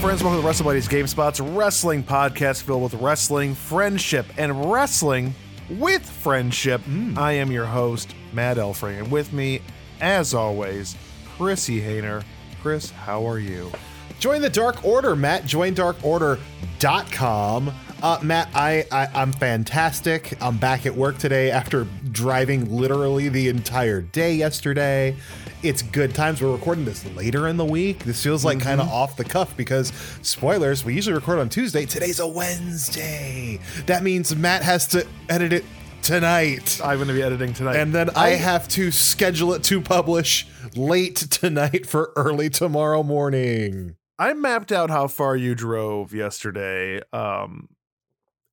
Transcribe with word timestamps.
Friends, 0.00 0.22
welcome 0.22 0.40
to 0.40 0.46
Wrestle 0.46 0.64
Buddies 0.64 0.86
GameSpot's, 0.86 1.40
wrestling 1.40 2.04
podcast 2.04 2.62
filled 2.62 2.84
with 2.84 2.94
wrestling, 2.94 3.54
friendship, 3.54 4.26
and 4.38 4.70
wrestling 4.70 5.34
with 5.70 6.08
friendship. 6.08 6.80
I 7.16 7.32
am 7.32 7.50
your 7.50 7.66
host, 7.66 8.14
Matt 8.32 8.58
Elfring, 8.58 8.98
and 8.98 9.10
with 9.10 9.32
me, 9.32 9.60
as 10.00 10.34
always, 10.34 10.94
Chrissy 11.36 11.80
Hayner. 11.80 12.22
Chris, 12.62 12.90
how 12.90 13.26
are 13.28 13.40
you? 13.40 13.72
Join 14.20 14.40
the 14.40 14.48
Dark 14.48 14.84
Order, 14.84 15.16
Matt. 15.16 15.44
Join 15.46 15.74
darkorder.com. 15.74 17.72
Uh, 18.00 18.18
Matt, 18.22 18.48
I, 18.54 18.84
I 18.92 19.08
I'm 19.14 19.32
fantastic. 19.32 20.40
I'm 20.40 20.58
back 20.58 20.86
at 20.86 20.94
work 20.94 21.18
today 21.18 21.50
after 21.50 21.88
driving 22.12 22.70
literally 22.70 23.28
the 23.28 23.48
entire 23.48 24.00
day 24.00 24.34
yesterday. 24.34 25.16
It's 25.60 25.82
good 25.82 26.14
times. 26.14 26.40
We're 26.40 26.52
recording 26.52 26.84
this 26.84 27.04
later 27.16 27.48
in 27.48 27.56
the 27.56 27.64
week. 27.64 28.04
This 28.04 28.22
feels 28.22 28.44
like 28.44 28.60
kind 28.60 28.80
of 28.80 28.88
off 28.88 29.16
the 29.16 29.24
cuff 29.24 29.56
because 29.56 29.92
spoilers, 30.22 30.84
we 30.84 30.94
usually 30.94 31.14
record 31.14 31.40
on 31.40 31.48
Tuesday. 31.48 31.84
Today's 31.84 32.20
a 32.20 32.28
Wednesday. 32.28 33.58
That 33.86 34.04
means 34.04 34.36
Matt 34.36 34.62
has 34.62 34.86
to 34.88 35.04
edit 35.28 35.52
it 35.52 35.64
tonight. 36.02 36.80
I'm 36.82 36.98
going 36.98 37.08
to 37.08 37.14
be 37.14 37.24
editing 37.24 37.54
tonight. 37.54 37.74
And 37.74 37.92
then 37.92 38.10
I 38.10 38.30
have 38.30 38.68
to 38.68 38.92
schedule 38.92 39.52
it 39.52 39.64
to 39.64 39.80
publish 39.80 40.46
late 40.76 41.16
tonight 41.16 41.86
for 41.86 42.12
early 42.14 42.50
tomorrow 42.50 43.02
morning. 43.02 43.96
I 44.16 44.34
mapped 44.34 44.70
out 44.70 44.90
how 44.90 45.08
far 45.08 45.34
you 45.34 45.56
drove 45.56 46.14
yesterday. 46.14 47.00
Um, 47.12 47.68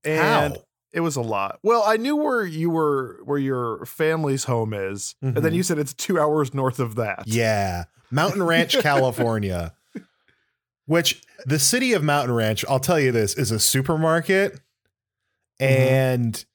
and 0.04 0.56
How? 0.56 0.65
It 0.96 1.02
was 1.02 1.16
a 1.16 1.22
lot. 1.22 1.60
Well, 1.62 1.84
I 1.86 1.98
knew 1.98 2.16
where 2.16 2.44
you 2.46 2.70
were, 2.72 3.20
where 3.26 3.38
your 3.38 3.86
family's 3.86 4.46
home 4.46 4.74
is, 4.74 5.14
and 5.22 5.36
then 5.36 5.52
Mhm. 5.52 5.56
you 5.56 5.64
said 5.64 5.78
it's 5.78 5.94
two 5.94 6.20
hours 6.20 6.54
north 6.54 6.80
of 6.80 6.96
that. 6.96 7.24
Yeah. 7.28 7.84
Mountain 8.10 8.42
Ranch, 8.44 8.78
California. 8.82 9.74
Which 10.88 11.24
the 11.46 11.60
city 11.60 11.94
of 11.94 12.04
Mountain 12.04 12.34
Ranch, 12.36 12.64
I'll 12.70 12.80
tell 12.80 13.00
you 13.00 13.12
this, 13.12 13.36
is 13.36 13.52
a 13.52 13.60
supermarket 13.60 14.60
Mm-hmm. 15.62 15.94
and 15.94 16.46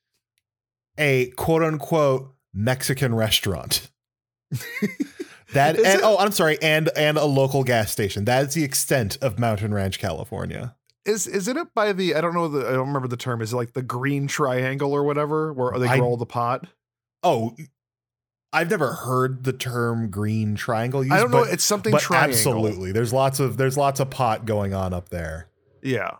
a 0.98 1.30
quote 1.30 1.62
unquote 1.62 2.34
Mexican 2.52 3.14
restaurant. 3.14 3.90
that 5.52 5.76
and 5.76 5.86
it- 5.86 6.00
oh, 6.02 6.18
I'm 6.18 6.32
sorry, 6.32 6.58
and 6.62 6.90
and 6.96 7.16
a 7.18 7.24
local 7.24 7.64
gas 7.64 7.90
station. 7.92 8.24
That 8.26 8.48
is 8.48 8.54
the 8.54 8.64
extent 8.64 9.16
of 9.22 9.38
Mountain 9.38 9.72
Ranch, 9.74 9.98
California. 9.98 10.76
Is 11.04 11.26
is 11.26 11.48
it 11.48 11.56
up 11.56 11.72
by 11.74 11.92
the? 11.92 12.14
I 12.14 12.20
don't 12.20 12.34
know. 12.34 12.48
The 12.48 12.68
I 12.68 12.72
don't 12.72 12.88
remember 12.88 13.08
the 13.08 13.16
term. 13.16 13.40
Is 13.40 13.52
it 13.52 13.56
like 13.56 13.72
the 13.72 13.82
green 13.82 14.26
triangle 14.26 14.92
or 14.92 15.02
whatever, 15.04 15.52
where 15.52 15.78
they 15.78 15.88
I- 15.88 15.98
grow 15.98 16.16
the 16.16 16.26
pot? 16.26 16.66
Oh, 17.22 17.54
I've 18.52 18.68
never 18.70 18.92
heard 18.94 19.44
the 19.44 19.52
term 19.52 20.10
green 20.10 20.56
triangle 20.56 21.02
used. 21.02 21.12
I 21.14 21.20
don't 21.20 21.30
know. 21.30 21.44
but- 21.44 21.52
It's 21.52 21.64
something 21.64 21.96
triangle. 21.96 22.30
absolutely. 22.30 22.92
There's 22.92 23.12
lots 23.12 23.40
of 23.40 23.56
there's 23.56 23.76
lots 23.76 24.00
of 24.00 24.10
pot 24.10 24.44
going 24.44 24.74
on 24.74 24.92
up 24.92 25.08
there. 25.10 25.48
Yeah. 25.82 26.16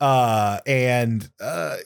uh 0.00 0.58
and 0.66 1.30
uh 1.40 1.76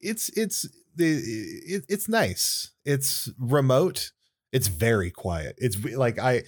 it's 0.00 0.28
it's 0.30 0.64
it, 0.96 1.84
it's 1.88 2.08
nice 2.08 2.72
it's 2.84 3.30
remote 3.38 4.10
it's 4.52 4.68
very 4.68 5.10
quiet. 5.10 5.56
It's 5.58 5.82
like 5.94 6.18
i 6.18 6.42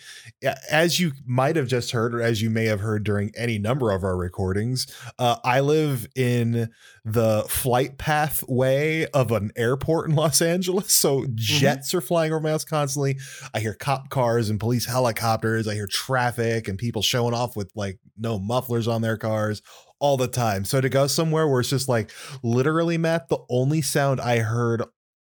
as 0.71 0.99
you 0.99 1.13
might 1.27 1.57
have 1.57 1.69
just 1.69 1.91
heard 1.91 2.15
or 2.15 2.23
as 2.23 2.41
you 2.41 2.51
may 2.51 2.67
have 2.67 2.81
heard 2.81 3.05
during 3.05 3.33
any 3.37 3.59
number 3.59 3.91
of 3.91 4.05
our 4.05 4.17
recordings 4.17 4.87
uh 5.19 5.37
i 5.45 5.61
live 5.61 6.07
in 6.17 6.71
the 7.05 7.45
flight 7.49 7.99
path 7.99 8.43
way 8.49 9.07
of 9.09 9.33
an 9.33 9.51
airport 9.57 10.09
in 10.09 10.17
los 10.17 10.41
angeles 10.41 10.93
so 10.95 11.27
jets 11.35 11.95
are 11.95 12.01
flying 12.01 12.33
over 12.33 12.41
my 12.41 12.51
house 12.51 12.65
constantly. 12.65 13.19
I 13.55 13.61
hear 13.61 13.75
cop 13.75 14.11
cars 14.11 14.51
and 14.51 14.59
police 14.59 14.87
helicopters. 14.87 15.69
I 15.69 15.75
hear 15.75 15.87
traffic 15.87 16.69
and 16.69 16.79
people 16.79 17.03
showing 17.03 17.35
off 17.35 17.57
with 17.57 17.71
like 17.75 17.99
no 18.19 18.39
mufflers 18.39 18.89
on 18.89 19.03
their 19.03 19.17
cars 19.17 19.63
all 19.99 20.17
the 20.17 20.29
time. 20.29 20.65
So 20.65 20.81
to 20.81 20.89
go 20.89 21.07
somewhere 21.07 21.47
where 21.47 21.61
it's 21.61 21.71
just 21.71 21.89
like 21.89 22.11
literally, 22.43 22.99
Matt, 22.99 23.29
the 23.29 23.39
only 23.49 23.83
sound 23.83 24.21
I 24.21 24.39
heard 24.39 24.83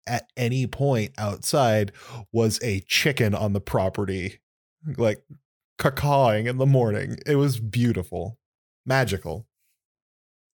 at 0.09 0.30
any 0.36 0.68
point 0.68 1.14
outside 1.18 1.92
was 2.34 2.59
a 2.62 2.81
chicken 2.81 3.34
on 3.36 3.53
the 3.53 3.62
property, 3.62 4.40
like 4.97 5.24
cacawing 5.78 6.47
in 6.47 6.58
the 6.58 6.66
morning. 6.66 7.18
It 7.25 7.36
was 7.36 7.59
beautiful, 7.59 8.38
magical. 8.86 9.46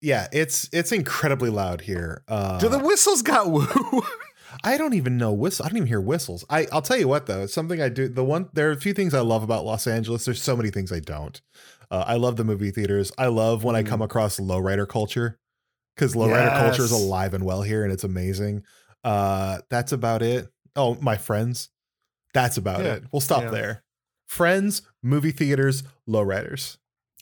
Yeah, 0.01 0.29
it's 0.33 0.69
it's 0.73 0.93
incredibly 0.93 1.51
loud 1.51 1.83
here. 1.83 2.23
Uh, 2.27 2.59
Do 2.59 2.69
the 2.69 2.79
whistles 2.79 3.21
got 3.23 3.51
woo? 3.51 4.03
I 4.65 4.79
don't 4.79 4.95
even 4.95 5.17
know 5.19 5.33
whistle. 5.33 5.65
I 5.65 5.69
don't 5.69 5.77
even 5.77 5.89
hear 5.89 6.01
whistles. 6.01 6.45
I 6.49 6.67
I'll 6.73 6.83
tell 6.83 6.97
you 6.97 7.07
what 7.09 7.27
though, 7.27 7.43
it's 7.43 7.53
something 7.53 7.83
I 7.83 7.89
do. 7.89 8.09
The 8.09 8.25
one 8.25 8.49
there 8.53 8.69
are 8.69 8.73
a 8.73 8.81
few 8.81 8.95
things 8.95 9.15
I 9.15 9.21
love 9.21 9.43
about 9.43 9.65
Los 9.65 9.87
Angeles. 9.87 10.25
There's 10.25 10.43
so 10.43 10.57
many 10.57 10.71
things 10.71 10.91
I 10.91 11.01
don't. 11.01 11.41
Uh, 11.91 12.05
I 12.07 12.15
love 12.15 12.37
the 12.37 12.45
movie 12.45 12.71
theaters. 12.71 13.13
I 13.19 13.27
love 13.27 13.65
when 13.65 13.77
I 13.77 13.83
come 13.83 14.01
across 14.01 14.39
lowrider 14.39 14.89
culture 14.89 15.39
because 15.95 16.15
lowrider 16.15 16.57
culture 16.57 16.83
is 16.83 16.93
alive 16.93 17.35
and 17.35 17.45
well 17.45 17.63
here, 17.63 17.83
and 17.85 17.93
it's 17.93 18.05
amazing. 18.05 18.63
Uh, 19.05 19.61
that's 19.71 19.93
about 19.93 20.23
it. 20.23 20.49
Oh, 20.77 20.97
my 21.01 21.17
friends. 21.17 21.71
That's 22.35 22.57
about 22.57 22.81
Yeah, 22.81 22.95
it. 22.95 23.05
We'll 23.13 23.21
stop 23.21 23.45
yeah. 23.45 23.51
there. 23.51 23.85
Friends, 24.29 24.83
movie 25.03 25.33
theaters, 25.33 25.83
lowriders. 26.09 26.77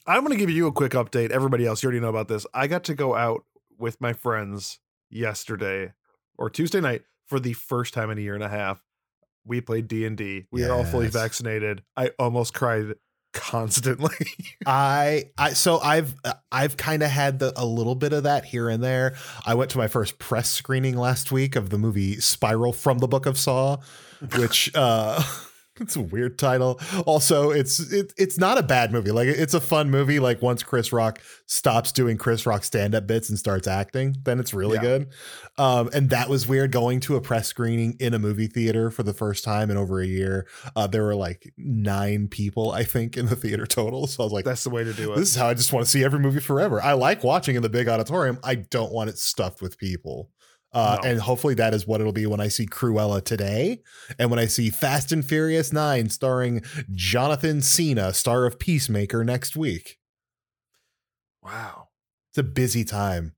I'm 0.05 0.21
going 0.21 0.31
to 0.31 0.37
give 0.37 0.49
you 0.49 0.67
a 0.67 0.71
quick 0.71 0.91
update. 0.93 1.31
Everybody 1.31 1.65
else, 1.65 1.81
you 1.81 1.87
already 1.87 1.99
know 1.99 2.09
about 2.09 2.27
this. 2.27 2.45
I 2.53 2.67
got 2.67 2.83
to 2.85 2.95
go 2.95 3.15
out 3.15 3.43
with 3.77 3.99
my 4.01 4.13
friends 4.13 4.79
yesterday 5.09 5.93
or 6.37 6.49
Tuesday 6.49 6.81
night 6.81 7.03
for 7.27 7.39
the 7.39 7.53
first 7.53 7.93
time 7.93 8.09
in 8.09 8.17
a 8.17 8.21
year 8.21 8.35
and 8.35 8.43
a 8.43 8.49
half. 8.49 8.83
We 9.45 9.61
played 9.61 9.87
D 9.87 10.05
and 10.05 10.17
D. 10.17 10.45
We 10.51 10.63
are 10.63 10.73
all 10.73 10.83
fully 10.83 11.07
vaccinated. 11.07 11.83
I 11.97 12.11
almost 12.19 12.53
cried 12.53 12.93
constantly. 13.33 14.15
I 14.65 15.25
I 15.37 15.53
so 15.53 15.79
I've 15.79 16.15
I've 16.51 16.77
kind 16.77 17.03
of 17.03 17.09
had 17.09 17.39
the, 17.39 17.53
a 17.55 17.65
little 17.65 17.95
bit 17.95 18.13
of 18.13 18.23
that 18.23 18.45
here 18.45 18.69
and 18.69 18.83
there. 18.83 19.15
I 19.45 19.55
went 19.55 19.71
to 19.71 19.77
my 19.77 19.87
first 19.87 20.19
press 20.19 20.49
screening 20.49 20.97
last 20.97 21.31
week 21.31 21.55
of 21.55 21.69
the 21.69 21.77
movie 21.77 22.19
Spiral 22.19 22.73
from 22.73 22.99
the 22.99 23.07
Book 23.07 23.25
of 23.25 23.37
Saw, 23.37 23.77
which 24.35 24.71
uh 24.75 25.21
it's 25.81 25.95
a 25.95 26.01
weird 26.01 26.37
title. 26.37 26.79
Also, 27.05 27.51
it's 27.51 27.79
it, 27.91 28.13
it's 28.17 28.37
not 28.37 28.57
a 28.57 28.63
bad 28.63 28.91
movie. 28.91 29.11
Like 29.11 29.27
it's 29.27 29.53
a 29.53 29.59
fun 29.61 29.89
movie. 29.89 30.19
Like 30.19 30.41
once 30.41 30.63
Chris 30.63 30.91
Rock 30.91 31.21
stops 31.45 31.91
doing 31.91 32.17
Chris 32.17 32.45
Rock 32.45 32.63
stand 32.63 32.93
up 32.95 33.07
bits 33.07 33.29
and 33.29 33.37
starts 33.39 33.67
acting, 33.67 34.15
then 34.23 34.39
it's 34.39 34.53
really 34.53 34.75
Yeah. 34.75 34.81
good. 34.81 35.07
Um, 35.57 35.89
and 35.93 36.09
that 36.11 36.29
was 36.29 36.47
weird 36.47 36.71
going 36.71 36.99
to 37.01 37.15
a 37.15 37.21
press 37.21 37.47
screening 37.47 37.97
in 37.99 38.13
a 38.13 38.19
movie 38.19 38.47
theater 38.47 38.91
for 38.91 39.03
the 39.03 39.13
first 39.13 39.43
time 39.43 39.69
in 39.69 39.77
over 39.77 39.99
a 39.99 40.05
year. 40.07 40.47
Uh, 40.75 40.87
there 40.87 41.03
were 41.03 41.15
like 41.15 41.51
nine 41.57 42.27
people, 42.27 42.71
I 42.71 42.83
think, 42.83 43.17
in 43.17 43.25
the 43.25 43.35
theater 43.35 43.65
total. 43.65 44.07
So 44.07 44.23
I 44.23 44.25
was 44.25 44.33
like, 44.33 44.45
That's 44.45 44.63
the 44.63 44.69
way 44.69 44.83
to 44.83 44.93
do 44.93 45.11
it. 45.13 45.17
this 45.17 45.29
is 45.29 45.35
how 45.35 45.47
I 45.49 45.53
just 45.53 45.73
want 45.73 45.85
to 45.85 45.91
see 45.91 46.03
every 46.03 46.19
movie 46.19 46.39
forever. 46.39 46.81
I 46.81 46.93
like 46.93 47.23
watching 47.23 47.55
in 47.55 47.61
the 47.61 47.69
big 47.69 47.87
auditorium. 47.89 48.39
I 48.43 48.55
don't 48.55 48.91
want 48.93 49.09
it 49.09 49.17
stuffed 49.17 49.61
with 49.61 49.77
people. 49.77 50.29
Uh, 50.71 50.99
No. 51.01 51.09
And 51.09 51.19
hopefully 51.19 51.55
that 51.55 51.73
is 51.73 51.87
what 51.87 51.99
it'll 51.99 52.13
be 52.13 52.25
when 52.27 52.39
I 52.39 52.47
see 52.47 52.65
Cruella 52.67 53.23
today, 53.23 53.81
and 54.19 54.29
when 54.29 54.39
I 54.39 54.45
see 54.45 54.69
Fast 54.69 55.11
and 55.11 55.25
Furious 55.25 55.73
Nine, 55.73 56.09
starring 56.09 56.61
Jonathan 56.91 57.61
Cena, 57.61 58.13
star 58.13 58.45
of 58.45 58.59
Peacemaker, 58.59 59.23
next 59.23 59.55
week. 59.55 59.97
wow. 61.41 61.87
It's 62.31 62.37
a 62.37 62.43
busy 62.43 62.83
time. 62.83 63.33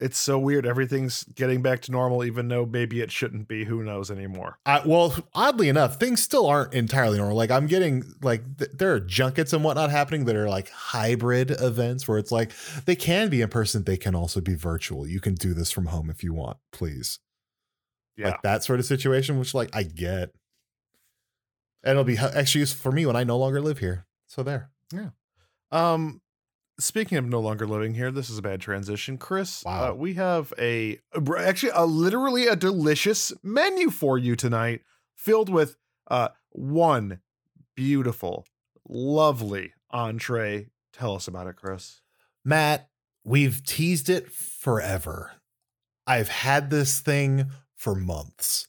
It's 0.00 0.18
so 0.18 0.38
weird. 0.38 0.64
Everything's 0.64 1.24
getting 1.24 1.60
back 1.60 1.82
to 1.82 1.92
normal, 1.92 2.24
even 2.24 2.48
though 2.48 2.64
maybe 2.64 3.02
it 3.02 3.12
shouldn't 3.12 3.48
be. 3.48 3.64
Who 3.64 3.82
knows 3.82 4.10
anymore? 4.10 4.58
I, 4.64 4.80
well, 4.82 5.14
oddly 5.34 5.68
enough, 5.68 6.00
things 6.00 6.22
still 6.22 6.46
aren't 6.46 6.72
entirely 6.72 7.18
normal. 7.18 7.36
Like 7.36 7.50
I'm 7.50 7.66
getting 7.66 8.04
like 8.22 8.42
th- 8.56 8.70
there 8.72 8.94
are 8.94 9.00
junkets 9.00 9.52
and 9.52 9.62
whatnot 9.62 9.90
happening 9.90 10.24
that 10.24 10.36
are 10.36 10.48
like 10.48 10.70
hybrid 10.70 11.50
events 11.50 12.08
where 12.08 12.16
it's 12.16 12.32
like 12.32 12.52
they 12.86 12.96
can 12.96 13.28
be 13.28 13.42
in 13.42 13.50
person, 13.50 13.84
they 13.84 13.98
can 13.98 14.14
also 14.14 14.40
be 14.40 14.54
virtual. 14.54 15.06
You 15.06 15.20
can 15.20 15.34
do 15.34 15.52
this 15.52 15.70
from 15.70 15.86
home 15.86 16.08
if 16.08 16.24
you 16.24 16.32
want, 16.32 16.56
please. 16.72 17.18
Yeah. 18.16 18.28
Like 18.28 18.42
that 18.42 18.64
sort 18.64 18.80
of 18.80 18.86
situation, 18.86 19.38
which 19.38 19.52
like 19.52 19.68
I 19.74 19.82
get, 19.82 20.30
and 21.84 21.90
it'll 21.92 22.04
be 22.04 22.16
actually 22.16 22.60
useful 22.60 22.90
for 22.90 22.94
me 22.94 23.04
when 23.04 23.16
I 23.16 23.24
no 23.24 23.36
longer 23.36 23.60
live 23.60 23.78
here. 23.78 24.06
So 24.28 24.42
there. 24.42 24.70
Yeah. 24.94 25.10
Um, 25.70 26.22
speaking 26.80 27.18
of 27.18 27.26
no 27.26 27.40
longer 27.40 27.66
living 27.66 27.94
here, 27.94 28.10
this 28.10 28.28
is 28.30 28.38
a 28.38 28.42
bad 28.42 28.60
transition. 28.60 29.18
Chris, 29.18 29.62
Wow. 29.64 29.90
uh, 29.90 29.94
we 29.94 30.14
have 30.14 30.52
a 30.58 30.98
actually 31.38 31.72
a 31.74 31.86
literally 31.86 32.46
a 32.46 32.56
delicious 32.56 33.32
menu 33.42 33.90
for 33.90 34.18
you 34.18 34.34
tonight, 34.36 34.80
filled 35.14 35.48
with 35.48 35.76
uh 36.10 36.28
one 36.50 37.20
beautiful, 37.76 38.46
lovely 38.88 39.72
entree. 39.90 40.68
Tell 40.92 41.14
us 41.14 41.28
about 41.28 41.46
it, 41.46 41.56
Chris. 41.56 42.00
Matt, 42.44 42.88
we've 43.24 43.64
teased 43.64 44.08
it 44.08 44.30
forever. 44.32 45.32
I've 46.06 46.28
had 46.28 46.70
this 46.70 47.00
thing 47.00 47.46
for 47.76 47.94
months. 47.94 48.66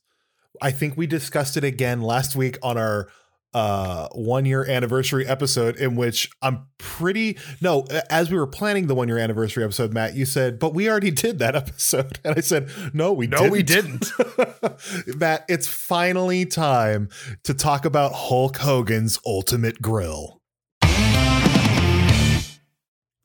I 0.61 0.71
think 0.71 0.95
we 0.95 1.07
discussed 1.07 1.57
it 1.57 1.63
again 1.63 2.01
last 2.01 2.35
week 2.35 2.57
on 2.61 2.77
our 2.77 3.07
uh 3.53 4.07
one 4.13 4.45
year 4.45 4.65
anniversary 4.65 5.27
episode 5.27 5.75
in 5.75 5.95
which 5.95 6.29
I'm 6.41 6.67
pretty 6.77 7.37
no 7.59 7.85
as 8.09 8.31
we 8.31 8.37
were 8.37 8.47
planning 8.47 8.87
the 8.87 8.95
one 8.95 9.07
year 9.09 9.17
anniversary 9.17 9.63
episode 9.63 9.93
Matt 9.93 10.15
you 10.15 10.25
said 10.25 10.57
but 10.57 10.73
we 10.73 10.89
already 10.89 11.11
did 11.25 11.39
that 11.39 11.55
episode 11.55 12.19
and 12.25 12.35
I 12.37 12.41
said 12.41 12.69
no 12.93 13.11
we 13.11 13.27
No, 13.27 13.37
didn't. 13.37 13.51
we 13.51 13.63
didn't. 13.63 14.11
Matt 15.19 15.45
it's 15.49 15.67
finally 15.67 16.45
time 16.45 17.09
to 17.43 17.53
talk 17.53 17.83
about 17.85 18.13
Hulk 18.13 18.57
Hogan's 18.57 19.19
Ultimate 19.25 19.81
Grill 19.81 20.39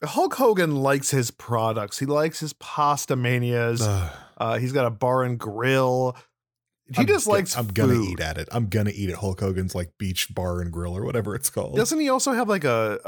Hulk 0.03 0.35
Hogan 0.35 0.75
likes 0.75 1.09
his 1.09 1.31
products. 1.31 1.97
He 1.99 2.05
likes 2.05 2.39
his 2.39 2.53
pasta 2.53 3.15
manias. 3.15 3.87
Uh, 4.39 4.59
he's 4.59 4.71
got 4.71 4.85
a 4.85 4.91
bar 4.91 5.23
and 5.23 5.39
grill. 5.39 6.15
He 6.95 7.01
I'm 7.01 7.07
just 7.07 7.27
likes. 7.27 7.57
I'm 7.57 7.67
gonna 7.67 7.95
food. 7.95 8.09
eat 8.11 8.19
at 8.21 8.37
it. 8.37 8.47
I'm 8.51 8.67
gonna 8.67 8.91
eat 8.93 9.09
at 9.09 9.17
Hulk 9.17 9.39
Hogan's 9.41 9.75
like 9.75 9.97
beach 9.97 10.33
bar 10.33 10.61
and 10.61 10.71
grill 10.71 10.95
or 10.97 11.03
whatever 11.03 11.35
it's 11.35 11.49
called. 11.49 11.75
Doesn't 11.75 11.99
he 11.99 12.07
also 12.09 12.31
have 12.31 12.47
like 12.47 12.63
a 12.63 12.99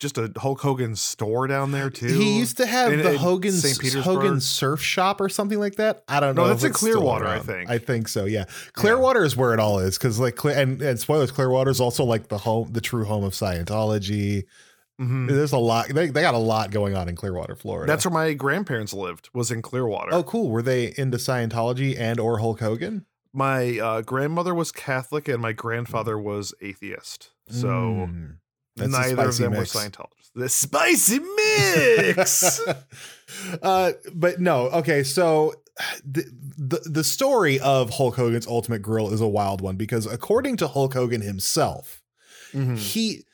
just 0.00 0.16
a 0.16 0.32
Hulk 0.38 0.60
Hogan 0.62 0.96
store 0.96 1.46
down 1.46 1.70
there 1.72 1.90
too? 1.90 2.06
He 2.06 2.38
used 2.38 2.56
to 2.56 2.66
have 2.66 2.92
In- 2.94 3.02
the 3.02 3.10
in 3.12 3.16
Hogan's 3.16 3.94
Hogan 3.94 4.40
Surf 4.40 4.80
Shop 4.80 5.20
or 5.20 5.28
something 5.28 5.58
like 5.58 5.76
that. 5.76 6.02
I 6.08 6.20
don't 6.20 6.34
No, 6.34 6.42
know. 6.44 6.48
that's 6.48 6.64
in 6.64 6.72
Clearwater, 6.72 7.26
I 7.26 7.40
think. 7.40 7.68
I 7.68 7.76
think 7.78 8.08
so. 8.08 8.24
Yeah, 8.24 8.44
Clearwater 8.72 9.22
is 9.22 9.36
where 9.36 9.52
it 9.52 9.60
all 9.60 9.80
is 9.80 9.98
because 9.98 10.18
like 10.18 10.42
and 10.44 10.80
and 10.80 10.98
spoilers, 10.98 11.30
Clearwater 11.30 11.70
is 11.70 11.80
also 11.80 12.04
like 12.04 12.28
the 12.28 12.38
home, 12.38 12.72
the 12.72 12.80
true 12.80 13.04
home 13.04 13.22
of 13.24 13.34
Scientology. 13.34 14.44
Mhm. 15.00 15.28
There's 15.28 15.52
a 15.52 15.58
lot. 15.58 15.88
They, 15.88 16.06
they 16.08 16.22
got 16.22 16.32
a 16.32 16.38
lot 16.38 16.70
going 16.70 16.96
on 16.96 17.06
in 17.10 17.16
Clearwater, 17.16 17.54
Florida. 17.54 17.86
That's 17.92 18.06
where 18.06 18.14
my 18.14 18.32
grandparents 18.32 18.94
lived. 18.94 19.28
Was 19.34 19.50
in 19.50 19.60
Clearwater. 19.60 20.14
oh, 20.14 20.22
cool. 20.22 20.48
Were 20.48 20.62
they 20.62 20.94
into 20.96 21.18
Scientology 21.18 21.98
and 22.00 22.18
or 22.18 22.38
Hulk 22.38 22.60
Hogan? 22.60 23.04
My 23.36 23.78
uh, 23.78 24.00
grandmother 24.00 24.54
was 24.54 24.72
Catholic 24.72 25.28
and 25.28 25.40
my 25.42 25.52
grandfather 25.52 26.18
was 26.18 26.54
atheist. 26.62 27.30
So 27.50 27.68
Mm. 27.68 28.36
Neither 28.78 29.28
of 29.28 29.36
them 29.38 29.52
mix. 29.52 29.74
were 29.74 29.80
Scientologists. 29.80 30.30
The 30.34 30.48
spicy 30.48 31.18
mix. 31.18 32.60
uh, 33.62 33.92
but 34.14 34.40
no, 34.40 34.68
okay. 34.70 35.02
So 35.02 35.54
the, 36.04 36.24
the 36.58 36.80
the 36.84 37.04
story 37.04 37.58
of 37.60 37.90
Hulk 37.90 38.16
Hogan's 38.16 38.46
Ultimate 38.46 38.80
Grill 38.82 39.12
is 39.12 39.20
a 39.20 39.26
wild 39.28 39.60
one 39.60 39.76
because 39.76 40.06
according 40.06 40.56
to 40.58 40.68
Hulk 40.68 40.94
Hogan 40.94 41.20
himself, 41.22 42.02
Mhm. 42.52 42.76
he. 42.78 43.24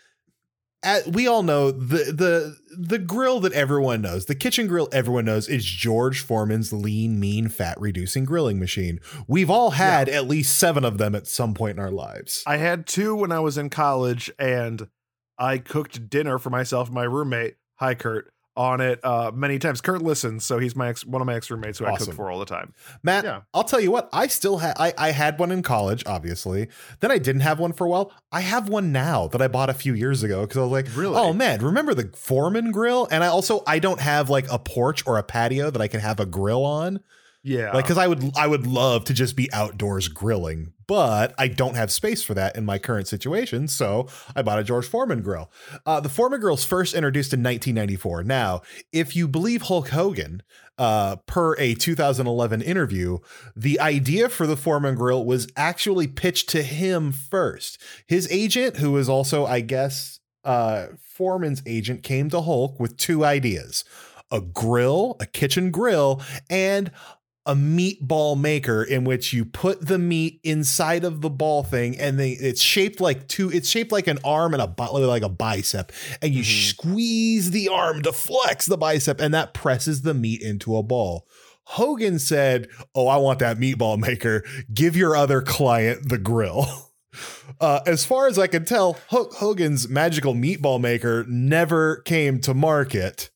At, 0.85 1.07
we 1.07 1.29
all 1.29 1.45
know 1.45 1.71
the 1.71 2.13
the 2.13 2.57
the 2.77 2.99
grill 2.99 3.39
that 3.41 3.53
everyone 3.53 4.03
knows, 4.03 4.27
the 4.27 4.35
kitchen 4.35 4.67
grill 4.67 4.89
everyone 4.93 5.25
knows 5.25 5.49
is 5.49 5.65
George 5.65 6.21
Foreman's 6.21 6.73
lean, 6.73 7.21
mean, 7.21 7.49
fat 7.49 7.81
reducing 7.81 8.25
grilling 8.25 8.59
machine. 8.59 8.99
We've 9.29 9.51
all 9.51 9.71
had 9.71 10.09
at 10.09 10.27
least 10.27 10.59
seven 10.59 10.85
of 10.85 10.99
them 10.99 11.15
at 11.15 11.29
some 11.29 11.55
point 11.55 11.79
in 11.79 11.85
our 11.85 11.91
lives. 11.93 12.43
I 12.47 12.57
had 12.57 12.87
two 12.87 13.15
when 13.15 13.31
I 13.31 13.39
was 13.39 13.57
in 13.57 13.71
college, 13.71 14.31
and 14.41 14.89
I 15.39 15.59
cooked 15.59 16.11
dinner 16.11 16.39
for 16.39 16.51
myself 16.51 16.89
and 16.89 16.95
my 16.95 17.05
roommate. 17.05 17.57
Hi, 17.77 17.95
Kurt. 17.95 18.33
On 18.55 18.83
it 18.83 19.01
uh, 19.03 19.31
many 19.35 19.59
times. 19.59 19.81
Kurt 19.81 20.03
listens, 20.03 20.45
so 20.45 20.59
he's 20.59 20.77
my 20.77 20.89
ex, 20.89 21.07
one 21.07 21.23
of 21.23 21.27
my 21.27 21.35
ex 21.35 21.51
roommates 21.51 21.79
who 21.79 21.87
I 21.87 21.93
Awesome. 21.93 22.09
cook 22.09 22.17
for 22.17 22.31
all 22.31 22.39
the 22.39 22.45
time. 22.45 22.75
Matt, 23.03 23.25
Yeah. 23.25 23.41
I'll 23.55 23.65
tell 23.65 23.81
you 23.81 23.91
what, 23.91 24.11
I 24.13 24.27
still 24.27 24.59
had 24.59 24.75
I, 24.79 24.93
I 24.99 25.11
had 25.13 25.39
one 25.39 25.51
in 25.51 25.63
college, 25.63 26.03
obviously. 26.05 26.69
Then 27.01 27.11
I 27.11 27.17
didn't 27.17 27.41
have 27.41 27.59
one 27.59 27.73
for 27.73 27.87
a 27.87 27.89
while. 27.91 28.13
I 28.31 28.43
have 28.43 28.69
one 28.69 28.93
now 28.93 29.27
that 29.29 29.41
I 29.41 29.49
bought 29.49 29.71
a 29.71 29.75
few 29.75 29.95
years 29.95 30.23
ago 30.23 30.43
because 30.43 30.59
I 30.59 30.61
was 30.61 30.71
like, 30.71 30.87
Really? 30.95 31.17
oh 31.17 31.33
man, 31.33 31.65
remember 31.65 31.95
the 31.95 32.11
Foreman 32.15 32.73
grill? 32.73 33.09
And 33.11 33.25
I 33.25 33.29
also 33.29 33.63
I 33.67 33.79
don't 33.79 34.01
have 34.01 34.29
like 34.29 34.47
a 34.53 34.59
porch 34.59 35.03
or 35.07 35.17
a 35.17 35.23
patio 35.23 35.71
that 35.71 35.81
I 35.81 35.89
can 35.89 36.01
have 36.01 36.21
a 36.21 36.27
grill 36.27 36.65
on. 36.67 37.01
Yeah, 37.45 37.73
Like 37.73 37.85
because 37.85 37.99
I 37.99 38.07
would 38.07 38.37
I 38.37 38.47
would 38.47 38.67
love 38.69 39.05
to 39.07 39.15
just 39.15 39.35
be 39.35 39.53
outdoors 39.53 40.07
grilling, 40.07 40.73
but 40.87 41.35
I 41.37 41.49
don't 41.49 41.75
have 41.75 41.91
space 41.91 42.23
for 42.23 42.35
that 42.35 42.55
in 42.55 42.65
my 42.65 42.79
current 42.79 43.09
situation. 43.09 43.67
So 43.67 44.07
I 44.37 44.43
bought 44.43 44.61
a 44.61 44.65
George 44.65 44.87
Foreman 44.87 45.23
grill. 45.23 45.51
Uh, 45.85 45.99
the 45.99 46.09
Foreman 46.09 46.41
grill's 46.41 46.65
first 46.65 46.95
introduced 46.95 47.33
in 47.33 47.41
1994. 47.41 48.23
Now, 48.23 48.63
if 48.93 49.17
you 49.17 49.27
believe 49.27 49.63
Hulk 49.63 49.89
Hogan, 49.89 50.43
uh, 50.79 51.17
per 51.27 51.57
a 51.59 51.75
2011 51.75 52.63
interview, 52.63 53.19
the 53.57 53.81
idea 53.81 54.29
for 54.29 54.47
the 54.47 54.57
Foreman 54.57 54.95
grill 54.95 55.25
was 55.25 55.49
actually 55.57 56.07
pitched 56.07 56.49
to 56.51 56.63
him 56.63 57.13
first. 57.13 57.81
His 58.07 58.31
agent, 58.31 58.77
who 58.77 58.97
is 58.97 59.09
also, 59.09 59.47
I 59.47 59.61
guess, 59.61 60.21
uh, 60.45 60.87
Foreman's 61.01 61.63
agent, 61.67 62.03
came 62.03 62.31
to 62.31 62.41
Hulk 62.41 62.79
with 62.79 62.97
two 62.97 63.25
ideas 63.25 63.85
a 64.33 64.41
grill, 64.41 65.17
a 65.21 65.27
kitchen 65.27 65.71
grill, 65.71 66.23
and 66.49 66.91
a 67.45 67.55
meatball 67.55 68.39
maker 68.39 68.83
in 68.85 69.05
which 69.05 69.33
you 69.33 69.45
put 69.45 69.85
the 69.87 69.99
meat 69.99 70.39
inside 70.45 71.03
of 71.03 71.21
the 71.23 71.31
ball 71.31 71.65
thing 71.65 71.99
and 71.99 72.19
they, 72.19 72.31
it's 72.33 72.63
shaped 72.63 73.01
like 73.01 73.27
two 73.27 73.51
it's 73.51 73.69
shaped 73.69 73.91
like 73.91 74.07
an 74.07 74.19
arm 74.25 74.55
and 74.55 74.63
a 74.63 74.83
like 75.07 75.23
a 75.23 75.29
bicep 75.29 75.91
and 76.21 76.33
you 76.33 76.43
Mhm. 76.43 76.69
squeeze 76.71 77.51
the 77.51 77.69
arm 77.69 78.03
to 78.03 78.13
flex 78.13 78.67
the 78.67 78.77
bicep 78.77 79.21
and 79.21 79.35
that 79.35 79.55
presses 79.55 80.03
the 80.03 80.15
meat 80.15 80.41
into 80.41 80.77
a 80.77 80.83
ball 80.85 81.27
hogan 81.65 82.19
said 82.21 82.69
oh 82.95 83.09
i 83.09 83.17
want 83.17 83.41
that 83.41 83.57
meatball 83.59 83.99
maker 83.99 84.45
give 84.73 84.97
your 84.97 85.17
other 85.17 85.43
client 85.43 86.09
the 86.09 86.19
grill 86.19 86.67
Uh, 87.61 87.81
as 87.87 88.07
far 88.07 88.27
as 88.27 88.39
I 88.39 88.47
can 88.47 88.65
tell, 88.65 88.97
Hulk 89.09 89.35
Hogan's 89.35 89.87
magical 89.87 90.33
meatball 90.33 90.81
maker 90.81 91.27
never 91.29 91.97
came 91.97 92.41
to 92.41 92.55
market. 92.55 93.31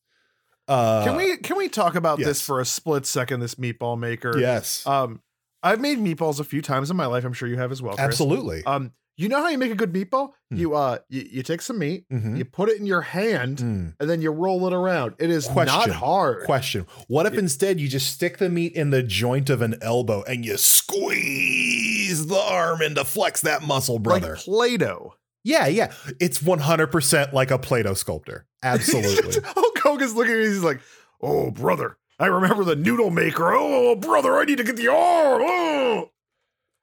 Uh, 0.69 1.05
can 1.05 1.17
we 1.17 1.37
can 1.39 1.57
we 1.57 1.69
talk 1.69 1.95
about 1.95 2.19
yes. 2.19 2.29
this 2.29 2.43
for 2.43 2.61
a 2.61 2.65
split 2.65 3.07
second? 3.07 3.41
This 3.41 3.55
meatball 3.57 3.99
maker. 3.99 4.39
Yes, 4.39 4.87
Um, 4.87 5.21
I've 5.63 5.81
made 5.81 5.99
meatballs 5.99 6.41
a 6.41 6.45
few 6.45 6.63
times 6.63 6.91
in 6.91 6.97
my 6.97 7.07
life. 7.07 7.25
I'm 7.25 7.33
sure 7.33 7.49
you 7.49 7.57
have 7.57 7.73
as 7.73 7.81
well. 7.83 7.95
Chris. 7.97 8.05
absolutely. 8.07 8.63
Um, 8.65 8.93
you 9.19 9.29
know 9.31 9.41
how 9.41 9.49
you 9.49 9.57
make 9.57 9.73
a 9.73 9.75
good 9.77 9.93
meatball? 9.95 10.33
Hmm. 10.51 10.57
You 10.57 10.75
uh, 10.75 10.99
you, 11.09 11.27
you 11.31 11.43
take 11.43 11.63
some 11.63 11.79
meat, 11.79 12.05
Mhm. 12.13 12.37
you 12.37 12.45
put 12.45 12.69
it 12.69 12.79
in 12.79 12.85
your 12.87 13.01
hand, 13.01 13.59
Mm. 13.59 13.95
and 13.99 14.11
then 14.11 14.21
you 14.21 14.31
roll 14.31 14.67
it 14.67 14.75
around. 14.75 15.15
It 15.19 15.31
is 15.31 15.47
Question. 15.47 15.75
not 15.75 15.91
hard. 15.91 16.45
Question: 16.45 16.87
What 17.09 17.25
if 17.27 17.33
instead 17.35 17.81
you 17.81 17.89
just 17.89 18.13
stick 18.13 18.37
the 18.39 18.51
meat 18.51 18.75
in 18.75 18.91
the 18.91 19.03
joint 19.03 19.49
of 19.49 19.63
an 19.63 19.77
elbow 19.81 20.23
and 20.25 20.45
you 20.45 20.59
squeeze 20.59 22.27
the 22.27 22.37
arm 22.39 22.83
in 22.83 22.95
to 22.95 23.05
flex 23.05 23.41
that 23.43 23.63
muscle, 23.63 23.99
brother? 23.99 24.35
Like 24.35 24.45
Play-Doh. 24.45 25.15
Yeah, 25.47 25.69
yeah. 25.69 25.93
It's 26.21 26.43
one 26.43 26.59
hundred 26.59 26.89
percent 26.89 27.33
like 27.33 27.53
a 27.53 27.59
Play-Doh 27.59 27.95
sculptor. 27.95 28.47
Absolutely. 28.65 29.41
Hulk 29.45 29.79
Hogan's 29.79 30.15
looking 30.15 30.35
at 30.35 30.39
me. 30.41 30.47
He's 30.47 30.65
like, 30.65 30.81
"Oh, 31.21 31.53
brother, 31.53 31.99
I 32.19 32.27
remember 32.27 32.65
the 32.65 32.75
noodle 32.75 33.11
maker. 33.11 33.53
Oh, 33.55 33.95
brother, 33.95 34.37
I 34.39 34.45
need 34.45 34.59
to 34.59 34.65
get 34.65 34.77
the 34.77 34.89
arm. 34.89 35.43
Oh." 35.45 36.11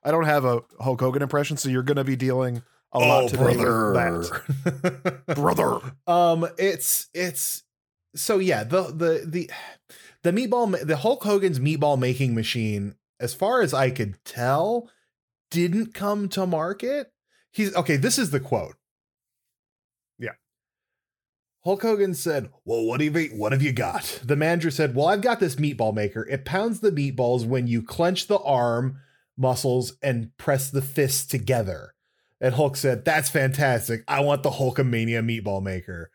I 0.05 0.11
don't 0.11 0.25
have 0.25 0.45
a 0.45 0.61
Hulk 0.79 0.99
Hogan 0.99 1.21
impression, 1.21 1.57
so 1.57 1.69
you're 1.69 1.83
going 1.83 1.97
to 1.97 2.03
be 2.03 2.15
dealing 2.15 2.61
a 2.91 2.99
lot 2.99 3.29
today 3.29 3.55
with 3.57 3.63
that, 3.93 5.23
brother. 5.35 5.79
um, 6.07 6.47
it's 6.57 7.07
it's 7.13 7.63
so 8.15 8.37
yeah. 8.39 8.63
The 8.63 8.83
the 8.83 9.23
the 9.25 9.51
the 10.23 10.31
meatball 10.31 10.85
the 10.85 10.97
Hulk 10.97 11.23
Hogan's 11.23 11.59
meatball 11.59 11.97
making 11.97 12.35
machine, 12.35 12.95
as 13.19 13.33
far 13.33 13.61
as 13.61 13.73
I 13.73 13.91
could 13.91 14.15
tell, 14.25 14.89
didn't 15.51 15.93
come 15.93 16.27
to 16.29 16.45
market. 16.45 17.12
He's 17.53 17.73
okay. 17.75 17.97
This 17.97 18.17
is 18.17 18.31
the 18.31 18.39
quote. 18.39 18.75
Yeah. 20.17 20.31
Hulk 21.63 21.83
Hogan 21.83 22.15
said, 22.15 22.49
"Well, 22.65 22.83
what 22.83 22.99
have 22.99 23.15
you 23.15 23.29
what 23.29 23.51
have 23.51 23.61
you 23.61 23.71
got?" 23.71 24.21
The 24.23 24.35
manager 24.35 24.71
said, 24.71 24.95
"Well, 24.95 25.07
I've 25.07 25.21
got 25.21 25.39
this 25.39 25.55
meatball 25.55 25.93
maker. 25.93 26.27
It 26.27 26.45
pounds 26.45 26.79
the 26.79 26.91
meatballs 26.91 27.45
when 27.45 27.67
you 27.67 27.83
clench 27.83 28.27
the 28.27 28.39
arm 28.39 28.97
muscles 29.37 29.93
and 30.01 30.35
press 30.37 30.69
the 30.69 30.81
fists 30.81 31.25
together." 31.25 31.93
And 32.41 32.55
Hulk 32.55 32.75
said, 32.75 33.05
"That's 33.05 33.29
fantastic. 33.29 34.03
I 34.07 34.19
want 34.21 34.41
the 34.41 34.51
Hulkamania 34.51 35.23
meatball 35.23 35.61
maker." 35.61 36.09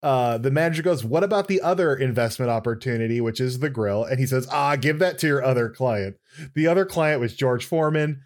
Uh, 0.00 0.38
the 0.38 0.50
manager 0.50 0.82
goes, 0.82 1.02
"What 1.02 1.24
about 1.24 1.48
the 1.48 1.60
other 1.60 1.96
investment 1.96 2.50
opportunity, 2.50 3.20
which 3.20 3.40
is 3.40 3.58
the 3.58 3.70
grill?" 3.70 4.04
And 4.04 4.20
he 4.20 4.26
says, 4.26 4.46
"Ah, 4.52 4.76
give 4.76 5.00
that 5.00 5.18
to 5.18 5.26
your 5.26 5.42
other 5.42 5.70
client." 5.70 6.18
The 6.54 6.68
other 6.68 6.84
client 6.84 7.20
was 7.20 7.34
George 7.34 7.64
Foreman. 7.64 8.20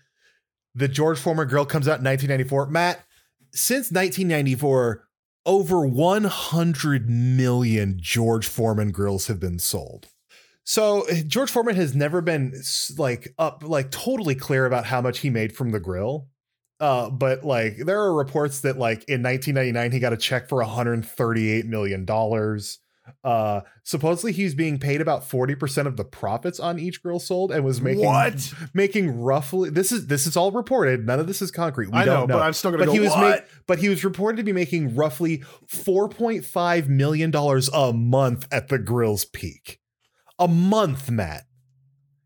The 0.75 0.89
George 0.89 1.19
Foreman 1.19 1.49
grill 1.49 1.67
comes 1.67 1.89
out 1.89 2.01
in 2.01 2.05
1994. 2.05 2.67
Matt, 2.67 3.05
since 3.53 3.91
1994, 3.91 5.05
over 5.47 5.87
100 5.87 7.09
million 7.09 7.99
George 8.01 8.47
Foreman 8.47 8.91
grills 8.91 9.27
have 9.29 9.41
been 9.41 9.59
sold. 9.59 10.09
So 10.65 11.07
George 11.27 11.51
Foreman 11.51 11.77
has 11.77 11.95
never 11.95 12.21
been 12.21 12.53
like 12.99 13.35
up 13.39 13.63
like 13.65 13.91
totally 13.91 14.35
clear 14.35 14.67
about 14.67 14.85
how 14.85 15.01
much 15.01 15.21
he 15.21 15.31
made 15.31 15.57
from 15.57 15.71
the 15.71 15.81
grill. 15.81 16.29
Uh, 16.79 17.09
but 17.09 17.43
like 17.43 17.79
there 17.79 18.01
are 18.01 18.15
reports 18.15 18.61
that 18.61 18.79
like 18.79 19.09
in 19.09 19.23
1999 19.23 19.93
he 19.93 19.99
got 19.99 20.13
a 20.13 20.19
check 20.19 20.49
for 20.49 20.59
138 20.59 21.65
million 21.65 22.05
dollars. 22.05 22.81
Uh, 23.25 23.61
supposedly 23.83 24.33
he's 24.33 24.55
being 24.55 24.79
paid 24.79 25.01
about 25.01 25.29
40% 25.29 25.87
of 25.87 25.97
the 25.97 26.05
profits 26.05 26.61
on 26.61 26.79
each 26.79 27.03
grill 27.03 27.19
sold 27.19 27.51
and 27.53 27.65
was 27.65 27.81
making 27.81 28.05
What? 28.05 28.53
making 28.75 29.21
roughly 29.21 29.71
this 29.71 29.93
is 29.93 30.07
this 30.07 30.27
is 30.27 30.37
all 30.37 30.51
reported. 30.51 31.07
None 31.07 31.21
of 31.21 31.27
this 31.27 31.43
is 31.43 31.51
concrete. 31.51 31.89
We 31.91 31.99
I 31.99 32.05
know, 32.05 32.15
don't 32.15 32.29
know, 32.29 32.37
but 32.37 32.43
I'm 32.43 32.53
still 32.53 32.71
gonna 32.71 32.83
but 32.85 32.87
go, 32.87 32.93
he 32.93 33.01
was 33.01 33.11
"What?" 33.11 33.47
but 33.67 33.79
he 33.79 33.89
was 33.89 34.05
reported 34.05 34.37
to 34.39 34.43
be 34.45 34.53
making 34.53 34.95
roughly 34.95 35.39
4.5 35.69 36.89
million 36.89 37.31
dollars 37.31 37.69
a 37.73 37.93
month 37.93 38.47
at 38.53 38.69
the 38.69 38.79
grill's 38.79 39.25
peak. 39.25 39.81
A 40.39 40.47
month, 40.49 41.11
Matt. 41.11 41.45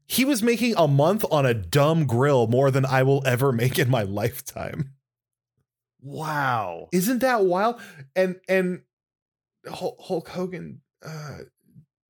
He 0.07 0.25
was 0.27 0.43
making 0.43 0.75
a 0.77 0.87
month 0.87 1.25
on 1.31 1.47
a 1.47 1.55
dumb 1.55 2.07
grill 2.07 2.47
more 2.47 2.71
than 2.71 2.85
I 2.85 3.03
will 3.03 3.23
ever 3.27 3.51
make 3.53 3.79
in 3.79 3.89
my 3.89 4.03
lifetime. 4.03 4.93
Wow. 6.03 6.89
Isn't 6.93 7.21
that 7.21 7.45
wild? 7.45 7.81
And 8.15 8.37
and 8.49 8.83
Hulk 9.69 10.29
Hogan 10.29 10.81
uh 11.05 11.39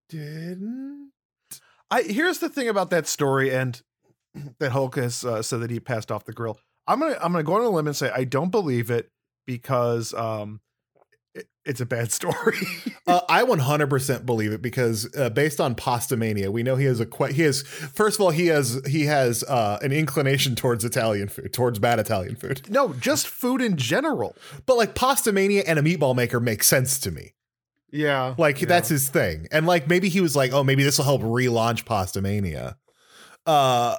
didn't 0.09 1.11
I 1.91 2.03
here's 2.03 2.39
the 2.39 2.49
thing 2.49 2.69
about 2.69 2.89
that 2.91 3.07
story, 3.07 3.55
and 3.55 3.81
that 4.59 4.73
Hulk 4.73 4.97
has 4.97 5.25
uh, 5.25 5.43
said 5.43 5.61
that 5.61 5.71
he 5.71 5.79
passed 5.81 6.11
off 6.11 6.25
the 6.25 6.33
grill. 6.33 6.59
I'm 6.87 7.01
gonna 7.01 7.19
I'm 7.21 7.33
gonna 7.33 7.45
go 7.45 7.55
on 7.55 7.63
a 7.63 7.69
limb 7.69 7.87
and 7.87 7.95
say 7.97 8.11
I 8.15 8.25
don't 8.25 8.51
believe 8.51 8.91
it 8.91 9.11
because 9.47 10.15
um 10.15 10.61
it- 11.35 11.49
it's 11.65 11.81
a 11.81 11.87
bad 11.87 12.11
story. 12.19 12.57
Uh, 13.07 13.21
I 13.29 13.43
100% 13.45 14.27
believe 14.27 14.53
it 14.53 14.61
because 14.63 15.09
uh, 15.17 15.29
based 15.31 15.61
on 15.61 15.75
Pasta 15.75 16.17
Mania, 16.17 16.51
we 16.51 16.63
know 16.63 16.77
he 16.77 16.85
has 16.87 16.99
a 17.01 17.07
que- 17.07 17.33
he 17.33 17.43
has 17.43 17.63
first 17.63 18.17
of 18.19 18.23
all 18.23 18.31
he 18.31 18.47
has 18.47 18.81
he 18.87 19.05
has 19.05 19.43
uh, 19.45 19.79
an 19.83 19.93
inclination 19.93 20.55
towards 20.57 20.85
Italian 20.85 21.29
food, 21.29 21.53
towards 21.53 21.79
bad 21.79 21.99
Italian 21.99 22.37
food. 22.37 22.69
no, 22.71 22.95
just 22.95 23.29
food 23.29 23.61
in 23.61 23.77
general. 23.77 24.35
But 24.67 24.77
like 24.77 24.95
Pasta 24.95 25.31
Mania 25.33 25.63
and 25.67 25.79
a 25.79 25.83
meatball 25.83 26.17
maker 26.17 26.41
make 26.41 26.63
sense 26.65 26.99
to 27.01 27.11
me. 27.11 27.35
Yeah, 27.93 28.35
Like 28.39 28.61
yeah. 28.61 28.69
that's 28.69 28.89
his 28.89 29.09
thing. 29.09 29.47
And 29.53 29.67
like 29.67 29.87
maybe 29.87 30.09
he 30.09 30.21
was 30.21 30.35
like, 30.35 30.53
"Oh, 30.53 30.65
maybe 30.65 30.83
this 30.83 30.97
will 30.97 31.05
help 31.05 31.21
relaunch 31.21 31.85
Pasta 31.85 32.23
Mania." 32.23 32.77
Uh 33.47 33.97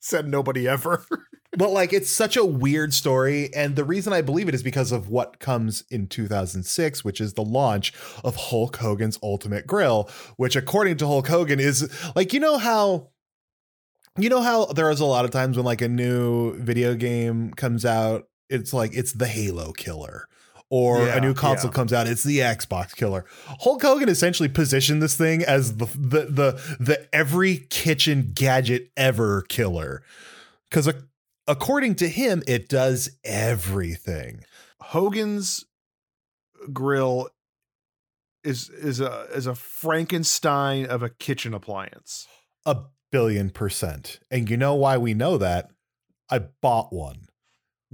said 0.00 0.28
nobody 0.28 0.68
ever. 0.68 1.04
but 1.56 1.70
like 1.70 1.92
it's 1.92 2.10
such 2.10 2.36
a 2.36 2.44
weird 2.44 2.92
story 2.92 3.52
and 3.54 3.76
the 3.76 3.84
reason 3.84 4.12
I 4.12 4.22
believe 4.22 4.48
it 4.48 4.54
is 4.54 4.62
because 4.62 4.92
of 4.92 5.08
what 5.08 5.38
comes 5.38 5.84
in 5.90 6.08
2006, 6.08 7.04
which 7.04 7.20
is 7.20 7.34
the 7.34 7.44
launch 7.44 7.92
of 8.22 8.36
Hulk 8.36 8.76
Hogan's 8.76 9.18
Ultimate 9.22 9.66
Grill, 9.66 10.08
which 10.36 10.56
according 10.56 10.96
to 10.98 11.06
Hulk 11.06 11.26
Hogan 11.28 11.60
is 11.60 11.90
like 12.14 12.32
you 12.32 12.40
know 12.40 12.58
how 12.58 13.10
you 14.18 14.28
know 14.28 14.42
how 14.42 14.66
there 14.66 14.90
is 14.90 15.00
a 15.00 15.04
lot 15.04 15.24
of 15.24 15.30
times 15.30 15.56
when 15.56 15.66
like 15.66 15.82
a 15.82 15.88
new 15.88 16.56
video 16.58 16.94
game 16.94 17.50
comes 17.52 17.84
out, 17.84 18.24
it's 18.48 18.72
like 18.72 18.94
it's 18.94 19.12
the 19.12 19.26
Halo 19.26 19.72
killer. 19.72 20.28
Or 20.76 21.06
Yeah, 21.06 21.18
a 21.18 21.20
new 21.20 21.34
console 21.34 21.70
yeah. 21.70 21.74
comes 21.74 21.92
out, 21.92 22.08
it's 22.08 22.24
the 22.24 22.38
Xbox 22.40 22.96
killer. 22.96 23.24
Hulk 23.60 23.80
Hogan 23.80 24.08
essentially 24.08 24.48
positioned 24.48 25.00
this 25.00 25.16
thing 25.16 25.44
as 25.44 25.76
the 25.76 25.86
the 25.86 26.26
the, 26.28 26.76
the 26.80 27.08
every 27.14 27.58
kitchen 27.70 28.32
gadget 28.34 28.90
ever 28.96 29.42
killer. 29.42 30.02
Because 30.68 30.92
according 31.46 31.94
to 31.96 32.08
him, 32.08 32.42
it 32.48 32.68
does 32.68 33.10
everything. 33.22 34.42
Hogan's 34.80 35.64
grill 36.72 37.28
is 38.42 38.68
is 38.68 38.98
a 38.98 39.28
is 39.32 39.46
a 39.46 39.54
Frankenstein 39.54 40.86
of 40.86 41.04
a 41.04 41.08
kitchen 41.08 41.54
appliance. 41.54 42.26
A 42.66 42.78
billion 43.12 43.50
percent. 43.50 44.18
And 44.28 44.50
you 44.50 44.56
know 44.56 44.74
why 44.74 44.98
we 44.98 45.14
know 45.14 45.38
that? 45.38 45.70
I 46.28 46.40
bought 46.40 46.92
one. 46.92 47.28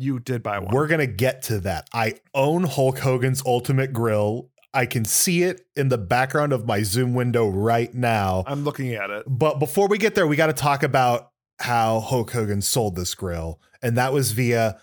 You 0.01 0.19
did 0.19 0.43
buy 0.43 0.59
one. 0.59 0.75
We're 0.75 0.87
going 0.87 1.01
to 1.01 1.07
get 1.07 1.43
to 1.43 1.61
that. 1.61 1.89
I 1.93 2.15
own 2.35 2.65
Hulk 2.65 2.99
Hogan's 3.01 3.43
Ultimate 3.45 3.93
Grill. 3.93 4.49
I 4.73 4.87
can 4.87 5.05
see 5.05 5.43
it 5.43 5.61
in 5.77 5.91
the 5.91 5.99
background 5.99 6.55
of 6.55 6.65
my 6.67 6.83
Zoom 6.83 7.13
window 7.13 7.49
right 7.49 7.93
now. 7.93 8.45
I'm 8.47 8.65
looking 8.65 8.95
at 8.95 9.11
it. 9.11 9.25
But 9.27 9.59
before 9.59 9.89
we 9.89 9.99
get 9.99 10.15
there, 10.15 10.27
we 10.27 10.37
got 10.37 10.47
to 10.47 10.55
talk 10.55 10.83
about 10.83 11.33
how 11.59 12.01
Hulk 12.01 12.31
Hogan 12.31 12.63
sold 12.63 12.97
this 12.97 13.15
grill. 13.15 13.61
And 13.83 13.99
that 13.99 14.15
was 14.15 14.33
via 14.33 14.81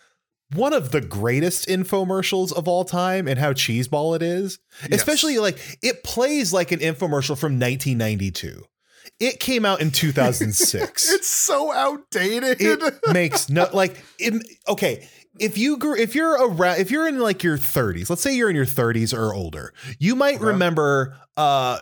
one 0.54 0.74
of 0.74 0.92
the 0.92 1.02
greatest 1.02 1.68
infomercials 1.68 2.54
of 2.54 2.68
all 2.68 2.86
time 2.86 3.28
and 3.28 3.40
how 3.40 3.54
cheeseball 3.54 4.16
it 4.16 4.22
is. 4.22 4.60
Yes. 4.84 5.00
Especially 5.00 5.40
like 5.40 5.58
it 5.82 6.04
plays 6.04 6.54
like 6.54 6.72
an 6.72 6.80
infomercial 6.80 7.38
from 7.38 7.60
1992. 7.60 8.64
It 9.20 9.40
came 9.40 9.66
out 9.66 9.82
in 9.82 9.92
2006 9.92 11.10
It's 11.14 11.28
so 11.28 11.72
outdated. 11.74 12.58
it 12.62 12.94
makes 13.12 13.50
no 13.50 13.68
like 13.74 14.04
it, 14.20 14.34
okay 14.68 15.08
if 15.40 15.56
you 15.58 15.78
grew 15.78 15.96
if 15.96 16.16
you're 16.16 16.34
around 16.50 16.80
if 16.80 16.90
you're 16.90 17.08
in 17.08 17.20
like 17.20 17.44
your 17.44 17.58
30s 17.58 18.10
let's 18.10 18.22
say 18.24 18.36
you're 18.36 18.50
in 18.50 18.56
your 18.56 18.66
30s 18.66 19.16
or 19.18 19.34
older 19.34 19.74
you 20.00 20.16
might 20.16 20.36
Okay. 20.38 20.46
remember 20.46 21.16
uh 21.38 21.78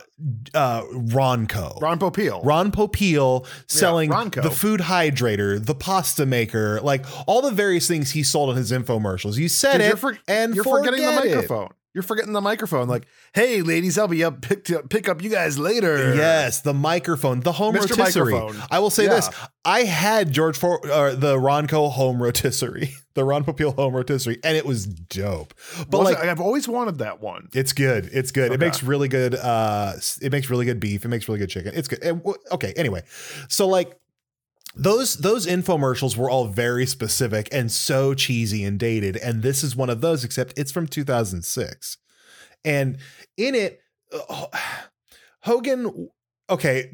uh 0.54 0.82
ronco 0.92 1.80
Ron 1.80 1.98
Popeil. 1.98 2.40
Ron 2.44 2.70
Popeil 2.70 3.46
selling 3.66 4.10
Ronco. 4.10 4.42
the 4.42 4.50
food 4.50 4.80
hydrator, 4.80 5.64
the 5.64 5.74
pasta 5.74 6.26
maker, 6.26 6.80
like 6.82 7.04
all 7.26 7.40
the 7.42 7.50
various 7.50 7.88
things 7.88 8.10
he 8.10 8.22
sold 8.22 8.50
on 8.50 8.56
his 8.56 8.70
infomercials. 8.72 9.36
You 9.38 9.48
said 9.48 9.72
Dude, 9.78 9.80
it, 9.82 9.86
you're, 9.88 9.96
for- 9.96 10.18
and 10.28 10.54
you're 10.54 10.64
forgetting 10.64 11.00
the 11.02 11.12
microphone. 11.12 11.66
it. 11.66 11.72
You're 11.96 12.02
forgetting 12.02 12.34
the 12.34 12.42
microphone. 12.42 12.88
Like, 12.88 13.06
hey, 13.32 13.62
ladies, 13.62 13.96
I'll 13.96 14.06
be 14.06 14.22
up 14.22 14.42
pick, 14.42 14.68
pick 14.90 15.08
up 15.08 15.22
you 15.22 15.30
guys 15.30 15.58
later. 15.58 16.14
Yes, 16.14 16.60
the 16.60 16.74
microphone, 16.74 17.40
the 17.40 17.52
home 17.52 17.74
Mr. 17.74 17.96
rotisserie. 17.96 18.34
Microphone. 18.34 18.62
I 18.70 18.80
will 18.80 18.90
say 18.90 19.04
Yeah. 19.04 19.14
this: 19.14 19.30
I 19.64 19.84
had 19.84 20.30
George 20.30 20.58
for 20.58 20.86
uh, 20.86 21.14
the 21.14 21.36
Ronco 21.36 21.90
home 21.90 22.22
rotisserie, 22.22 22.90
the 23.14 23.24
Ron 23.24 23.44
Popeil 23.44 23.74
home 23.74 23.94
rotisserie, 23.96 24.38
and 24.44 24.58
it 24.58 24.66
was 24.66 24.84
dope. 24.84 25.54
But 25.88 26.00
Was 26.00 26.04
like, 26.12 26.18
it- 26.22 26.28
I've 26.28 26.40
always 26.42 26.68
wanted 26.68 26.98
that 26.98 27.22
one. 27.22 27.48
it's 27.54 27.72
good. 27.72 28.10
It's 28.12 28.30
good. 28.30 28.52
It 28.52 28.60
makes 28.60 28.82
really 28.82 29.08
good. 29.08 29.34
Uh, 29.34 29.94
it 30.20 30.30
makes 30.30 30.50
really 30.50 30.66
good 30.66 30.78
beef. 30.80 31.02
It 31.06 31.08
makes 31.08 31.26
really 31.28 31.38
good 31.40 31.48
chicken. 31.48 31.72
It's 31.74 31.88
good. 31.88 32.00
W- 32.02 32.36
okay. 32.52 32.74
Anyway, 32.76 33.04
so 33.48 33.66
like 33.66 33.98
those 34.76 35.16
those 35.16 35.46
infomercials 35.46 36.16
were 36.16 36.28
all 36.28 36.46
very 36.46 36.84
specific 36.86 37.48
and 37.50 37.72
so 37.72 38.12
cheesy 38.12 38.62
and 38.62 38.78
dated, 38.78 39.16
and 39.16 39.42
this 39.42 39.64
is 39.64 39.74
one 39.74 39.90
of 39.90 40.02
those. 40.02 40.22
Except 40.22 40.52
it's 40.56 40.70
from 40.70 40.86
2006, 40.86 41.96
and 42.64 42.98
in 43.36 43.54
it, 43.54 43.80
uh, 44.12 44.46
Hogan. 45.42 46.08
Okay. 46.50 46.90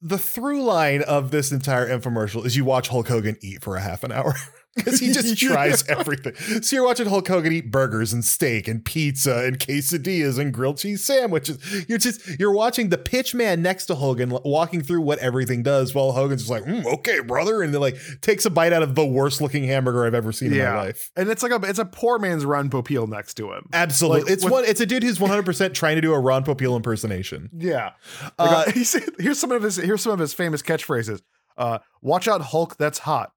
The 0.00 0.18
through 0.18 0.62
line 0.62 1.02
of 1.02 1.32
this 1.32 1.50
entire 1.50 1.88
infomercial 1.88 2.46
is 2.46 2.56
you 2.56 2.64
watch 2.64 2.86
Hulk 2.86 3.08
Hogan 3.08 3.36
eat 3.42 3.64
for 3.64 3.74
a 3.74 3.80
half 3.80 4.04
an 4.04 4.12
hour. 4.12 4.32
Because 4.78 5.00
he 5.00 5.12
just 5.12 5.36
tries 5.38 5.86
everything. 5.88 6.34
So 6.62 6.76
you're 6.76 6.84
watching 6.84 7.06
Hulk 7.06 7.28
Hogan 7.28 7.52
eat 7.52 7.70
burgers 7.70 8.12
and 8.12 8.24
steak 8.24 8.66
and 8.68 8.84
pizza 8.84 9.44
and 9.44 9.58
quesadillas 9.58 10.38
and 10.38 10.52
grilled 10.52 10.78
cheese 10.78 11.04
sandwiches. 11.04 11.58
You're 11.88 11.98
just 11.98 12.26
you're 12.38 12.52
watching 12.52 12.88
the 12.88 12.98
pitch 12.98 13.34
man 13.34 13.62
next 13.62 13.86
to 13.86 13.94
Hogan 13.94 14.30
walking 14.44 14.80
through 14.82 15.02
what 15.02 15.18
everything 15.18 15.62
does 15.62 15.94
while 15.94 16.12
Hogan's 16.12 16.42
just 16.42 16.50
like, 16.50 16.64
"Mm, 16.64 16.84
okay, 16.86 17.20
brother, 17.20 17.62
and 17.62 17.72
then 17.74 17.80
like 17.80 17.96
takes 18.22 18.44
a 18.46 18.50
bite 18.50 18.72
out 18.72 18.82
of 18.82 18.94
the 18.94 19.04
worst 19.06 19.40
looking 19.40 19.64
hamburger 19.64 20.04
I've 20.06 20.14
ever 20.14 20.32
seen 20.32 20.52
in 20.52 20.58
my 20.58 20.74
life. 20.76 21.10
And 21.16 21.28
it's 21.28 21.42
like 21.42 21.52
a 21.52 21.60
it's 21.68 21.78
a 21.78 21.84
poor 21.84 22.18
man's 22.18 22.44
Ron 22.44 22.70
Popeil 22.70 23.08
next 23.08 23.34
to 23.34 23.52
him. 23.52 23.68
Absolutely, 23.72 24.22
Like, 24.22 24.30
it's 24.32 24.44
with- 24.44 24.52
one. 24.52 24.64
It's 24.64 24.80
a 24.80 24.86
dude 24.86 25.02
who's 25.02 25.20
100 25.20 25.44
percent 25.44 25.74
trying 25.74 25.96
to 25.96 26.00
do 26.00 26.12
a 26.12 26.18
Ron 26.18 26.44
Popeil 26.44 26.76
impersonation. 26.76 27.50
Yeah. 27.56 27.92
Uh, 28.38 28.64
Like, 28.68 28.74
here's 29.18 29.38
some 29.38 29.50
of 29.52 29.62
his 29.62 29.76
here's 29.76 30.02
some 30.02 30.12
of 30.12 30.18
his 30.18 30.32
famous 30.34 30.62
catchphrases. 30.62 31.20
Uh, 31.56 31.78
watch 32.02 32.28
out, 32.28 32.40
Hulk, 32.40 32.76
that's 32.76 33.00
hot. 33.00 33.32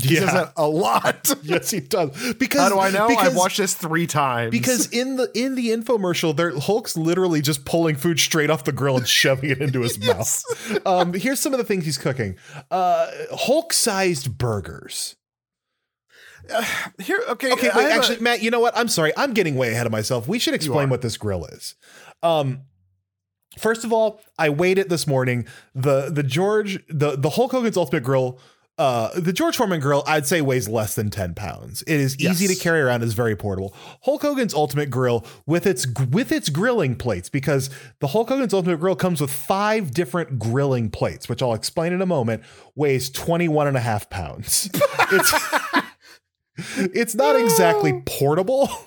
He 0.00 0.16
says 0.16 0.30
that 0.32 0.52
a 0.56 0.68
lot. 0.68 1.34
yes, 1.42 1.70
he 1.70 1.80
does. 1.80 2.34
Because 2.34 2.60
How 2.60 2.68
do 2.68 2.78
I 2.78 2.90
know? 2.90 3.08
Because, 3.08 3.28
I've 3.28 3.34
watched 3.36 3.56
this 3.56 3.72
three 3.72 4.06
times. 4.06 4.50
because 4.50 4.88
in 4.90 5.16
the 5.16 5.30
in 5.34 5.54
the 5.54 5.68
infomercial, 5.70 6.36
there 6.36 6.50
Hulk's 6.58 6.98
literally 6.98 7.40
just 7.40 7.64
pulling 7.64 7.96
food 7.96 8.20
straight 8.20 8.50
off 8.50 8.64
the 8.64 8.72
grill 8.72 8.98
and 8.98 9.08
shoving 9.08 9.48
it 9.50 9.62
into 9.62 9.80
his 9.80 9.98
mouth. 10.06 10.42
Um, 10.86 11.14
here's 11.14 11.40
some 11.40 11.54
of 11.54 11.58
the 11.58 11.64
things 11.64 11.86
he's 11.86 11.96
cooking: 11.96 12.36
uh, 12.70 13.10
Hulk-sized 13.32 14.36
burgers. 14.36 15.16
here, 17.00 17.20
okay, 17.30 17.52
Okay, 17.52 17.70
wait, 17.74 17.82
have 17.82 17.90
a- 17.90 17.92
actually, 17.94 18.20
Matt, 18.20 18.42
you 18.42 18.50
know 18.50 18.60
what? 18.60 18.76
I'm 18.76 18.88
sorry, 18.88 19.12
I'm 19.16 19.32
getting 19.32 19.56
way 19.56 19.72
ahead 19.72 19.86
of 19.86 19.92
myself. 19.92 20.28
We 20.28 20.38
should 20.38 20.54
explain 20.54 20.90
what 20.90 21.02
this 21.02 21.16
grill 21.16 21.44
is. 21.46 21.74
Um, 22.22 22.62
first 23.58 23.82
of 23.84 23.92
all, 23.92 24.20
I 24.38 24.50
weighed 24.50 24.78
it 24.78 24.88
this 24.88 25.06
morning. 25.06 25.46
The 25.74 26.10
the 26.10 26.22
George 26.22 26.84
the 26.88 27.16
the 27.16 27.30
Hulk 27.30 27.52
Hogan's 27.52 27.76
Ultimate 27.76 28.02
Grill. 28.04 28.38
Uh, 28.78 29.08
the 29.18 29.32
George 29.32 29.56
Foreman 29.56 29.80
grill, 29.80 30.02
I'd 30.06 30.26
say 30.26 30.42
weighs 30.42 30.68
less 30.68 30.94
than 30.94 31.08
10 31.08 31.34
pounds. 31.34 31.82
It 31.86 31.98
is 31.98 32.14
easy 32.18 32.44
Yes. 32.44 32.56
to 32.58 32.62
carry 32.62 32.80
around, 32.82 33.02
is 33.02 33.14
very 33.14 33.34
portable. 33.34 33.74
Hulk 34.02 34.20
Hogan's 34.20 34.52
Ultimate 34.52 34.90
Grill 34.90 35.24
with 35.46 35.66
its 35.66 35.86
with 36.10 36.30
its 36.30 36.50
grilling 36.50 36.94
plates, 36.94 37.30
because 37.30 37.70
the 38.00 38.08
Hulk 38.08 38.28
Hogan's 38.28 38.52
Ultimate 38.52 38.78
Grill 38.78 38.94
comes 38.96 39.20
with 39.20 39.30
five 39.30 39.92
different 39.92 40.38
grilling 40.38 40.90
plates, 40.90 41.26
which 41.26 41.40
I'll 41.42 41.54
explain 41.54 41.94
in 41.94 42.02
a 42.02 42.06
moment, 42.06 42.42
weighs 42.74 43.08
21 43.08 43.66
and 43.66 43.76
a 43.78 43.80
half 43.80 44.10
pounds. 44.10 44.68
it's 45.10 45.32
it's 46.78 47.14
not 47.14 47.36
exactly 47.36 48.02
portable. 48.04 48.68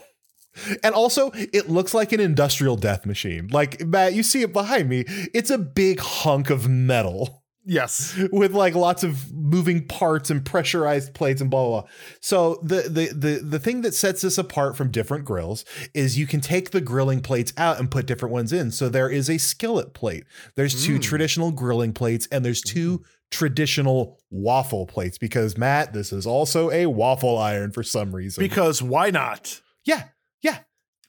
And 0.84 0.94
also, 0.94 1.32
it 1.34 1.70
looks 1.70 1.94
like 1.94 2.12
an 2.12 2.20
industrial 2.20 2.76
death 2.76 3.06
machine. 3.06 3.48
Like, 3.48 3.86
Matt, 3.86 4.14
you 4.14 4.24
see 4.24 4.42
it 4.42 4.52
behind 4.52 4.90
me. 4.90 5.06
It's 5.34 5.50
a 5.50 5.58
big 5.58 6.02
hunk 6.02 6.50
of 6.50 6.68
metal. 6.68 7.44
Yes. 7.70 8.18
with 8.32 8.54
like 8.54 8.74
lots 8.74 9.04
of 9.04 9.32
moving 9.32 9.86
parts 9.88 10.30
and 10.30 10.44
pressurized 10.44 11.14
plates 11.14 11.40
and 11.40 11.50
blah 11.52 11.68
blah. 11.68 11.82
blah. 11.82 11.90
So 12.20 12.60
the 12.64 12.82
the 12.90 13.14
the 13.14 13.40
the 13.44 13.60
thing 13.60 13.82
that 13.84 13.94
sets 13.94 14.24
this 14.24 14.38
apart 14.40 14.76
from 14.76 14.90
different 14.90 15.24
grills 15.24 15.64
is 15.94 16.18
you 16.18 16.26
can 16.28 16.42
take 16.42 16.72
the 16.72 16.82
grilling 16.82 17.22
plates 17.22 17.54
out 17.58 17.80
and 17.80 17.92
put 17.92 18.08
different 18.08 18.34
ones 18.34 18.52
in. 18.52 18.72
So 18.72 18.90
there 18.90 19.10
is 19.10 19.30
a 19.30 19.38
skillet 19.38 19.94
plate. 19.94 20.24
There's 20.56 20.84
two 20.84 20.98
Mm. 20.98 21.02
traditional 21.04 21.52
grilling 21.52 21.94
plates 21.94 22.28
and 22.32 22.44
there's 22.44 22.62
two 22.62 23.04
traditional 23.32 24.20
waffle 24.32 24.88
plates 24.88 25.20
because 25.20 25.56
Matt, 25.58 25.94
this 25.94 26.12
is 26.12 26.26
also 26.26 26.72
a 26.72 26.88
waffle 26.88 27.38
iron 27.38 27.72
for 27.72 27.84
some 27.84 28.16
reason. 28.16 28.42
Because 28.44 28.82
why 28.82 29.12
not? 29.12 29.62
Yeah, 29.86 30.06
yeah, 30.42 30.60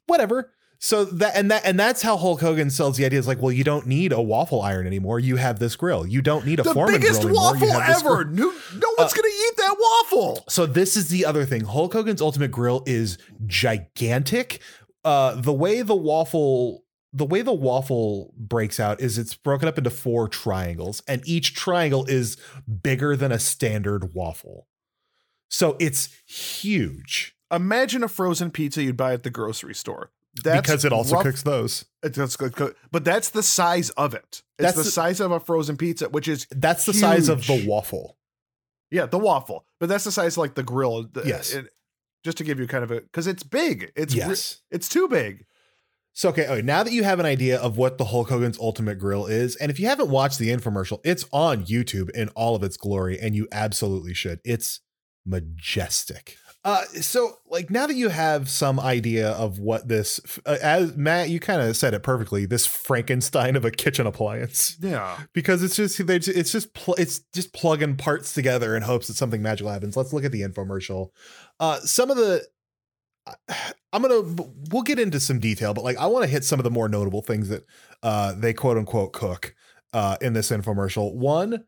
whatever. 0.07 0.53
So 0.83 1.05
that 1.05 1.37
and 1.37 1.51
that 1.51 1.67
and 1.67 1.79
that's 1.79 2.01
how 2.01 2.17
Hulk 2.17 2.41
Hogan 2.41 2.71
sells 2.71 2.97
the 2.97 3.05
idea. 3.05 3.19
Is 3.19 3.27
like, 3.29 3.43
well, 3.43 3.53
you 3.53 3.65
don't 3.65 3.87
need 3.87 4.13
a 4.13 4.21
waffle 4.23 4.63
iron 4.63 4.87
anymore. 4.87 5.21
You 5.21 5.37
have 5.37 5.59
this 5.59 5.77
grill. 5.77 6.07
You 6.07 6.23
don't 6.23 6.47
need 6.47 6.59
a 6.59 6.63
The 6.63 6.73
Foreman 6.73 6.95
biggest 6.99 7.21
grill 7.21 7.51
anymore. 7.51 7.69
You 7.69 7.75
waffle 7.75 8.11
ever. 8.13 8.25
No, 8.25 8.45
no 8.45 8.95
one's 8.97 9.13
Uh, 9.13 9.17
gonna 9.17 9.29
eat 9.29 9.57
that 9.59 9.77
waffle. 9.79 10.45
So 10.49 10.65
this 10.65 10.97
is 10.97 11.09
the 11.09 11.27
other 11.27 11.45
thing. 11.45 11.65
Hulk 11.65 11.93
Hogan's 11.93 12.23
Ultimate 12.23 12.51
Grill 12.51 12.83
is 12.87 13.19
gigantic. 13.47 14.63
Uh, 15.05 15.35
the 15.35 15.53
way 15.53 15.83
the 15.83 15.95
waffle 15.95 16.85
the 17.13 17.27
way 17.27 17.43
the 17.43 17.53
waffle 17.53 18.33
breaks 18.39 18.81
out 18.81 19.01
is 19.03 19.19
it's 19.19 19.35
broken 19.35 19.69
up 19.69 19.77
into 19.77 19.91
four 19.91 20.29
triangles, 20.29 21.03
and 21.07 21.21
each 21.27 21.55
triangle 21.55 22.07
is 22.07 22.39
bigger 22.83 23.17
than 23.17 23.33
a 23.33 23.39
standard 23.39 24.15
waffle. 24.15 24.67
So 25.51 25.77
it's 25.79 26.09
huge 26.25 27.35
Imagine 27.53 28.05
a 28.05 28.09
frozen 28.09 28.51
pizza 28.53 28.83
you'd 28.83 28.97
buy 28.97 29.13
at 29.13 29.25
the 29.25 29.31
grocery 29.31 29.75
store. 29.75 30.13
That's 30.45 30.61
because 30.61 30.85
it 30.85 30.93
also 30.93 31.17
rough- 31.17 31.25
cooks 31.25 31.43
those. 31.43 31.85
It 32.03 32.15
does 32.15 32.37
cook- 32.37 32.77
but 32.93 33.05
that's 33.05 33.31
the 33.31 33.43
size 33.43 33.91
of 33.91 34.15
it. 34.15 34.23
It's 34.33 34.45
That's 34.59 34.77
the, 34.77 34.83
the- 34.85 34.91
size 34.91 35.21
of 35.21 35.33
a 35.33 35.41
frozen 35.41 35.77
pizza, 35.77 36.09
which 36.09 36.29
is 36.29 36.47
That's 36.51 36.87
the 36.87 36.95
size 36.95 37.29
of 37.29 37.47
the 37.47 37.65
waffle. 37.67 38.17
yeah, 38.91 39.07
the 39.07 39.19
waffle. 39.19 39.67
But 39.81 39.89
that's 39.89 40.05
the 40.05 40.13
size 40.13 40.39
like 40.39 40.55
the 40.55 40.63
grill. 40.63 41.05
The- 41.13 41.23
uh, 41.23 41.27
Yes. 41.27 41.53
it- 41.53 41.71
just 42.25 42.37
to 42.39 42.45
give 42.45 42.61
you 42.61 42.67
kind 42.67 42.85
of 42.85 42.91
a 42.91 43.01
because 43.01 43.27
it's 43.27 43.43
big. 43.43 43.93
It's 43.97 44.15
yes. 44.15 44.61
it's 44.71 44.89
too 44.89 45.09
big. 45.09 45.47
So 46.13 46.29
okay, 46.31 46.47
okay, 46.49 46.61
now 46.63 46.83
that 46.83 46.93
you 46.93 47.03
have 47.05 47.19
an 47.19 47.25
idea 47.25 47.59
of 47.59 47.77
what 47.79 47.97
the 47.97 48.05
Hulk 48.07 48.29
Hogan's 48.29 48.59
Ultimate 48.59 48.99
Grill 48.99 49.25
is, 49.27 49.57
and 49.57 49.71
if 49.71 49.81
you 49.81 49.87
haven't 49.87 50.11
watched 50.11 50.39
the 50.39 50.51
infomercial, 50.51 51.01
it's 51.03 51.25
on 51.33 51.65
YouTube 51.65 52.11
in 52.11 52.29
all 52.31 52.55
of 52.55 52.63
its 52.63 52.77
glory, 52.77 53.19
and 53.19 53.35
you 53.35 53.49
absolutely 53.53 54.13
should. 54.13 54.41
It's 54.45 54.81
majestic. 55.25 56.37
Uh, 56.63 56.85
so 57.01 57.39
like 57.49 57.71
now 57.71 57.87
that 57.87 57.95
you 57.97 58.11
have 58.11 58.49
some 58.51 58.79
idea 58.79 59.31
of 59.31 59.59
what 59.59 59.89
this, 59.89 60.21
uh, 60.45 60.59
as 60.61 60.95
Matt, 60.95 61.31
you 61.31 61.41
kind 61.41 61.63
of 61.63 61.75
said 61.77 61.95
it 61.95 62.03
perfectly, 62.03 62.45
this 62.45 62.67
Frankenstein 62.67 63.57
of 63.57 63.65
a 63.65 63.71
kitchen 63.71 64.07
appliance, 64.07 64.77
Yeah. 64.79 65.21
because 65.33 65.63
it's 65.63 65.75
just 65.77 66.07
they- 66.07 66.17
it's 66.17 66.53
just 66.53 66.75
pl- 66.75 66.97
it's 66.99 67.21
just 67.35 67.55
plugging 67.55 67.97
parts 67.97 68.35
together 68.35 68.77
in 68.77 68.83
hopes 68.83 69.07
that 69.07 69.15
something 69.15 69.41
magical 69.41 69.73
happens. 69.73 69.97
Let's 69.97 70.13
look 70.13 70.25
at 70.25 70.33
the 70.33 70.43
infomercial. 70.43 71.09
Uh, 71.59 71.81
some 71.81 72.11
of 72.11 72.19
the 72.19 72.45
I'm 73.93 74.03
gonna 74.03 74.21
we'll 74.71 74.83
get 74.83 74.99
into 74.99 75.19
some 75.21 75.39
detail, 75.41 75.73
but 75.75 75.85
like 75.85 75.97
I 75.97 76.07
want 76.07 76.25
to 76.25 76.31
hit 76.31 76.45
some 76.45 76.61
of 76.61 76.65
the 76.65 76.71
more 76.71 76.89
notable 76.89 77.23
things 77.23 77.49
that 77.49 77.65
uh 78.03 78.33
they 78.37 78.53
quote 78.53 78.77
unquote 78.77 79.13
cook 79.13 79.55
uh 79.93 80.17
in 80.21 80.33
this 80.35 80.51
infomercial. 80.51 81.15
One, 81.15 81.65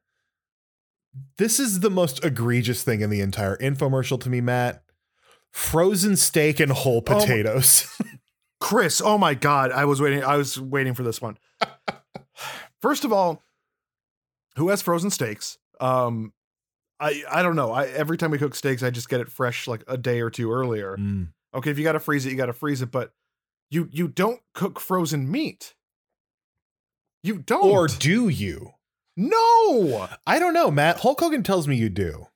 this 1.38 1.60
is 1.60 1.80
the 1.80 1.90
most 1.90 2.24
egregious 2.24 2.82
thing 2.82 3.00
in 3.00 3.10
the 3.10 3.20
entire 3.20 3.56
infomercial 3.58 4.20
to 4.22 4.30
me, 4.30 4.40
Matt. 4.40 4.82
Frozen 5.50 6.16
steak 6.16 6.60
and 6.60 6.72
whole 6.72 7.02
Oh 7.06 7.12
my- 7.14 7.20
potatoes. 7.20 7.86
Chris, 8.60 9.00
oh 9.04 9.18
my 9.18 9.34
god, 9.34 9.72
I 9.72 9.84
was 9.86 10.00
waiting. 10.00 10.22
I 10.22 10.36
was 10.36 10.58
waiting 10.60 10.94
for 10.94 11.02
this 11.02 11.20
one. 11.20 11.36
First 12.80 13.04
of 13.04 13.12
all, 13.12 13.42
who 14.56 14.68
has 14.68 14.80
frozen 14.82 15.10
steaks? 15.10 15.58
Um, 15.80 16.32
I 17.00 17.24
I 17.28 17.42
don't 17.42 17.56
know. 17.56 17.72
I 17.72 17.86
every 17.86 18.16
time 18.16 18.30
we 18.30 18.38
cook 18.38 18.54
steaks, 18.54 18.82
I 18.84 18.90
just 18.90 19.08
get 19.08 19.20
it 19.20 19.28
fresh 19.30 19.66
like 19.66 19.82
a 19.88 19.98
day 19.98 20.20
or 20.20 20.30
two 20.30 20.52
earlier. 20.52 20.96
Mm. 20.96 21.28
Okay, 21.54 21.70
if 21.70 21.78
you 21.78 21.82
got 21.84 21.92
to 21.92 22.00
freeze 22.00 22.24
it, 22.24 22.30
you 22.30 22.36
got 22.36 22.46
to 22.46 22.52
freeze 22.52 22.82
it, 22.82 22.92
but 22.92 23.12
you 23.70 23.88
you 23.90 24.06
don't 24.08 24.40
cook 24.54 24.78
frozen 24.78 25.28
meat. 25.30 25.74
You 27.24 27.38
don't. 27.38 27.64
Or 27.68 27.88
do 27.88 28.28
you? 28.28 28.70
No. 29.16 30.08
I 30.26 30.38
don't 30.38 30.54
know, 30.54 30.70
Matt. 30.70 31.00
Hulk 31.00 31.20
Hogan 31.20 31.42
tells 31.42 31.68
me 31.68 31.76
you 31.76 31.88
do. 31.88 32.26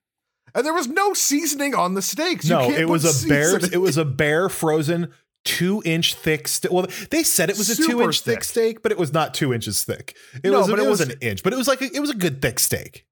And 0.54 0.64
there 0.64 0.72
was 0.74 0.88
no 0.88 1.12
seasoning 1.12 1.74
on 1.74 1.94
the 1.94 2.02
steaks. 2.02 2.44
You 2.46 2.54
no, 2.54 2.70
it 2.70 2.88
was 2.88 3.04
a 3.04 3.28
bare. 3.28 3.56
It 3.56 3.80
was 3.80 3.98
a 3.98 4.04
bare 4.04 4.48
frozen 4.48 5.12
two 5.44 5.82
inch 5.84 6.14
thick. 6.14 6.48
St- 6.48 6.72
well, 6.72 6.86
they 7.10 7.22
said 7.22 7.50
it 7.50 7.58
was 7.58 7.68
a 7.68 7.74
Super 7.76 7.90
two 7.92 8.02
inch 8.02 8.20
thick 8.22 8.36
thick. 8.36 8.44
steak, 8.44 8.82
but 8.82 8.90
it 8.90 8.98
was 8.98 9.12
not 9.12 9.34
two 9.34 9.52
inches 9.52 9.84
thick. 9.84 10.16
It 10.42 10.50
No, 10.50 10.60
was. 10.60 10.68
but 10.70 10.78
it, 10.78 10.86
it 10.86 10.88
was, 10.88 11.00
was- 11.00 11.08
an 11.10 11.18
inch, 11.20 11.42
but 11.42 11.52
it 11.52 11.56
was 11.56 11.68
like 11.68 11.82
a, 11.82 11.94
it 11.94 12.00
was 12.00 12.10
a 12.10 12.14
good 12.14 12.40
thick 12.40 12.58
steak. 12.58 13.04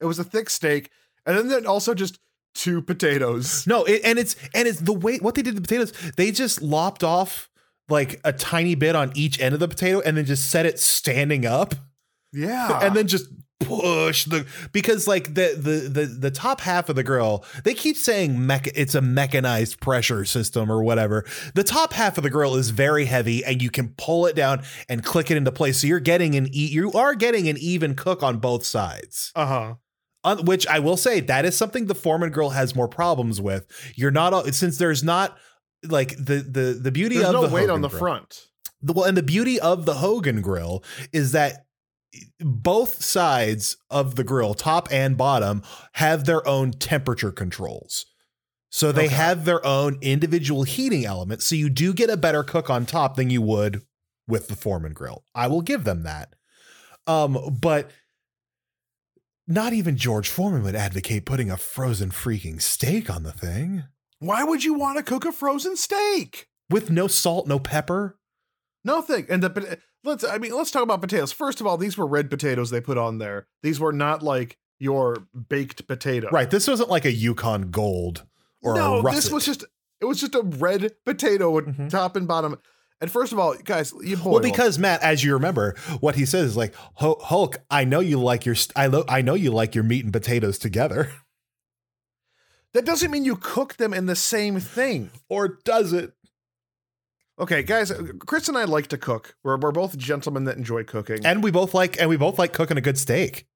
It 0.00 0.06
was 0.06 0.18
a 0.18 0.24
thick 0.24 0.48
steak, 0.48 0.90
and 1.26 1.36
then 1.36 1.48
then 1.48 1.66
also 1.66 1.92
just 1.94 2.18
two 2.54 2.82
potatoes. 2.82 3.66
No, 3.66 3.84
it, 3.84 4.02
and 4.04 4.18
it's 4.18 4.36
and 4.54 4.68
it's 4.68 4.80
the 4.80 4.92
way 4.92 5.18
what 5.18 5.34
they 5.34 5.42
did 5.42 5.50
to 5.56 5.60
the 5.60 5.66
potatoes. 5.66 5.92
They 6.16 6.30
just 6.30 6.62
lopped 6.62 7.02
off 7.02 7.48
like 7.88 8.20
a 8.24 8.32
tiny 8.32 8.74
bit 8.76 8.94
on 8.94 9.12
each 9.16 9.40
end 9.40 9.54
of 9.54 9.60
the 9.60 9.68
potato, 9.68 10.00
and 10.00 10.16
then 10.16 10.24
just 10.24 10.48
set 10.50 10.66
it 10.66 10.78
standing 10.78 11.44
up. 11.46 11.74
Yeah, 12.32 12.80
and 12.82 12.94
then 12.96 13.06
just 13.08 13.26
push 13.60 14.24
the 14.24 14.44
because 14.72 15.06
like 15.06 15.34
the 15.34 15.54
the 15.56 15.88
the 15.88 16.06
the 16.06 16.30
top 16.32 16.60
half 16.60 16.88
of 16.88 16.96
the 16.96 17.04
grill 17.04 17.44
they 17.62 17.74
keep 17.74 17.96
saying 17.96 18.44
mech 18.44 18.66
it's 18.74 18.96
a 18.96 19.00
mechanized 19.00 19.80
pressure 19.80 20.24
system 20.24 20.70
or 20.70 20.82
whatever. 20.82 21.24
The 21.54 21.62
top 21.62 21.92
half 21.92 22.18
of 22.18 22.24
the 22.24 22.30
grill 22.30 22.56
is 22.56 22.70
very 22.70 23.04
heavy 23.04 23.44
and 23.44 23.62
you 23.62 23.70
can 23.70 23.94
pull 23.96 24.26
it 24.26 24.34
down 24.34 24.62
and 24.88 25.04
click 25.04 25.30
it 25.30 25.36
into 25.36 25.52
place. 25.52 25.80
So 25.80 25.86
you're 25.86 26.00
getting 26.00 26.34
an 26.34 26.48
e- 26.52 26.68
you 26.72 26.90
are 26.92 27.14
getting 27.14 27.48
an 27.48 27.56
even 27.58 27.94
cook 27.94 28.22
on 28.22 28.38
both 28.38 28.64
sides. 28.66 29.30
Uh 29.36 29.46
huh. 29.46 29.74
Un- 30.24 30.44
which 30.44 30.66
I 30.66 30.78
will 30.80 30.96
say 30.96 31.20
that 31.20 31.44
is 31.44 31.56
something 31.56 31.86
the 31.86 31.94
Foreman 31.94 32.30
grill 32.30 32.50
has 32.50 32.74
more 32.74 32.88
problems 32.88 33.40
with. 33.40 33.66
You're 33.94 34.10
not 34.10 34.32
all- 34.32 34.44
since 34.46 34.78
there's 34.78 35.04
not 35.04 35.36
like 35.84 36.16
the 36.16 36.36
the 36.48 36.78
the 36.80 36.90
beauty 36.92 37.16
There's 37.16 37.28
of 37.28 37.32
no 37.34 37.46
the 37.46 37.54
weight 37.54 37.60
Hogan 37.62 37.74
on 37.76 37.80
the 37.82 37.88
grill- 37.88 37.98
front. 38.00 38.46
the 38.82 38.92
well, 38.92 39.04
and 39.04 39.16
the 39.16 39.22
beauty 39.22 39.60
of 39.60 39.84
the 39.86 39.94
Hogan 39.94 40.40
grill 40.40 40.82
is 41.12 41.30
that 41.32 41.66
both 42.40 43.02
sides 43.02 43.76
of 43.90 44.16
the 44.16 44.24
grill, 44.24 44.54
top 44.54 44.88
and 44.92 45.16
bottom, 45.16 45.62
have 45.94 46.24
their 46.24 46.46
own 46.46 46.72
temperature 46.72 47.32
controls. 47.32 48.06
So 48.70 48.90
they 48.92 49.06
Okay. 49.06 49.14
have 49.14 49.44
their 49.44 49.64
own 49.66 49.98
individual 50.00 50.62
heating 50.62 51.04
elements. 51.04 51.44
So 51.44 51.54
you 51.54 51.68
do 51.68 51.92
get 51.92 52.08
a 52.10 52.16
better 52.16 52.42
cook 52.42 52.70
on 52.70 52.86
top 52.86 53.16
than 53.16 53.28
you 53.30 53.42
would 53.42 53.82
with 54.26 54.48
the 54.48 54.56
Foreman 54.56 54.92
grill. 54.94 55.24
I 55.34 55.46
will 55.46 55.60
give 55.62 55.84
them 55.84 56.04
that. 56.04 56.34
Um, 57.06 57.58
but 57.60 57.90
not 59.46 59.72
even 59.72 59.96
George 59.96 60.28
Foreman 60.28 60.62
would 60.62 60.74
advocate 60.76 61.26
putting 61.26 61.50
a 61.50 61.56
frozen 61.56 62.10
freaking 62.10 62.60
steak 62.62 63.10
on 63.10 63.24
the 63.24 63.32
thing 63.32 63.84
Why 64.20 64.44
would 64.44 64.62
you 64.64 64.74
want 64.74 64.98
to 64.98 65.02
cook 65.02 65.24
a 65.24 65.32
frozen 65.32 65.76
steak? 65.76 66.48
with 66.70 66.90
no 66.90 67.06
salt, 67.08 67.46
no 67.46 67.58
pepper. 67.58 68.18
Nothing. 68.84 69.26
And 69.28 69.42
the 69.42 69.78
let's. 70.04 70.24
I 70.24 70.38
mean, 70.38 70.52
let's 70.54 70.70
talk 70.70 70.82
about 70.82 71.00
potatoes. 71.00 71.32
First 71.32 71.60
of 71.60 71.66
all, 71.66 71.76
these 71.76 71.96
were 71.98 72.06
red 72.06 72.30
potatoes 72.30 72.70
they 72.70 72.80
put 72.80 72.98
on 72.98 73.18
there. 73.18 73.46
These 73.62 73.78
were 73.80 73.92
not 73.92 74.22
like 74.22 74.58
your 74.78 75.16
baked 75.48 75.86
potato. 75.86 76.28
Right. 76.30 76.50
This 76.50 76.66
wasn't 76.68 76.90
like 76.90 77.04
a 77.04 77.12
Yukon 77.12 77.70
Gold 77.70 78.24
or 78.62 78.74
no, 78.74 78.96
a 78.98 79.02
russet. 79.02 79.22
this 79.22 79.30
was 79.32 79.46
just. 79.46 79.64
It 80.00 80.06
was 80.06 80.20
just 80.20 80.34
a 80.34 80.42
red 80.42 80.90
potato 81.06 81.50
with 81.50 81.66
Mhm. 81.66 81.88
top 81.88 82.16
and 82.16 82.26
bottom. 82.26 82.58
And 83.00 83.08
first 83.10 83.32
of 83.32 83.38
all, 83.38 83.54
guys, 83.64 83.92
you 84.02 84.16
boil. 84.16 84.32
well, 84.34 84.42
because 84.42 84.76
Matt, 84.78 85.00
as 85.02 85.22
you 85.22 85.32
remember, 85.34 85.76
what 86.00 86.16
he 86.16 86.26
says 86.26 86.46
is 86.50 86.56
like, 86.56 86.74
Hulk, 86.96 87.58
I 87.70 87.84
know 87.84 88.00
you 88.00 88.20
like 88.20 88.44
your, 88.44 88.54
st- 88.56 88.72
I, 88.76 88.86
lo- 88.86 89.04
I 89.08 89.22
know 89.22 89.34
you 89.34 89.50
like 89.52 89.74
your 89.76 89.84
meat 89.84 90.02
and 90.04 90.12
potatoes 90.12 90.58
together, 90.58 91.12
that 92.74 92.84
doesn't 92.84 93.10
mean 93.10 93.24
you 93.24 93.36
cook 93.36 93.76
them 93.76 93.92
in 93.92 94.06
the 94.06 94.16
same 94.16 94.58
thing. 94.60 95.10
or 95.28 95.58
does 95.64 95.92
it? 95.92 96.12
Okay, 97.38 97.62
guys, 97.62 97.92
Chris 98.26 98.48
and 98.48 98.58
I 98.58 98.64
like 98.64 98.88
to 98.88 98.98
cook. 98.98 99.36
We're, 99.42 99.56
we're 99.56 99.72
both 99.72 99.96
gentlemen 99.96 100.44
that 100.44 100.56
enjoy 100.56 100.84
cooking. 100.84 101.24
And 101.24 101.42
we 101.42 101.50
both 101.50 101.74
like, 101.74 101.98
and 102.00 102.08
we 102.08 102.16
both 102.16 102.38
like 102.38 102.52
cooking 102.52 102.76
a 102.76 102.80
good 102.82 102.98
steak. 102.98 103.46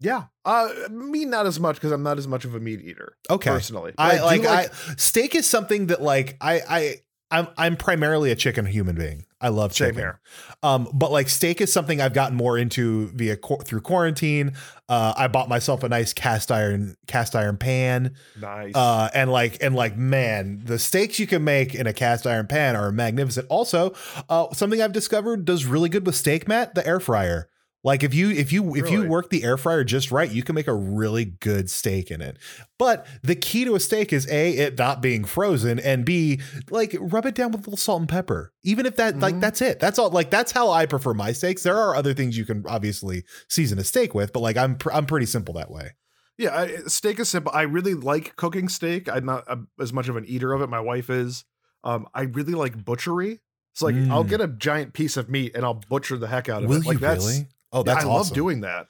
yeah, 0.00 0.24
uh, 0.44 0.68
me 0.90 1.24
not 1.24 1.46
as 1.46 1.58
much 1.58 1.76
because 1.76 1.92
I'm 1.92 2.02
not 2.02 2.18
as 2.18 2.28
much 2.28 2.44
of 2.44 2.54
a 2.54 2.60
meat 2.60 2.80
eater. 2.82 3.16
Okay. 3.30 3.50
personally, 3.50 3.92
But 3.96 4.02
I, 4.02 4.36
do 4.36 4.42
like, 4.42 4.70
I 4.70 4.94
steak 4.96 5.34
is 5.34 5.48
something 5.48 5.86
that 5.86 6.02
like 6.02 6.36
I 6.40 6.60
I 6.68 6.94
I'm 7.36 7.48
I'm 7.56 7.76
primarily 7.76 8.30
a 8.30 8.36
chicken 8.36 8.66
human 8.66 8.96
being. 8.96 9.26
I 9.40 9.48
love 9.48 9.74
Same 9.74 9.88
chicken. 9.88 10.00
here. 10.00 10.20
Um, 10.62 10.88
but 10.94 11.12
like 11.12 11.28
steak 11.28 11.60
is 11.60 11.72
something 11.72 12.00
I've 12.00 12.14
gotten 12.14 12.36
more 12.36 12.56
into 12.56 13.08
via 13.08 13.36
through 13.36 13.82
quarantine. 13.82 14.54
Uh, 14.88 15.12
I 15.16 15.28
bought 15.28 15.48
myself 15.48 15.82
a 15.82 15.88
nice 15.88 16.12
cast 16.14 16.50
iron 16.50 16.96
cast 17.06 17.36
iron 17.36 17.58
pan. 17.58 18.14
nice. 18.40 18.74
Uh, 18.74 19.10
and 19.14 19.30
like 19.30 19.58
and 19.62 19.74
like 19.74 19.96
man, 19.96 20.62
the 20.64 20.78
steaks 20.78 21.18
you 21.18 21.26
can 21.26 21.44
make 21.44 21.74
in 21.74 21.86
a 21.86 21.92
cast 21.92 22.26
iron 22.26 22.46
pan 22.46 22.76
are 22.76 22.90
magnificent. 22.90 23.46
Also, 23.50 23.94
uh, 24.28 24.52
something 24.54 24.80
I've 24.80 24.92
discovered 24.92 25.44
does 25.44 25.66
really 25.66 25.88
good 25.90 26.06
with 26.06 26.16
steak, 26.16 26.48
Matt, 26.48 26.74
the 26.74 26.86
air 26.86 27.00
fryer. 27.00 27.48
Like 27.86 28.02
if 28.02 28.12
you 28.12 28.30
if 28.30 28.52
you 28.52 28.74
if 28.74 28.90
you 28.90 29.06
work 29.06 29.30
the 29.30 29.44
air 29.44 29.56
fryer 29.56 29.84
just 29.84 30.10
right, 30.10 30.28
you 30.30 30.42
can 30.42 30.56
make 30.56 30.66
a 30.66 30.74
really 30.74 31.24
good 31.24 31.70
steak 31.70 32.10
in 32.10 32.20
it. 32.20 32.36
But 32.80 33.06
the 33.22 33.36
key 33.36 33.64
to 33.64 33.76
a 33.76 33.80
steak 33.80 34.12
is 34.12 34.28
a 34.28 34.50
it 34.56 34.76
not 34.76 35.00
being 35.00 35.24
frozen 35.24 35.78
and 35.78 36.04
b 36.04 36.40
like 36.68 36.96
rub 37.00 37.26
it 37.26 37.36
down 37.36 37.52
with 37.52 37.60
a 37.60 37.64
little 37.70 37.76
salt 37.76 38.00
and 38.00 38.08
pepper. 38.08 38.52
Even 38.64 38.86
if 38.86 38.96
that 38.96 39.20
like 39.20 39.36
Mhm. 39.36 39.40
that's 39.40 39.62
it. 39.62 39.78
That's 39.78 40.00
all. 40.00 40.10
Like 40.10 40.30
that's 40.30 40.50
how 40.50 40.68
I 40.70 40.84
prefer 40.86 41.14
my 41.14 41.30
steaks. 41.30 41.62
There 41.62 41.76
are 41.76 41.94
other 41.94 42.12
things 42.12 42.36
you 42.36 42.44
can 42.44 42.64
obviously 42.66 43.22
season 43.48 43.78
a 43.78 43.84
steak 43.84 44.14
with, 44.16 44.32
but 44.32 44.40
like 44.40 44.56
I'm 44.56 44.74
pr- 44.76 44.92
I'm 44.92 45.06
pretty 45.06 45.26
simple 45.26 45.54
that 45.54 45.70
way. 45.70 45.92
Yeah, 46.38 46.54
I, 46.58 46.76
steak 46.88 47.20
is 47.20 47.28
simple. 47.28 47.52
I 47.54 47.62
really 47.62 47.94
like 47.94 48.34
cooking 48.34 48.68
steak. 48.68 49.08
I'm 49.08 49.26
not 49.26 49.44
uh 49.48 49.58
as 49.80 49.92
much 49.92 50.08
of 50.08 50.16
an 50.16 50.24
eater 50.26 50.52
of 50.52 50.60
it. 50.60 50.68
My 50.68 50.80
wife 50.80 51.08
is. 51.08 51.44
Um, 51.84 52.08
I 52.12 52.22
really 52.22 52.54
like 52.54 52.84
butchery. 52.84 53.40
It's 53.74 53.80
like 53.82 53.94
I'll 54.10 54.24
Mm. 54.24 54.28
get 54.28 54.40
a 54.40 54.48
giant 54.48 54.92
piece 54.92 55.16
of 55.16 55.30
meat 55.30 55.52
and 55.54 55.64
I'll 55.64 55.80
butcher 55.88 56.16
the 56.16 56.26
heck 56.26 56.48
out 56.48 56.64
of 56.64 56.68
Will 56.68 56.78
it. 56.78 56.86
Like 56.86 56.94
you 56.94 56.98
that's 57.00 57.24
really? 57.24 57.46
Oh, 57.72 57.78
yeah, 57.78 57.94
that's 57.94 58.04
I 58.04 58.08
awesome. 58.08 58.28
love 58.28 58.32
doing 58.34 58.60
that. 58.62 58.86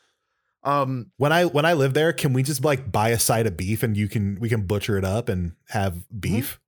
Um, 0.62 1.12
when 1.16 1.32
I 1.32 1.44
when 1.44 1.64
I 1.64 1.74
live 1.74 1.94
there, 1.94 2.12
can 2.12 2.32
we 2.32 2.42
just 2.42 2.64
like 2.64 2.90
buy 2.90 3.10
a 3.10 3.18
side 3.18 3.46
of 3.46 3.56
beef 3.56 3.82
and 3.84 3.96
you 3.96 4.08
can 4.08 4.36
we 4.40 4.48
can 4.48 4.66
butcher 4.66 4.98
it 4.98 5.04
up 5.04 5.28
and 5.28 5.52
have 5.68 5.94
Mm-hmm. 5.94 6.18
beef? 6.20 6.60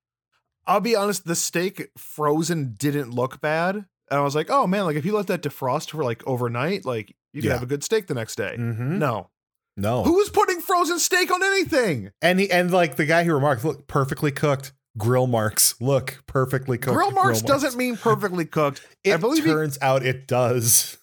I'll 0.67 0.81
be 0.81 0.95
honest, 0.95 1.25
the 1.25 1.35
steak 1.35 1.91
frozen 1.97 2.75
didn't 2.77 3.11
look 3.11 3.41
bad. 3.41 3.75
And 3.77 3.87
I 4.11 4.21
was 4.21 4.35
like, 4.35 4.51
oh 4.51 4.67
man, 4.67 4.85
like 4.85 4.97
if 4.97 5.05
you 5.05 5.15
let 5.17 5.27
that 5.29 5.43
defrost 5.43 5.91
for 5.91 6.05
like 6.05 6.23
overnight, 6.27 6.85
like 6.85 7.15
you 7.33 7.41
can 7.43 7.49
Yeah. 7.49 7.55
have 7.55 7.63
a 7.63 7.67
good 7.67 7.83
steak 7.83 8.07
the 8.07 8.15
next 8.15 8.37
day. 8.37 8.55
Mm-hmm. 8.59 8.99
No. 8.99 9.31
No. 9.77 10.03
Who's 10.05 10.29
putting 10.31 10.61
frozen 10.61 10.99
steak 10.99 11.31
on 11.33 11.43
anything? 11.43 12.11
And 12.21 12.39
he, 12.41 12.51
and 12.51 12.71
like 12.71 12.97
the 12.97 13.07
guy 13.07 13.25
who 13.25 13.33
remarked, 13.33 13.65
look, 13.65 13.87
perfectly 13.87 14.31
cooked 14.31 14.73
grill 14.99 15.27
marks. 15.27 15.75
Look, 15.81 16.23
perfectly 16.27 16.77
cooked. 16.79 16.95
Grill 16.97 17.13
marks 17.13 17.41
doesn't 17.43 17.77
mean 17.77 17.97
perfectly 17.97 18.45
cooked. 18.45 18.87
It 19.05 19.15
I 19.15 19.17
believe 19.17 19.45
he- 19.45 19.51
turns 19.51 19.79
out 19.81 20.05
it 20.05 20.27
does. 20.29 20.98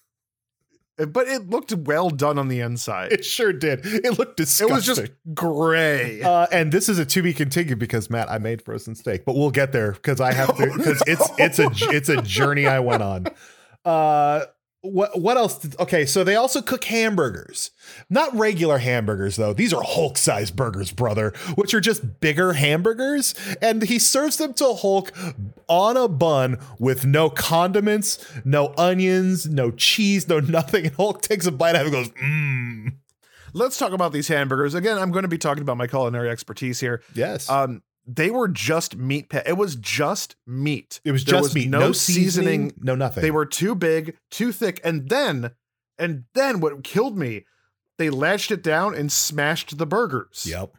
But 0.97 1.27
it 1.27 1.49
looked 1.49 1.73
well 1.73 2.09
done 2.09 2.37
on 2.39 2.47
the 2.47 2.61
inside. 2.61 3.11
It 3.11 3.25
sure 3.25 3.51
did. 3.51 3.81
It 3.83 4.17
looked 4.17 4.37
disgusting. 4.37 4.69
It 4.69 4.73
was 4.73 4.85
just 4.85 5.11
gray. 5.33 6.21
Uh, 6.35 6.47
and 6.51 6.71
this 6.71 6.89
is 6.89 6.97
a 6.97 7.05
to 7.05 7.21
be 7.21 7.33
continued 7.33 7.77
because 7.77 8.09
Matt, 8.09 8.31
I 8.31 8.39
made 8.39 8.61
frozen 8.61 8.95
steak, 8.95 9.25
but 9.25 9.35
we'll 9.35 9.51
get 9.51 9.71
there 9.71 9.91
because 9.91 10.19
I 10.19 10.33
have 10.33 10.55
to 10.57 10.63
Oh, 10.71 10.77
because 10.77 11.03
it's 11.05 11.29
it's 11.37 11.59
a 11.59 11.69
it's 11.95 12.09
a 12.09 12.21
journey 12.21 12.67
I 12.67 12.79
went 12.79 13.03
on. 13.03 13.27
Uh, 13.85 14.43
what 14.85 15.19
what 15.19 15.37
else? 15.37 15.57
Did, 15.57 15.79
okay, 15.79 16.05
so 16.05 16.23
they 16.23 16.35
also 16.35 16.61
cook 16.61 16.83
hamburgers, 16.85 17.71
not 18.09 18.33
regular 18.35 18.77
hamburgers 18.77 19.35
though. 19.35 19.53
These 19.53 19.73
are 19.73 19.81
Hulk 19.83 20.17
size 20.17 20.51
burgers, 20.51 20.91
brother, 20.91 21.33
which 21.55 21.73
are 21.73 21.81
just 21.81 22.19
bigger 22.19 22.53
hamburgers, 22.53 23.35
and 23.61 23.83
he 23.83 23.99
serves 23.99 24.37
them 24.37 24.53
to 24.55 24.73
Hulk 24.73 25.11
on 25.67 25.97
a 25.97 26.07
bun 26.07 26.57
with 26.79 27.05
no 27.05 27.29
condiments, 27.29 28.23
no 28.45 28.73
onions, 28.77 29.47
no 29.47 29.71
cheese, 29.71 30.27
no 30.27 30.39
nothing. 30.39 30.85
And 30.87 30.95
Hulk 30.95 31.21
takes 31.21 31.45
a 31.45 31.51
bite 31.51 31.75
out 31.75 31.85
of 31.85 31.93
it 31.93 31.97
and 31.97 32.05
goes, 32.05 32.23
mmm. 32.23 32.97
Let's 33.53 33.77
talk 33.77 33.93
about 33.93 34.11
these 34.11 34.27
hamburgers. 34.27 34.73
Again, 34.73 34.97
I'm 34.97 35.11
going 35.11 35.23
to 35.23 35.29
be 35.29 35.37
talking 35.37 35.61
about 35.61 35.77
my 35.77 35.87
culinary 35.87 36.29
expertise 36.29 36.81
here. 36.81 37.01
Yes. 37.13 37.49
Um, 37.49 37.83
they 38.07 38.29
were 38.29 38.47
just 38.47 38.95
meat. 38.95 39.29
Pa- 39.29 39.41
it 39.45 39.53
was 39.57 39.75
just 39.75 40.35
meat. 40.45 40.99
it 41.03 41.11
was 41.11 41.25
there 41.25 41.39
just 41.41 41.55
meat, 41.55 41.69
no, 41.69 41.91
seasoning, 41.91 42.73
no 42.79 42.95
nothing. 42.95 43.21
They 43.21 43.31
were 43.31 43.45
too 43.45 43.75
big, 43.75 44.17
too 44.31 44.51
thick, 44.51 44.79
and 44.83 45.09
then, 45.09 45.51
and 45.97 46.25
then 46.33 46.59
what 46.59 46.83
killed 46.83 47.17
me, 47.17 47.45
they 47.97 48.09
latched 48.09 48.51
it 48.51 48.61
down 48.63 48.93
and 48.95 49.11
smashed 49.11 49.77
the 49.77 49.85
burgers. 49.85 50.45
Yep. 50.49 50.73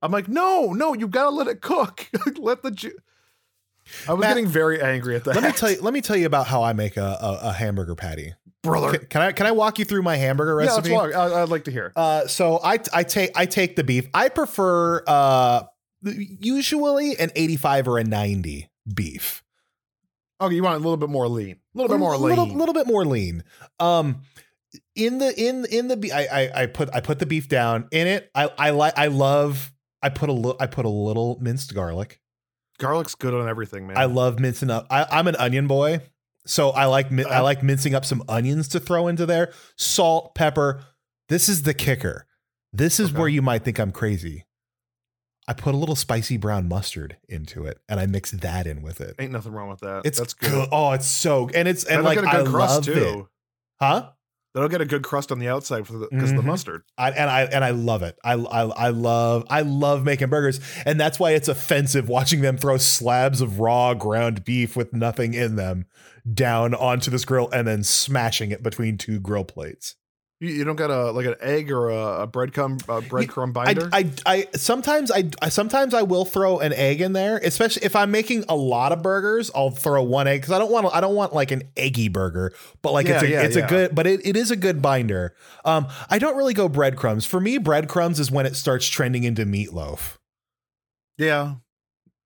I'm 0.00 0.10
like, 0.10 0.26
no, 0.28 0.72
no, 0.72 0.94
you 0.94 1.06
gotta 1.06 1.30
let 1.30 1.46
it 1.46 1.60
cook. 1.60 2.08
let 2.38 2.62
the. 2.62 2.70
Ju- 2.72 2.98
I 4.08 4.12
was 4.14 4.20
Matt, 4.20 4.30
getting 4.36 4.46
very 4.48 4.80
angry 4.80 5.16
at 5.16 5.24
that. 5.24 5.34
Let 5.34 5.44
me 5.44 5.52
tell 5.52 5.70
you. 5.70 5.80
Let 5.80 5.92
me 5.94 6.00
tell 6.00 6.16
you 6.16 6.26
about 6.26 6.46
how 6.46 6.62
I 6.62 6.72
make 6.72 6.96
a, 6.96 7.18
a, 7.20 7.38
a 7.48 7.52
hamburger 7.52 7.94
patty. 7.94 8.32
brother. 8.62 8.96
Can, 8.98 9.06
can 9.08 9.22
I 9.22 9.32
can 9.32 9.46
I 9.46 9.50
walk 9.52 9.78
you 9.78 9.84
through 9.84 10.02
my 10.02 10.16
hamburger 10.16 10.52
Yeah, 10.62 10.72
let's 10.74 10.88
recipe? 10.88 10.94
walk. 10.94 11.14
I, 11.14 11.42
I'd 11.42 11.48
like 11.48 11.64
to 11.64 11.70
hear. 11.72 11.92
Uh, 11.94 12.26
so 12.26 12.60
I 12.62 12.78
I 12.92 13.02
take 13.02 13.30
I 13.36 13.44
take 13.46 13.76
the 13.76 13.84
beef. 13.84 14.06
I 14.14 14.28
prefer 14.28 15.02
uh 15.06 15.64
usually 16.02 17.16
an 17.18 17.30
85 17.34 17.88
or 17.88 17.98
a 17.98 18.04
90 18.04 18.70
beef. 18.92 19.42
Okay, 20.40 20.54
you 20.56 20.62
want 20.62 20.74
a 20.76 20.78
little 20.78 20.96
bit 20.96 21.08
more 21.08 21.28
lean. 21.28 21.56
A 21.74 21.78
little 21.78 21.88
bit 21.88 22.00
more 22.00 22.14
a 22.14 22.18
lean. 22.18 22.30
little, 22.36 22.46
little 22.46 22.74
bit 22.74 22.86
more 22.86 23.04
lean. 23.04 23.44
Um, 23.78 24.22
in 24.96 25.18
the 25.18 25.32
in 25.40 25.64
in 25.66 25.88
the 25.88 26.12
I, 26.12 26.26
I 26.40 26.62
I 26.62 26.66
put 26.66 26.88
I 26.94 27.00
put 27.00 27.18
the 27.18 27.26
beef 27.26 27.46
down 27.48 27.86
in 27.92 28.06
it. 28.06 28.30
I 28.34 28.50
I 28.58 28.70
like 28.70 28.94
I 28.98 29.06
love. 29.08 29.72
I 30.02 30.08
put 30.08 30.28
a 30.28 30.32
little 30.32 30.56
I 30.58 30.66
put 30.66 30.84
a 30.84 30.88
little 30.88 31.38
minced 31.40 31.74
garlic. 31.74 32.20
Garlic's 32.78 33.14
good 33.14 33.34
on 33.34 33.48
everything, 33.48 33.86
man. 33.86 33.96
I 33.96 34.06
love 34.06 34.40
mincing 34.40 34.70
up. 34.70 34.86
I, 34.90 35.06
I'm 35.10 35.28
an 35.28 35.36
onion 35.36 35.68
boy, 35.68 36.00
so 36.46 36.70
I 36.70 36.86
like 36.86 37.12
I 37.12 37.38
Uh, 37.38 37.42
like 37.44 37.62
mincing 37.62 37.94
up 37.94 38.04
some 38.04 38.24
onions 38.28 38.66
to 38.68 38.80
throw 38.80 39.06
into 39.06 39.26
there. 39.26 39.52
Salt, 39.76 40.34
pepper. 40.34 40.82
This 41.28 41.48
is 41.48 41.62
the 41.62 41.74
kicker. 41.74 42.26
This 42.72 42.98
is 42.98 43.10
Okay. 43.10 43.18
where 43.20 43.28
you 43.28 43.42
might 43.42 43.64
think 43.64 43.78
I'm 43.78 43.92
crazy. 43.92 44.46
I 45.52 45.54
put 45.54 45.74
a 45.74 45.76
little 45.76 45.94
spicy 45.96 46.38
brown 46.38 46.66
mustard 46.66 47.18
into 47.28 47.66
it, 47.66 47.78
and 47.90 48.00
I 48.00 48.06
mix 48.06 48.30
that 48.30 48.66
in 48.66 48.80
with 48.80 49.02
it. 49.02 49.16
Ain't 49.18 49.32
nothing 49.32 49.52
wrong 49.52 49.68
with 49.68 49.80
that. 49.80 50.02
It's 50.06 50.18
That's 50.18 50.32
good. 50.32 50.50
good. 50.50 50.68
Oh, 50.72 50.92
it's 50.92 51.06
so 51.06 51.50
and 51.54 51.68
it's 51.68 51.84
and 51.84 52.04
That'll 52.04 52.04
like 52.06 52.14
get 52.16 52.24
a 52.24 52.28
I 52.28 52.42
good 52.42 52.50
crust 52.50 52.74
love 52.74 52.84
too. 52.86 52.92
it, 53.20 53.26
huh? 53.84 54.10
That'll 54.54 54.68
get 54.70 54.80
a 54.80 54.86
good 54.86 55.02
crust 55.02 55.30
on 55.30 55.38
the 55.38 55.48
outside 55.48 55.86
for 55.86 55.92
the 55.94 56.08
because 56.10 56.30
of 56.30 56.36
Mhm. 56.36 56.40
the 56.40 56.46
mustard. 56.46 56.82
I, 56.98 57.10
and 57.10 57.28
I 57.30 57.42
and 57.44 57.62
I 57.64 57.70
love 57.70 58.02
it. 58.02 58.18
I, 58.24 58.32
I 58.34 58.62
I 58.62 58.88
love 58.88 59.44
I 59.50 59.60
love 59.62 60.04
making 60.04 60.28
burgers, 60.30 60.58
and 60.86 60.98
that's 61.00 61.18
why 61.18 61.32
it's 61.32 61.48
offensive 61.48 62.08
watching 62.08 62.40
them 62.40 62.56
throw 62.56 62.76
slabs 62.78 63.40
of 63.42 63.60
raw 63.60 63.92
ground 63.94 64.44
beef 64.44 64.74
with 64.74 64.92
nothing 64.94 65.34
in 65.34 65.56
them 65.56 65.84
down 66.32 66.72
onto 66.74 67.10
this 67.10 67.24
grill 67.24 67.50
and 67.50 67.66
then 67.66 67.82
smashing 67.82 68.50
it 68.52 68.62
between 68.62 68.96
two 68.98 69.20
grill 69.20 69.44
plates. 69.44 69.96
You, 70.42 70.48
you 70.48 70.64
don't 70.64 70.74
got 70.74 70.90
a 70.90 71.12
like 71.12 71.26
an 71.26 71.36
egg 71.40 71.70
or 71.70 71.90
a, 71.90 72.22
a 72.22 72.26
breadcrumb 72.26 72.82
a 72.88 73.00
breadcrumb 73.00 73.52
binder. 73.52 73.88
I 73.92 74.10
I 74.26 74.48
sometimes 74.56 75.12
I, 75.12 75.30
I 75.40 75.50
sometimes 75.50 75.94
I 75.94 76.02
will 76.02 76.24
throw 76.24 76.58
an 76.58 76.72
egg 76.72 77.00
in 77.00 77.12
there, 77.12 77.38
especially 77.38 77.84
if 77.84 77.94
I'm 77.94 78.10
making 78.10 78.46
a 78.48 78.56
lot 78.56 78.90
of 78.90 79.02
burgers. 79.02 79.52
I'll 79.54 79.70
throw 79.70 80.02
one 80.02 80.26
egg 80.26 80.40
because 80.40 80.50
I 80.50 80.58
don't 80.58 80.72
want 80.72 80.92
I 80.92 81.00
don't 81.00 81.14
want 81.14 81.32
like 81.32 81.52
an 81.52 81.62
eggy 81.76 82.08
burger, 82.08 82.52
but 82.82 82.92
like 82.92 83.06
it's 83.06 83.22
a 83.22 83.28
Yeah, 83.28 83.42
yeah, 83.42 83.46
it's 83.46 83.54
a 83.54 83.62
good 83.62 83.94
but 83.94 84.08
it, 84.08 84.26
it 84.26 84.36
is 84.36 84.50
a 84.50 84.56
good 84.56 84.82
binder. 84.82 85.36
Um, 85.64 85.86
I 86.10 86.18
don't 86.18 86.36
really 86.36 86.54
go 86.54 86.68
breadcrumbs. 86.68 87.24
For 87.24 87.38
me, 87.38 87.58
breadcrumbs 87.58 88.18
is 88.18 88.28
when 88.32 88.44
it 88.44 88.56
starts 88.56 88.88
trending 88.88 89.22
into 89.22 89.46
meatloaf. 89.46 90.16
yeah, 91.18 91.54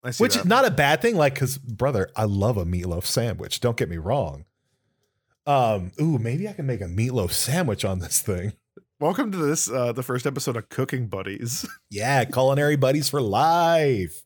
I 0.02 0.12
see 0.12 0.24
which 0.24 0.36
that. 0.36 0.40
is 0.40 0.46
not 0.46 0.64
a 0.64 0.70
bad 0.70 1.02
thing 1.02 1.16
like 1.16 1.34
because 1.34 1.58
brother 1.58 2.08
i 2.16 2.24
love 2.24 2.56
a 2.56 2.64
meatloaf 2.64 3.04
sandwich 3.04 3.60
don't 3.60 3.76
get 3.76 3.90
me 3.90 3.98
wrong 3.98 4.45
um 5.46 5.92
ooh 6.00 6.18
maybe 6.18 6.48
i 6.48 6.52
can 6.52 6.66
make 6.66 6.80
a 6.80 6.86
meatloaf 6.86 7.30
sandwich 7.32 7.84
on 7.84 7.98
this 8.00 8.20
thing 8.20 8.52
Welcome 8.98 9.30
to 9.32 9.36
this 9.38 9.70
uh 9.70 9.92
the 9.92 10.02
first 10.02 10.26
episode 10.26 10.56
of 10.56 10.70
Cooking 10.70 11.08
Buddies. 11.08 11.66
yeah 11.90 12.24
culinary 12.24 12.76
buddies 12.76 13.10
for 13.10 13.20
life 13.20 14.22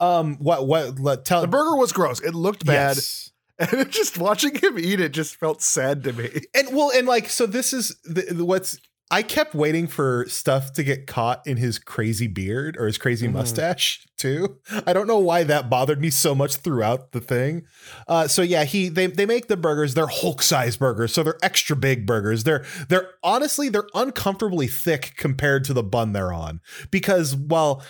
um 0.00 0.36
what 0.38 0.66
what 0.66 0.98
let 0.98 1.24
tell 1.24 1.42
the 1.42 1.46
burger 1.48 1.76
was 1.76 1.92
gross. 1.92 2.20
It 2.20 2.34
looked 2.34 2.66
bad, 2.66 2.96
Yes. 2.96 3.30
and 3.60 3.88
just 3.90 4.18
watching 4.18 4.54
him 4.56 4.78
eat 4.78 4.98
it 5.00 5.12
just 5.12 5.36
felt 5.36 5.62
sad 5.62 6.02
to 6.04 6.12
me. 6.12 6.28
and 6.54 6.74
well 6.74 6.90
and 6.94 7.06
like 7.06 7.28
so 7.28 7.46
this 7.46 7.72
is 7.72 7.96
the, 8.04 8.22
the- 8.22 8.44
what's 8.44 8.78
i 9.10 9.22
kept 9.22 9.54
waiting 9.54 9.86
for 9.86 10.24
stuff 10.28 10.72
to 10.72 10.82
get 10.84 11.06
caught 11.06 11.44
in 11.46 11.56
his 11.56 11.78
crazy 11.78 12.26
beard 12.26 12.76
or 12.78 12.86
his 12.86 12.98
crazy 12.98 13.26
Mhm. 13.28 13.32
mustache 13.32 14.06
too. 14.16 14.58
I 14.86 14.92
don't 14.92 15.06
know 15.06 15.18
why 15.18 15.44
that 15.44 15.70
bothered 15.70 15.98
me 16.00 16.10
so 16.10 16.34
much 16.34 16.56
throughout 16.56 17.12
the 17.12 17.20
thing. 17.20 17.62
Uh 18.06 18.28
so 18.28 18.42
yeah 18.42 18.64
he 18.64 18.88
they, 18.90 19.06
they 19.06 19.24
make 19.26 19.48
the 19.48 19.56
burgers. 19.56 19.94
They're 19.94 20.06
hulk 20.06 20.42
size 20.42 20.76
burgers 20.76 21.12
so 21.14 21.22
they're 21.22 21.38
extra 21.42 21.74
big 21.74 22.04
burgers. 22.06 22.44
They're 22.44 22.64
they're 22.88 23.08
honestly 23.22 23.68
they're 23.70 23.88
uncomfortably 23.94 24.66
thick 24.66 25.14
compared 25.16 25.64
to 25.64 25.72
the 25.72 25.82
bun 25.82 26.12
they're 26.12 26.32
on. 26.34 26.60
Because 26.90 27.34
while 27.34 27.82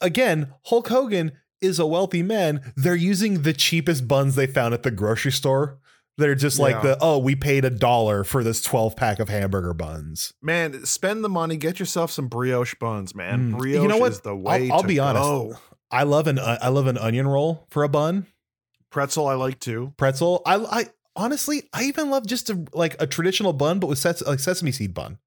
again 0.00 0.52
hulk 0.66 0.88
hogan 0.88 1.32
is 1.60 1.78
a 1.78 1.86
wealthy 1.86 2.22
man. 2.22 2.60
They're 2.76 2.94
using 2.94 3.42
the 3.42 3.52
cheapest 3.52 4.06
buns 4.06 4.34
they 4.36 4.46
found 4.46 4.72
at 4.74 4.82
the 4.84 4.90
grocery 4.90 5.32
store 5.32 5.78
they're 6.18 6.34
just 6.34 6.58
like 6.58 6.76
Yeah. 6.76 6.82
the 6.82 6.98
oh 7.00 7.18
we 7.18 7.34
paid 7.36 7.64
a 7.64 7.70
dollar 7.70 8.24
for 8.24 8.42
this 8.44 8.62
12 8.62 8.96
pack 8.96 9.18
of 9.18 9.28
hamburger 9.28 9.74
buns 9.74 10.32
Man, 10.42 10.84
spend 10.86 11.22
the 11.24 11.28
money, 11.28 11.56
get 11.56 11.78
yourself 11.78 12.10
some 12.10 12.28
brioche 12.28 12.74
buns, 12.80 13.14
man. 13.14 13.52
Mm. 13.52 13.58
Brioche 13.58 13.82
You 13.82 13.88
know 13.88 13.98
what? 13.98 14.12
is 14.12 14.20
the 14.20 14.34
way. 14.36 14.70
I'll 14.70 14.82
to 14.82 14.86
be 14.88 14.98
honest. 14.98 15.22
go. 15.22 15.56
i 15.90 16.02
love 16.02 16.26
an 16.26 16.38
uh, 16.38 16.58
i 16.62 16.68
love 16.68 16.86
an 16.86 16.98
onion 16.98 17.26
roll 17.28 17.66
for 17.70 17.82
a 17.84 17.88
bun 17.88 18.26
Pretzel, 18.90 19.26
I 19.26 19.34
like 19.34 19.60
too. 19.60 19.92
pretzel 19.96 20.42
i 20.46 20.56
i 20.56 20.86
honestly 21.16 21.64
i 21.72 21.82
even 21.84 22.10
love 22.10 22.26
just 22.26 22.50
a 22.50 22.64
like 22.72 22.96
a 23.00 23.06
traditional 23.06 23.52
bun 23.52 23.78
but 23.80 23.86
with 23.88 23.98
ses- 23.98 24.22
like 24.26 24.38
sesame 24.40 24.72
seed 24.72 24.94
bun 24.94 25.18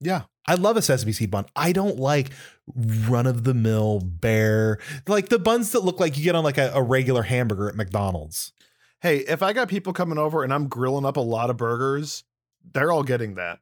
Yeah, 0.00 0.22
I 0.46 0.54
love 0.54 0.76
a 0.78 0.82
sesame 0.82 1.12
seed 1.12 1.30
bun. 1.30 1.44
I 1.54 1.72
don't 1.72 1.98
like 1.98 2.30
run 2.74 3.26
of 3.26 3.44
the 3.44 3.52
mill 3.52 4.00
bare, 4.00 4.78
like 5.06 5.28
the 5.28 5.38
buns 5.38 5.72
that 5.72 5.84
look 5.84 6.00
like 6.00 6.16
you 6.16 6.24
get 6.24 6.34
on 6.34 6.42
like 6.44 6.56
a, 6.56 6.70
a 6.74 6.82
regular 6.82 7.22
hamburger 7.22 7.68
at 7.68 7.74
McDonald's. 7.76 8.52
Hey, 9.00 9.18
if 9.18 9.42
I 9.42 9.52
got 9.52 9.68
people 9.68 9.92
coming 9.92 10.18
over 10.18 10.44
and 10.44 10.52
I'm 10.52 10.68
grilling 10.68 11.04
up 11.06 11.16
a 11.16 11.20
lot 11.20 11.50
of 11.50 11.56
burgers, 11.56 12.24
they're 12.72 12.92
all 12.92 13.02
getting 13.02 13.34
that. 13.36 13.60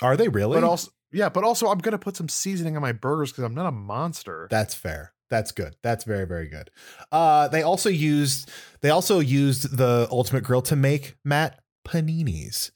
Are 0.00 0.16
they 0.16 0.28
really? 0.28 0.54
But 0.56 0.64
also, 0.64 0.90
yeah, 1.12 1.28
but 1.28 1.44
also 1.44 1.68
I'm 1.68 1.78
gonna 1.78 1.98
put 1.98 2.16
some 2.16 2.28
seasoning 2.28 2.76
on 2.76 2.82
my 2.82 2.92
burgers 2.92 3.32
because 3.32 3.44
I'm 3.44 3.54
not 3.54 3.66
a 3.66 3.72
monster. 3.72 4.46
That's 4.50 4.74
fair. 4.74 5.12
That's 5.28 5.50
good. 5.50 5.74
That's 5.82 6.04
very 6.04 6.26
very 6.26 6.48
good. 6.48 6.70
Uh, 7.10 7.48
they 7.48 7.62
also 7.62 7.88
used 7.88 8.50
they 8.80 8.90
also 8.90 9.18
used 9.18 9.76
the 9.76 10.06
Ultimate 10.10 10.44
Grill 10.44 10.62
to 10.62 10.76
make 10.76 11.16
Matt 11.24 11.60
paninis. 11.84 12.70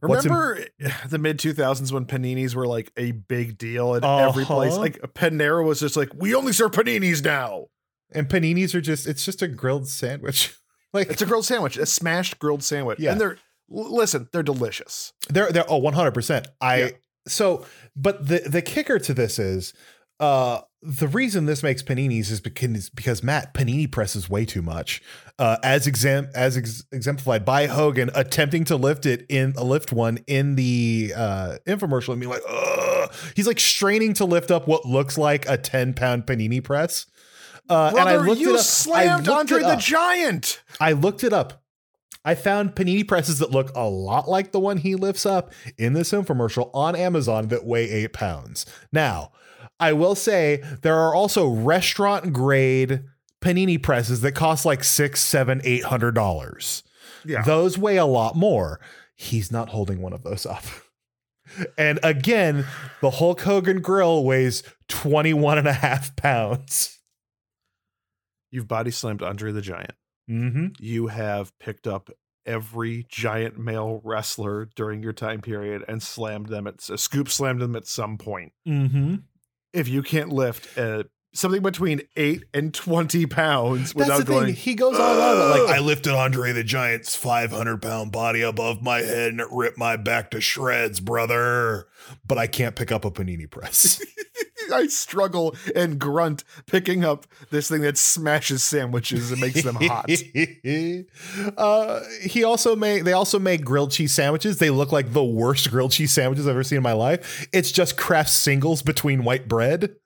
What's 0.00 0.24
in- 0.24 0.32
Remember 0.32 0.64
the 1.08 1.18
mid 1.18 1.38
2000s 1.38 1.92
when 1.92 2.06
paninis 2.06 2.54
were 2.54 2.66
like 2.66 2.90
a 2.96 3.12
big 3.12 3.58
deal 3.58 3.94
at 3.94 4.04
every 4.04 4.44
place? 4.44 4.72
Uh-huh. 4.72 4.80
Like 4.80 4.98
Panera 5.14 5.64
was 5.64 5.80
just 5.80 5.96
like, 5.96 6.10
we 6.14 6.34
only 6.34 6.52
serve 6.52 6.70
paninis 6.70 7.24
now. 7.24 7.66
And 8.12 8.28
paninis 8.28 8.74
are 8.74 8.80
just 8.80 9.06
it's 9.06 9.24
just 9.24 9.42
a 9.42 9.48
grilled 9.48 9.88
sandwich. 9.88 10.54
like 10.92 11.10
It's 11.10 11.22
a 11.22 11.26
grilled 11.26 11.44
sandwich, 11.44 11.76
a 11.76 11.86
smashed 11.86 12.38
grilled 12.38 12.62
sandwich. 12.62 12.98
Yeah. 12.98 13.12
And 13.12 13.20
they're, 13.20 13.36
listen, 13.68 14.28
they're 14.32 14.42
delicious. 14.42 15.12
They're 15.28 15.50
they're 15.52 15.70
oh 15.70 15.80
100%. 15.80 16.46
I 16.60 16.76
Yeah. 16.78 16.88
so 17.26 17.66
but 17.96 18.26
the 18.26 18.38
the 18.40 18.62
kicker 18.62 18.98
to 18.98 19.14
this 19.14 19.38
is 19.38 19.72
uh 20.20 20.60
the 20.80 21.08
reason 21.08 21.46
this 21.46 21.62
makes 21.64 21.82
paninis 21.82 22.30
is 22.30 22.40
because 22.40 22.88
because 22.90 23.22
Matt 23.22 23.52
panini 23.52 23.90
presses 23.90 24.30
way 24.30 24.44
too 24.44 24.62
much. 24.62 25.02
Uh 25.38 25.56
as 25.62 25.86
exam 25.86 26.28
as 26.34 26.56
ex- 26.56 26.84
exemplified 26.92 27.44
by 27.44 27.66
Hogan 27.66 28.10
attempting 28.14 28.64
to 28.64 28.76
lift 28.76 29.04
it 29.04 29.26
in 29.28 29.52
a 29.56 29.64
lift 29.64 29.92
one 29.92 30.18
in 30.26 30.54
the 30.54 31.12
uh 31.16 31.58
infomercial 31.66 32.12
and 32.12 32.20
being 32.20 32.30
like 32.32 32.42
Ugh. 32.48 33.12
he's 33.36 33.46
like 33.46 33.60
straining 33.60 34.14
to 34.14 34.24
lift 34.24 34.50
up 34.50 34.66
what 34.66 34.84
looks 34.86 35.18
like 35.18 35.48
a 35.48 35.56
10 35.58 35.94
pound 35.94 36.26
panini 36.26 36.62
press. 36.62 37.06
Uh, 37.68 37.88
and 37.88 37.98
I 37.98 38.14
Brother, 38.14 38.28
looked 38.28 38.40
you 38.40 38.50
it 38.50 38.54
up. 38.54 38.60
I 38.60 38.62
slammed 38.62 39.26
looked 39.26 39.38
Andre 39.38 39.62
the. 39.62 39.76
Giant. 39.76 40.62
I 40.80 40.92
looked 40.92 41.24
it 41.24 41.32
up. 41.32 41.62
I 42.24 42.34
found 42.34 42.74
panini 42.74 43.06
presses 43.06 43.38
that 43.38 43.50
look 43.50 43.70
a 43.74 43.88
lot 43.88 44.28
like 44.28 44.52
the 44.52 44.60
one 44.60 44.78
he 44.78 44.94
lifts 44.96 45.24
up 45.24 45.52
in 45.78 45.92
this 45.92 46.10
infomercial 46.12 46.70
on 46.74 46.94
Amazon 46.96 47.48
that 47.48 47.64
weigh 47.64 47.88
eight 47.88 48.12
pounds. 48.12 48.66
Now, 48.92 49.32
I 49.80 49.92
will 49.92 50.14
say 50.14 50.62
there 50.82 50.96
are 50.96 51.14
also 51.14 51.48
restaurant 51.48 52.32
grade 52.32 53.04
panini 53.40 53.82
presses 53.82 54.20
that 54.22 54.32
cost 54.32 54.64
like 54.66 54.82
six, 54.84 55.20
seven, 55.20 55.60
eight 55.64 55.84
hundred 55.84 56.14
dollars. 56.14 56.82
Yeah. 57.24 57.42
Those 57.42 57.78
weigh 57.78 57.96
a 57.96 58.04
lot 58.04 58.36
more. 58.36 58.80
He's 59.14 59.50
not 59.50 59.70
holding 59.70 60.00
one 60.00 60.12
of 60.12 60.22
those 60.22 60.46
up. 60.46 60.64
And 61.78 61.98
again, 62.02 62.66
the 63.00 63.10
Hulk 63.10 63.40
Hogan 63.40 63.80
grill 63.80 64.22
weighs 64.22 64.62
21 64.88 65.56
and 65.56 65.66
a 65.66 65.72
half 65.72 66.14
pounds. 66.14 66.97
You've 68.50 68.68
body 68.68 68.90
slammed 68.90 69.22
Andre 69.22 69.52
the 69.52 69.60
Giant. 69.60 69.94
Mm-hmm. 70.30 70.66
You 70.78 71.08
have 71.08 71.56
picked 71.58 71.86
up 71.86 72.10
every 72.46 73.06
giant 73.08 73.58
male 73.58 74.00
wrestler 74.04 74.68
during 74.74 75.02
your 75.02 75.12
time 75.12 75.40
period 75.40 75.84
and 75.86 76.02
slammed 76.02 76.46
them 76.46 76.66
at 76.66 76.80
scoop 76.80 77.28
slammed 77.28 77.60
them 77.60 77.76
at 77.76 77.86
some 77.86 78.18
point. 78.18 78.52
Mm-hmm. 78.66 79.16
If 79.72 79.88
you 79.88 80.02
can't 80.02 80.30
lift 80.30 80.78
uh, 80.78 81.04
something 81.32 81.62
between 81.62 82.02
eight 82.16 82.44
and 82.52 82.72
twenty 82.72 83.26
pounds 83.26 83.92
That's 83.92 83.94
without 83.94 84.18
the 84.18 84.24
going, 84.24 84.46
thing. 84.46 84.54
He 84.54 84.74
goes 84.74 84.98
on 84.98 85.10
and 85.10 85.18
about, 85.18 85.60
like 85.60 85.70
I 85.76 85.80
lifted 85.80 86.14
Andre 86.14 86.52
the 86.52 86.64
Giant's 86.64 87.16
500 87.16 87.82
pound 87.82 88.12
body 88.12 88.42
above 88.42 88.82
my 88.82 88.98
head 88.98 89.30
and 89.30 89.40
it 89.40 89.48
ripped 89.50 89.78
my 89.78 89.96
back 89.96 90.30
to 90.32 90.40
shreds, 90.40 91.00
brother. 91.00 91.86
But 92.26 92.38
I 92.38 92.46
can't 92.46 92.76
pick 92.76 92.90
up 92.90 93.04
a 93.04 93.10
panini 93.10 93.50
press. 93.50 94.02
I 94.72 94.86
struggle 94.86 95.54
and 95.74 95.98
grunt 95.98 96.44
picking 96.66 97.04
up 97.04 97.26
this 97.50 97.68
thing 97.68 97.80
that 97.82 97.96
smashes 97.96 98.62
sandwiches 98.62 99.30
and 99.32 99.40
makes 99.40 99.62
them 99.62 99.76
hot. 99.76 100.10
uh, 101.56 102.00
he 102.22 102.44
also 102.44 102.76
made. 102.76 103.04
They 103.04 103.12
also 103.12 103.38
make 103.38 103.64
grilled 103.64 103.92
cheese 103.92 104.12
sandwiches. 104.12 104.58
They 104.58 104.70
look 104.70 104.92
like 104.92 105.12
the 105.12 105.24
worst 105.24 105.70
grilled 105.70 105.92
cheese 105.92 106.12
sandwiches 106.12 106.46
I've 106.46 106.52
ever 106.52 106.64
seen 106.64 106.78
in 106.78 106.82
my 106.82 106.92
life. 106.92 107.48
It's 107.52 107.72
just 107.72 107.96
Kraft 107.96 108.30
singles 108.30 108.82
between 108.82 109.24
white 109.24 109.48
bread. 109.48 109.96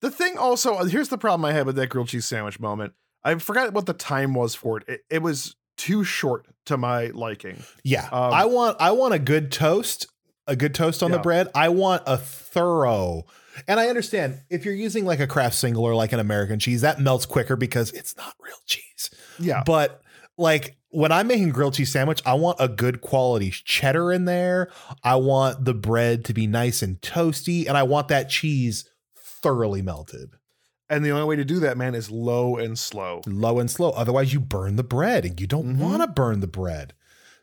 The 0.00 0.10
thing 0.10 0.36
also, 0.38 0.74
uh, 0.74 0.84
here's 0.84 1.08
the 1.08 1.18
problem 1.18 1.44
I 1.44 1.52
had 1.52 1.66
with 1.66 1.76
that 1.76 1.88
grilled 1.88 2.08
cheese 2.08 2.26
sandwich 2.26 2.60
moment. 2.60 2.92
I 3.24 3.34
forgot 3.36 3.72
what 3.72 3.86
the 3.86 3.94
time 3.94 4.34
was 4.34 4.54
for 4.54 4.78
it. 4.78 4.84
It, 4.88 5.00
it 5.10 5.22
was 5.22 5.56
too 5.76 6.04
short 6.04 6.46
to 6.66 6.76
my 6.76 7.06
liking. 7.08 7.62
Yeah, 7.82 8.08
Um, 8.12 8.32
I 8.32 8.44
want. 8.44 8.76
I 8.80 8.92
want 8.92 9.14
a 9.14 9.18
good 9.18 9.50
toast. 9.50 10.06
A 10.46 10.56
good 10.56 10.74
toast 10.74 11.02
on 11.02 11.10
the 11.10 11.18
bread. 11.18 11.48
I 11.54 11.68
want 11.68 12.04
a 12.06 12.16
thorough. 12.16 13.24
And 13.66 13.78
I 13.78 13.88
understand 13.88 14.40
if 14.48 14.64
you're 14.64 14.72
using 14.72 15.04
like 15.04 15.20
a 15.20 15.26
Kraft 15.26 15.56
single 15.56 15.84
or 15.84 15.94
like 15.94 16.12
an 16.12 16.20
American 16.20 16.58
cheese, 16.58 16.80
that 16.80 17.00
melts 17.00 17.26
quicker 17.26 17.54
because 17.54 17.90
it's 17.90 18.16
not 18.16 18.34
real 18.40 18.56
cheese. 18.64 19.10
Yeah. 19.38 19.62
But 19.66 20.00
like 20.38 20.78
when 20.88 21.12
I'm 21.12 21.26
making 21.26 21.50
grilled 21.50 21.74
cheese 21.74 21.92
sandwich, 21.92 22.22
I 22.24 22.32
want 22.32 22.56
a 22.60 22.68
good 22.68 23.02
quality 23.02 23.50
cheddar 23.50 24.10
in 24.10 24.24
there. 24.24 24.70
I 25.04 25.16
want 25.16 25.66
the 25.66 25.74
bread 25.74 26.24
to 26.26 26.32
be 26.32 26.46
nice 26.46 26.80
and 26.80 26.98
toasty, 27.02 27.68
and 27.68 27.76
I 27.76 27.82
want 27.82 28.08
that 28.08 28.30
cheese 28.30 28.88
thoroughly 29.42 29.82
melted, 29.82 30.30
And 30.90 31.04
the 31.04 31.10
only 31.10 31.24
way 31.26 31.36
to 31.36 31.44
do 31.44 31.60
that, 31.60 31.76
man, 31.76 31.94
is 31.94 32.10
low 32.10 32.56
and 32.56 32.78
slow. 32.78 33.20
low 33.26 33.58
and 33.58 33.70
slow. 33.70 33.90
Otherwise, 33.90 34.32
you 34.32 34.40
burn 34.40 34.76
the 34.76 34.82
bread, 34.82 35.24
and 35.26 35.38
you 35.40 35.46
don't 35.46 35.76
Mhm. 35.76 35.78
want 35.78 36.02
to 36.02 36.08
burn 36.08 36.40
the 36.40 36.46
bread. 36.46 36.94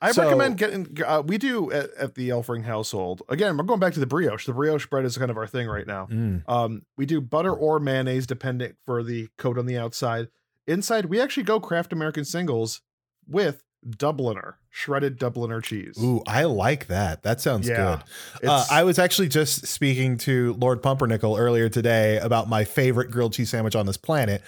I 0.01 0.11
So- 0.11 0.23
recommend 0.23 0.57
getting. 0.57 0.97
Uh, 1.05 1.21
we 1.25 1.37
do 1.37 1.71
at, 1.71 1.91
at 1.93 2.15
the 2.15 2.29
Elfring 2.29 2.63
household. 2.63 3.21
Again, 3.29 3.55
we're 3.57 3.63
going 3.63 3.79
back 3.79 3.93
to 3.93 3.99
the 3.99 4.05
brioche. 4.07 4.45
The 4.45 4.53
brioche 4.53 4.87
bread 4.87 5.05
is 5.05 5.17
kind 5.17 5.29
of 5.31 5.37
our 5.37 5.47
thing 5.47 5.67
right 5.67 5.87
now. 5.87 6.07
Mm. 6.07 6.43
Um, 6.49 6.81
we 6.97 7.05
do 7.05 7.21
butter 7.21 7.53
or 7.53 7.79
mayonnaise, 7.79 8.25
depending 8.27 8.73
for 8.83 9.03
the 9.03 9.29
coat 9.37 9.57
on 9.57 9.65
the 9.67 9.77
outside. 9.77 10.27
Inside, 10.67 11.05
we 11.05 11.21
actually 11.21 11.43
go 11.43 11.59
Kraft 11.59 11.93
American 11.93 12.25
singles 12.25 12.81
with 13.27 13.63
Dubliner, 13.87 14.53
shredded 14.71 15.19
Dubliner 15.19 15.61
cheese. 15.63 15.97
Ooh, 16.01 16.21
I 16.27 16.43
like 16.45 16.87
that. 16.87 17.23
That 17.23 17.39
sounds 17.41 17.67
Yeah. 17.67 18.01
good. 18.41 18.49
Uh, 18.49 18.65
I 18.71 18.83
was 18.83 18.97
actually 18.99 19.27
just 19.29 19.67
speaking 19.67 20.17
to 20.19 20.53
Lord 20.59 20.81
Pumpernickel 20.81 21.37
earlier 21.37 21.69
today 21.69 22.17
about 22.17 22.49
my 22.49 22.63
favorite 22.63 23.11
grilled 23.11 23.33
cheese 23.33 23.49
sandwich 23.49 23.75
on 23.75 23.85
this 23.85 23.97
planet, 23.97 24.41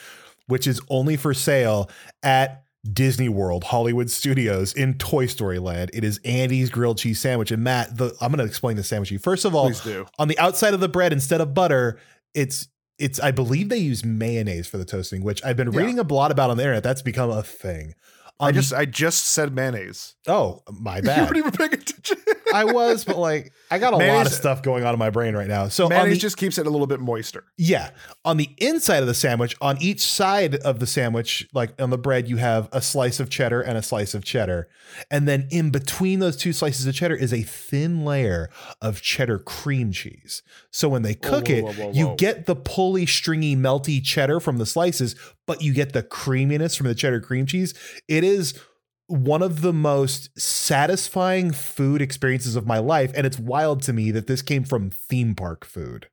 which 0.48 0.66
is 0.68 0.82
only 0.90 1.18
for 1.18 1.34
sale 1.34 1.90
at 2.24 2.64
Disney 2.94 3.28
World, 3.30 3.66
Hollywood 3.66 4.10
Studios 4.10 4.74
in 4.74 4.94
Toy 4.98 5.26
Story 5.26 5.60
Land. 5.60 5.92
It 5.94 6.04
is 6.04 6.20
Andy's 6.24 6.70
grilled 6.70 6.98
cheese 6.98 7.20
sandwich. 7.20 7.52
And 7.52 7.64
Matt, 7.64 7.98
the, 7.98 8.16
I'm 8.22 8.32
going 8.32 8.40
to 8.40 8.46
explain 8.46 8.78
the 8.78 8.84
sandwich 8.84 9.10
to 9.10 9.16
you. 9.16 9.20
First 9.20 9.46
of 9.46 9.54
all, 9.54 9.66
Please 9.66 9.82
do. 9.82 10.06
on 10.18 10.30
the 10.30 10.40
outside 10.40 10.74
of 10.74 10.80
the 10.80 10.88
bread, 10.88 11.12
instead 11.14 11.42
of 11.42 11.54
butter, 11.54 12.00
it's 12.34 12.68
it's 12.98 13.20
I 13.20 13.30
believe 13.30 13.70
they 13.70 13.78
use 13.78 14.04
mayonnaise 14.04 14.68
for 14.68 14.78
the 14.80 14.86
toasting, 14.86 15.22
which 15.24 15.44
I've 15.46 15.56
been 15.58 15.72
Yeah. 15.72 15.80
reading 15.80 16.00
a 16.00 16.04
lot 16.04 16.32
about 16.32 16.50
on 16.50 16.58
the 16.58 16.64
internet. 16.64 16.82
That's 16.82 17.02
become 17.04 17.30
a 17.30 17.44
thing. 17.44 17.94
I 18.40 18.50
um, 18.50 18.54
just 18.54 18.74
I 18.74 18.86
just 18.86 19.26
said 19.26 19.54
mayonnaise. 19.54 20.16
oh 20.28 20.62
my 20.72 20.98
You 20.98 21.02
bad. 21.04 21.22
weren't 21.26 21.38
even 21.38 21.52
paying 21.52 21.74
attention. 21.74 22.18
I 22.54 22.66
was, 22.66 23.04
but 23.04 23.18
like 23.18 23.52
I 23.72 23.80
got 23.80 23.94
a 23.94 23.98
lot 23.98 24.26
of 24.28 24.32
stuff 24.34 24.62
going 24.62 24.86
on 24.86 24.94
in 24.94 25.00
my 25.00 25.10
brain 25.10 25.36
right 25.36 25.48
now. 25.48 25.68
So 25.70 25.86
on 25.86 25.90
mayonnaise 25.90 26.18
the, 26.18 26.22
just 26.22 26.38
keeps 26.38 26.58
it 26.58 26.68
a 26.68 26.70
little 26.70 26.88
bit 26.88 27.00
moister. 27.00 27.44
yeah, 27.58 27.90
on 28.24 28.38
the 28.38 28.50
inside 28.58 29.02
of 29.02 29.08
the 29.08 29.14
sandwich, 29.14 29.56
on 29.60 29.78
each 29.82 30.02
side 30.02 30.56
of 30.58 30.80
the 30.80 30.88
sandwich, 30.88 31.48
like 31.54 31.80
on 31.82 31.90
the 31.90 31.98
bread, 31.98 32.30
you 32.30 32.38
have 32.38 32.70
a 32.72 32.82
slice 32.82 33.20
of 33.20 33.30
cheddar 33.30 33.62
and 33.62 33.78
a 33.78 33.82
slice 33.82 34.14
of 34.14 34.24
cheddar, 34.24 34.70
and 35.10 35.28
then 35.28 35.48
in 35.50 35.72
between 35.72 36.20
those 36.20 36.38
two 36.38 36.54
slices 36.54 36.86
of 36.86 36.94
cheddar 36.94 37.16
is 37.16 37.34
a 37.34 37.42
thin 37.42 38.06
layer 38.06 38.50
of 38.82 39.02
cheddar 39.02 39.40
cream 39.40 39.92
cheese. 39.92 40.44
So 40.72 40.88
when 40.90 41.02
they 41.02 41.16
cook 41.16 41.48
whoa, 41.48 41.54
it, 41.56 41.64
whoa, 41.64 41.74
whoa, 41.74 41.92
you 41.92 42.16
get 42.18 42.46
the 42.46 42.56
pulley, 42.56 43.06
stringy, 43.08 43.56
melty 43.56 44.04
cheddar 44.04 44.40
from 44.40 44.58
the 44.58 44.66
slices, 44.66 45.16
but 45.48 45.62
you 45.62 45.74
get 45.74 45.94
the 45.94 46.04
creaminess 46.04 46.76
from 46.76 46.88
the 46.88 46.96
cheddar 46.96 47.20
cream 47.20 47.46
cheese. 47.46 47.74
It 48.08 48.24
is 48.24 48.60
one 49.08 49.42
of 49.42 49.62
the 49.62 49.74
most 49.74 50.38
satisfying 50.38 51.52
food 51.52 52.02
experiences 52.02 52.56
of 52.56 52.68
my 52.68 52.78
life. 52.78 53.12
And 53.16 53.26
it's 53.26 53.40
wild 53.40 53.82
to 53.84 53.94
me 53.94 54.12
that 54.12 54.28
this 54.28 54.42
came 54.42 54.66
from 54.66 54.90
theme 54.90 55.34
park 55.34 55.66
food. 55.66 56.10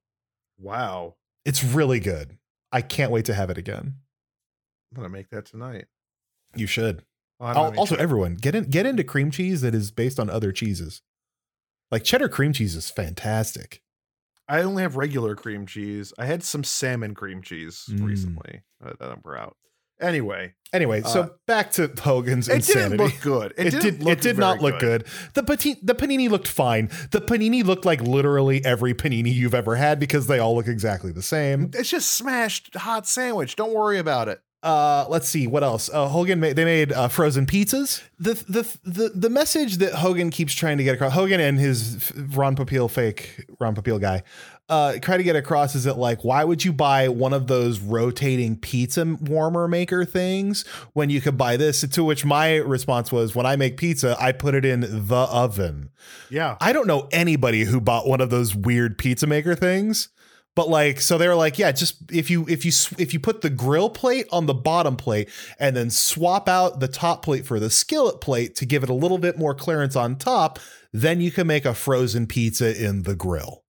Wow. 0.58 1.16
It's 1.44 1.62
really 1.64 2.00
good. 2.00 2.38
I 2.72 2.80
can't 2.80 3.10
wait 3.10 3.24
to 3.26 3.34
have 3.34 3.50
it 3.50 3.58
again. 3.58 3.96
I'm 4.90 4.96
gonna 4.96 5.08
make 5.08 5.30
that 5.30 5.44
tonight. 5.44 5.86
You 6.54 6.66
should. 6.66 7.04
I 7.40 7.52
don't 7.52 7.56
have 7.56 7.56
Al- 7.56 7.68
any 7.70 7.78
Also, 7.78 7.96
everyone 7.96 8.36
get 8.36 8.54
in 8.54 8.64
get 8.64 8.86
into 8.86 9.02
cream 9.02 9.30
cheese 9.30 9.60
that 9.60 9.74
is 9.74 9.90
based 9.90 10.20
on 10.20 10.30
other 10.30 10.52
cheeses. 10.52 11.02
Like 11.90 12.04
cheddar 12.04 12.28
cream 12.28 12.52
cheese 12.52 12.76
is 12.76 12.90
fantastic. 12.90 13.82
I 14.48 14.62
only 14.62 14.82
have 14.82 14.96
regular 14.96 15.34
cream 15.34 15.66
cheese. 15.66 16.12
I 16.18 16.26
had 16.26 16.42
some 16.42 16.64
salmon 16.64 17.14
cream 17.14 17.42
cheese 17.42 17.84
Mm. 17.90 18.04
recently 18.06 18.62
uh, 18.84 18.92
that 19.00 19.24
we're 19.24 19.36
out. 19.36 19.56
Anyway, 20.00 20.54
Anyway, 20.72 21.00
so 21.02 21.20
Uh, 21.22 21.28
back 21.46 21.70
to 21.70 21.86
Hogan's 22.02 22.48
it 22.48 22.56
insanity. 22.56 22.94
It 22.94 22.98
didn't 22.98 23.00
look 23.06 23.20
good. 23.22 23.54
It, 23.56 23.74
It, 23.74 23.80
did. 23.80 24.02
look 24.02 24.18
it 24.18 24.20
did 24.22 24.36
not 24.38 24.60
look 24.60 24.80
good. 24.80 25.04
The 25.34 25.44
pati- 25.44 25.78
the 25.82 25.94
panini 25.94 26.28
looked 26.28 26.48
fine. 26.48 26.88
The 27.12 27.20
panini 27.20 27.62
looked 27.64 27.84
like 27.84 28.00
literally 28.00 28.62
every 28.64 28.92
panini 28.92 29.32
you've 29.32 29.54
ever 29.54 29.76
had 29.76 30.00
because 30.00 30.26
they 30.26 30.40
all 30.40 30.56
look 30.56 30.66
exactly 30.66 31.12
the 31.12 31.22
same. 31.22 31.70
It's 31.74 31.90
just 31.90 32.10
smashed 32.12 32.74
hot 32.74 33.06
sandwich. 33.06 33.54
Don't 33.54 33.72
worry 33.72 33.98
about 34.00 34.28
it. 34.28 34.40
Uh, 34.64 35.04
let's 35.10 35.28
see 35.28 35.46
what 35.46 35.62
else. 35.62 35.90
Uh, 35.92 36.08
Hogan 36.08 36.40
made 36.40 36.56
they 36.56 36.64
made 36.64 36.90
uh, 36.90 37.08
frozen 37.08 37.44
pizzas. 37.44 38.02
The, 38.18 38.32
the 38.48 38.78
the 38.82 39.08
the 39.10 39.28
message 39.28 39.76
that 39.76 39.92
Hogan 39.92 40.30
keeps 40.30 40.54
trying 40.54 40.78
to 40.78 40.84
get 40.84 40.94
across, 40.94 41.12
Hogan 41.12 41.38
and 41.38 41.58
his 41.58 42.10
Ron 42.16 42.56
Popeil 42.56 42.90
fake 42.90 43.44
Ron 43.60 43.74
Popeil 43.74 44.00
guy, 44.00 44.22
uh, 44.70 44.94
try 45.02 45.18
to 45.18 45.22
get 45.22 45.36
across 45.36 45.74
is 45.74 45.84
that 45.84 45.98
like 45.98 46.24
why 46.24 46.44
would 46.44 46.64
you 46.64 46.72
buy 46.72 47.08
one 47.08 47.34
of 47.34 47.46
those 47.46 47.78
rotating 47.78 48.56
pizza 48.56 49.04
warmer 49.20 49.68
maker 49.68 50.06
things 50.06 50.66
when 50.94 51.10
you 51.10 51.20
could 51.20 51.36
buy 51.36 51.58
this? 51.58 51.82
To 51.82 52.02
which 52.02 52.24
my 52.24 52.56
response 52.56 53.12
was, 53.12 53.34
when 53.34 53.44
I 53.44 53.56
make 53.56 53.76
pizza, 53.76 54.16
I 54.18 54.32
put 54.32 54.54
it 54.54 54.64
in 54.64 54.80
the 54.80 55.26
oven. 55.30 55.90
Yeah. 56.30 56.56
I 56.62 56.72
don't 56.72 56.86
know 56.86 57.08
anybody 57.12 57.64
who 57.64 57.82
bought 57.82 58.06
one 58.06 58.22
of 58.22 58.30
those 58.30 58.54
weird 58.54 58.96
pizza 58.96 59.26
maker 59.26 59.54
things, 59.54 60.08
But 60.56 60.68
like, 60.68 61.00
so 61.00 61.18
they 61.18 61.26
were 61.26 61.34
like, 61.34 61.58
yeah, 61.58 61.72
just 61.72 62.12
if 62.12 62.30
you 62.30 62.46
if 62.48 62.64
you 62.64 62.70
if 62.96 63.12
you 63.12 63.18
put 63.18 63.40
the 63.40 63.50
grill 63.50 63.90
plate 63.90 64.26
on 64.30 64.46
the 64.46 64.54
bottom 64.54 64.96
plate 64.96 65.28
and 65.58 65.76
then 65.76 65.90
swap 65.90 66.48
out 66.48 66.78
the 66.78 66.86
top 66.86 67.24
plate 67.24 67.44
for 67.44 67.58
the 67.58 67.70
skillet 67.70 68.20
plate 68.20 68.54
to 68.56 68.66
give 68.66 68.84
it 68.84 68.88
a 68.88 68.94
little 68.94 69.18
bit 69.18 69.36
more 69.36 69.54
clearance 69.54 69.96
on 69.96 70.16
top, 70.16 70.60
then 70.92 71.20
you 71.20 71.32
can 71.32 71.48
make 71.48 71.64
a 71.64 71.74
frozen 71.74 72.26
pizza 72.26 72.80
in 72.82 73.02
the 73.02 73.16
grill. 73.16 73.64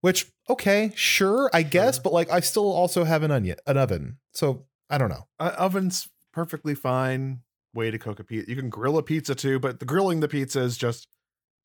Which 0.00 0.26
okay, 0.50 0.92
sure, 0.96 1.48
I 1.54 1.62
guess, 1.62 2.00
but 2.00 2.12
like 2.12 2.30
I 2.30 2.40
still 2.40 2.72
also 2.72 3.04
have 3.04 3.22
an 3.22 3.30
onion, 3.30 3.56
an 3.66 3.78
oven, 3.78 4.18
so 4.32 4.66
I 4.90 4.98
don't 4.98 5.10
know. 5.10 5.28
Uh, 5.38 5.52
oven's 5.56 6.08
perfectly 6.32 6.74
fine 6.74 7.40
way 7.72 7.90
to 7.90 7.98
cook 7.98 8.18
a 8.18 8.24
pizza. 8.24 8.50
You 8.50 8.56
can 8.56 8.68
grill 8.68 8.98
a 8.98 9.02
pizza 9.02 9.34
too, 9.34 9.60
but 9.60 9.78
the 9.78 9.86
grilling 9.86 10.20
the 10.20 10.28
pizza 10.28 10.60
is 10.60 10.76
just 10.76 11.06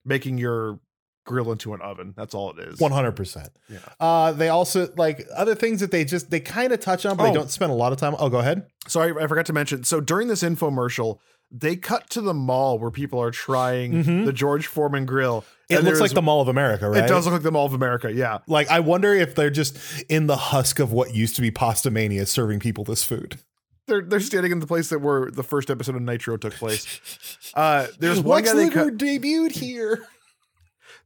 making 0.06 0.38
your 0.38 0.80
grill 1.26 1.52
into 1.52 1.74
an 1.74 1.82
oven. 1.82 2.14
That's 2.18 2.34
all 2.34 2.52
it 2.52 2.60
is. 2.60 2.80
One 2.80 2.92
hundred 2.92 3.14
percent. 3.14 3.50
Yeah. 3.70 3.78
Uh, 4.00 4.32
they 4.32 4.50
also 4.50 4.90
like 4.98 5.26
other 5.36 5.56
things 5.56 5.80
that 5.82 5.92
they 5.92 6.04
just 6.06 6.30
they 6.32 6.40
kind 6.40 6.72
of 6.74 6.80
touch 6.80 7.06
on, 7.06 7.18
but 7.18 7.24
they 7.26 7.30
Oh. 7.32 7.34
don't 7.36 7.52
spend 7.52 7.72
a 7.72 7.76
lot 7.76 7.92
of 7.92 8.00
time. 8.00 8.16
Oh, 8.18 8.30
go 8.30 8.40
ahead. 8.40 8.66
Sorry, 8.88 9.14
I 9.22 9.28
forgot 9.28 9.46
to 9.48 9.54
mention. 9.54 9.84
So 9.84 10.02
during 10.02 10.28
this 10.28 10.42
infomercial, 10.44 11.20
they 11.52 11.76
cut 11.76 12.10
to 12.12 12.22
the 12.22 12.34
mall 12.34 12.80
where 12.80 12.92
people 12.92 13.22
are 13.22 13.32
trying 13.32 14.04
Mhm. 14.04 14.26
the 14.26 14.34
George 14.34 14.68
Foreman 14.68 15.06
grill. 15.06 15.46
It 15.70 15.84
looks 15.84 16.00
like 16.00 16.14
the 16.14 16.22
Mall 16.24 16.42
of 16.42 16.48
America, 16.48 16.90
right? 16.90 17.04
It 17.04 17.08
does 17.08 17.26
look 17.26 17.34
like 17.34 17.44
the 17.44 17.52
Mall 17.52 17.68
of 17.68 17.74
America. 17.74 18.12
Yeah. 18.12 18.40
Like 18.48 18.72
I 18.72 18.80
wonder 18.80 19.14
if 19.14 19.36
they're 19.36 19.52
just 19.52 19.78
in 20.10 20.26
the 20.26 20.36
husk 20.38 20.80
of 20.80 20.92
what 20.92 21.14
used 21.14 21.36
to 21.36 21.42
be 21.44 21.52
Pasta 21.52 21.92
Mania, 21.92 22.26
serving 22.26 22.60
people 22.60 22.84
this 22.84 23.04
food. 23.04 23.38
They're 23.86 24.02
they're 24.02 24.20
standing 24.20 24.52
in 24.52 24.60
the 24.60 24.68
place 24.68 24.90
that 24.90 25.00
where 25.02 25.30
the 25.30 25.44
first 25.44 25.70
episode 25.70 25.96
of 25.96 26.02
Nitro 26.02 26.38
took 26.38 26.54
place. 26.56 26.86
Uh, 27.56 27.88
there's 28.00 28.20
one 28.20 28.44
Lex 28.44 28.50
guy 28.52 28.58
they 28.58 28.66
Luger 28.66 28.86
cut. 28.86 28.98
debuted 28.98 29.52
here. 29.54 30.06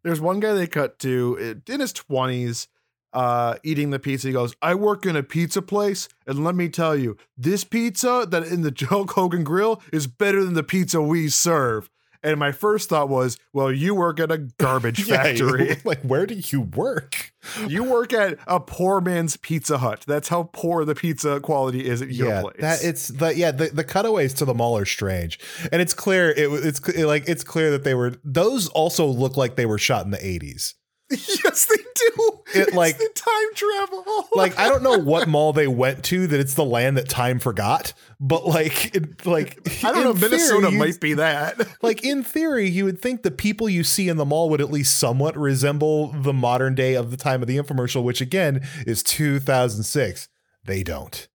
There's 0.03 0.21
one 0.21 0.39
guy 0.39 0.53
they 0.53 0.67
cut 0.67 0.99
to 0.99 1.61
in 1.67 1.79
his 1.79 1.93
twenties, 1.93 2.67
uh, 3.13 3.55
eating 3.63 3.91
the 3.91 3.99
pizza. 3.99 4.27
He 4.27 4.33
goes, 4.33 4.55
"I 4.61 4.75
work 4.75 5.05
in 5.05 5.15
a 5.15 5.23
pizza 5.23 5.61
place, 5.61 6.09
and 6.27 6.43
let 6.43 6.55
me 6.55 6.69
tell 6.69 6.95
you, 6.95 7.17
this 7.37 7.63
pizza 7.63 8.27
that 8.29 8.43
in 8.43 8.61
the 8.61 8.73
Hulk 8.89 9.11
Hogan 9.11 9.43
grill 9.43 9.81
is 9.91 10.07
better 10.07 10.43
than 10.43 10.53
the 10.53 10.63
pizza 10.63 11.01
we 11.01 11.29
serve." 11.29 11.89
And 12.23 12.39
my 12.39 12.51
first 12.51 12.89
thought 12.89 13.09
was, 13.09 13.37
"Well, 13.51 13.71
you 13.71 13.93
work 13.95 14.19
at 14.19 14.31
a 14.31 14.37
garbage 14.37 14.99
Yeah, 15.07 15.23
factory. 15.23 15.77
like 15.83 16.01
where 16.01 16.25
do 16.25 16.35
you 16.35 16.61
work? 16.61 17.31
you 17.67 17.83
work 17.83 18.13
at 18.13 18.37
a 18.47 18.59
poor 18.59 19.01
man's 19.01 19.35
Pizza 19.35 19.77
Hut. 19.79 20.05
That's 20.07 20.29
how 20.29 20.49
poor 20.53 20.85
the 20.85 20.95
pizza 20.95 21.41
quality 21.41 21.85
is 21.85 22.01
at 22.01 22.09
your 22.11 22.29
yeah, 22.29 22.41
place." 22.41 22.55
that 22.61 22.83
it's 22.83 23.07
the 23.09 23.35
yeah 23.35 23.51
the, 23.51 23.67
the 23.67 23.83
cutaways 23.83 24.33
to 24.35 24.45
the 24.45 24.53
mall 24.53 24.77
are 24.77 24.85
strange, 24.85 25.39
and 25.71 25.81
it's 25.81 25.93
clear 25.93 26.31
it 26.31 26.49
was- 26.49 26.65
it's 26.65 26.79
cl- 26.83 27.07
like 27.07 27.27
it's 27.27 27.43
clear 27.43 27.71
that 27.71 27.83
they 27.83 27.93
were 27.93 28.13
those 28.23 28.69
also 28.69 29.05
look 29.05 29.35
like 29.37 29.55
they 29.55 29.65
were 29.65 29.77
shot 29.77 30.05
in 30.05 30.11
the 30.11 30.25
eighties. 30.25 30.75
yes, 31.11 31.65
they 31.65 31.75
do. 31.75 32.39
It, 32.55 32.67
It's 32.67 32.73
like- 32.73 32.97
the 32.97 33.09
time 33.13 33.53
travel. 33.55 34.27
Like 34.35 34.57
I 34.57 34.67
don't 34.69 34.81
know 34.83 34.97
what 34.97 35.27
mall 35.27 35.53
they 35.53 35.67
went 35.67 36.03
to 36.05 36.25
that 36.27 36.39
it's 36.39 36.53
the 36.55 36.65
land 36.65 36.97
that 36.97 37.07
time 37.09 37.39
forgot, 37.39 37.93
but 38.19 38.47
like 38.47 38.95
it, 38.95 39.25
like 39.25 39.59
I 39.83 39.91
don't 39.91 40.03
know. 40.03 40.13
theory, 40.13 40.31
Minnesota 40.31 40.67
you'd- 40.67 40.77
might 40.77 40.99
be 40.99 41.13
that. 41.15 41.59
like 41.83 42.03
in 42.03 42.23
theory, 42.23 42.69
you 42.69 42.85
would 42.85 43.01
think 43.01 43.21
the 43.23 43.31
people 43.31 43.69
you 43.69 43.83
see 43.83 44.09
in 44.09 44.17
the 44.17 44.25
mall 44.25 44.49
would 44.49 44.61
at 44.61 44.71
least 44.71 44.97
somewhat 44.97 45.37
resemble 45.37 46.07
the 46.13 46.33
modern 46.33 46.73
day 46.75 46.95
of 46.95 47.11
the 47.11 47.17
time 47.17 47.41
of 47.41 47.47
the 47.47 47.57
infomercial, 47.57 48.03
which 48.03 48.21
again 48.21 48.65
is 48.87 49.03
2006. 49.03 50.29
They 50.65 50.83
don't. 50.83 51.27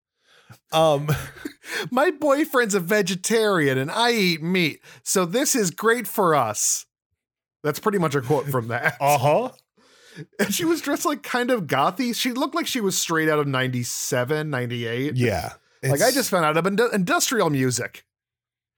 Um, 0.72 1.08
My 1.90 2.10
boyfriend's 2.10 2.74
a 2.74 2.80
vegetarian 2.80 3.76
and 3.78 3.90
I 3.90 4.12
eat 4.12 4.42
meat, 4.42 4.80
so 5.02 5.24
this 5.24 5.54
is 5.54 5.70
great 5.70 6.06
for 6.06 6.34
us. 6.34 6.86
That's 7.62 7.80
pretty 7.80 7.98
much 7.98 8.14
a 8.14 8.20
quote 8.20 8.46
from 8.46 8.68
that. 8.68 8.96
Uh 9.00 9.18
huh. 9.18 9.50
And 10.40 10.52
she 10.52 10.64
was 10.64 10.80
dressed 10.80 11.04
like 11.04 11.22
kind 11.22 11.50
of 11.50 11.66
gothy. 11.68 12.14
She 12.14 12.32
looked 12.32 12.54
like 12.54 12.66
she 12.66 12.80
was 12.80 12.98
straight 12.98 13.28
out 13.28 13.38
of 13.38 13.46
97, 13.46 14.50
98. 14.50 15.16
Yeah. 15.16 15.52
Like 15.82 16.02
I 16.02 16.10
just 16.10 16.30
found 16.30 16.44
out 16.44 16.56
of 16.56 16.64
indu- 16.64 16.92
industrial 16.92 17.50
music. 17.50 18.04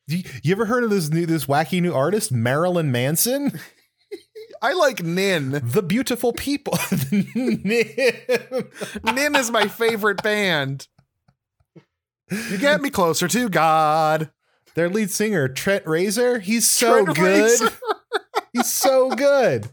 you, 0.06 0.22
you 0.42 0.52
ever 0.52 0.66
heard 0.66 0.84
of 0.84 0.90
this 0.90 1.08
new 1.08 1.24
this 1.24 1.46
wacky 1.46 1.80
new 1.80 1.94
artist 1.94 2.30
Marilyn 2.30 2.92
Manson? 2.92 3.58
I 4.62 4.74
like 4.74 5.02
Nin. 5.02 5.62
The 5.64 5.82
beautiful 5.82 6.34
people. 6.34 6.78
Nin 7.10 7.62
is 9.34 9.50
my 9.50 9.68
favorite 9.68 10.22
band. 10.22 10.86
You 12.30 12.58
get 12.58 12.82
me 12.82 12.90
closer 12.90 13.28
to 13.28 13.48
God. 13.48 14.30
Their 14.74 14.90
lead 14.90 15.10
singer 15.10 15.48
Trent 15.48 15.84
Reznor, 15.84 16.42
he's 16.42 16.68
so 16.68 17.04
Trent 17.04 17.16
good. 17.16 17.72
He's 18.52 18.70
so 18.70 19.10
good. 19.10 19.70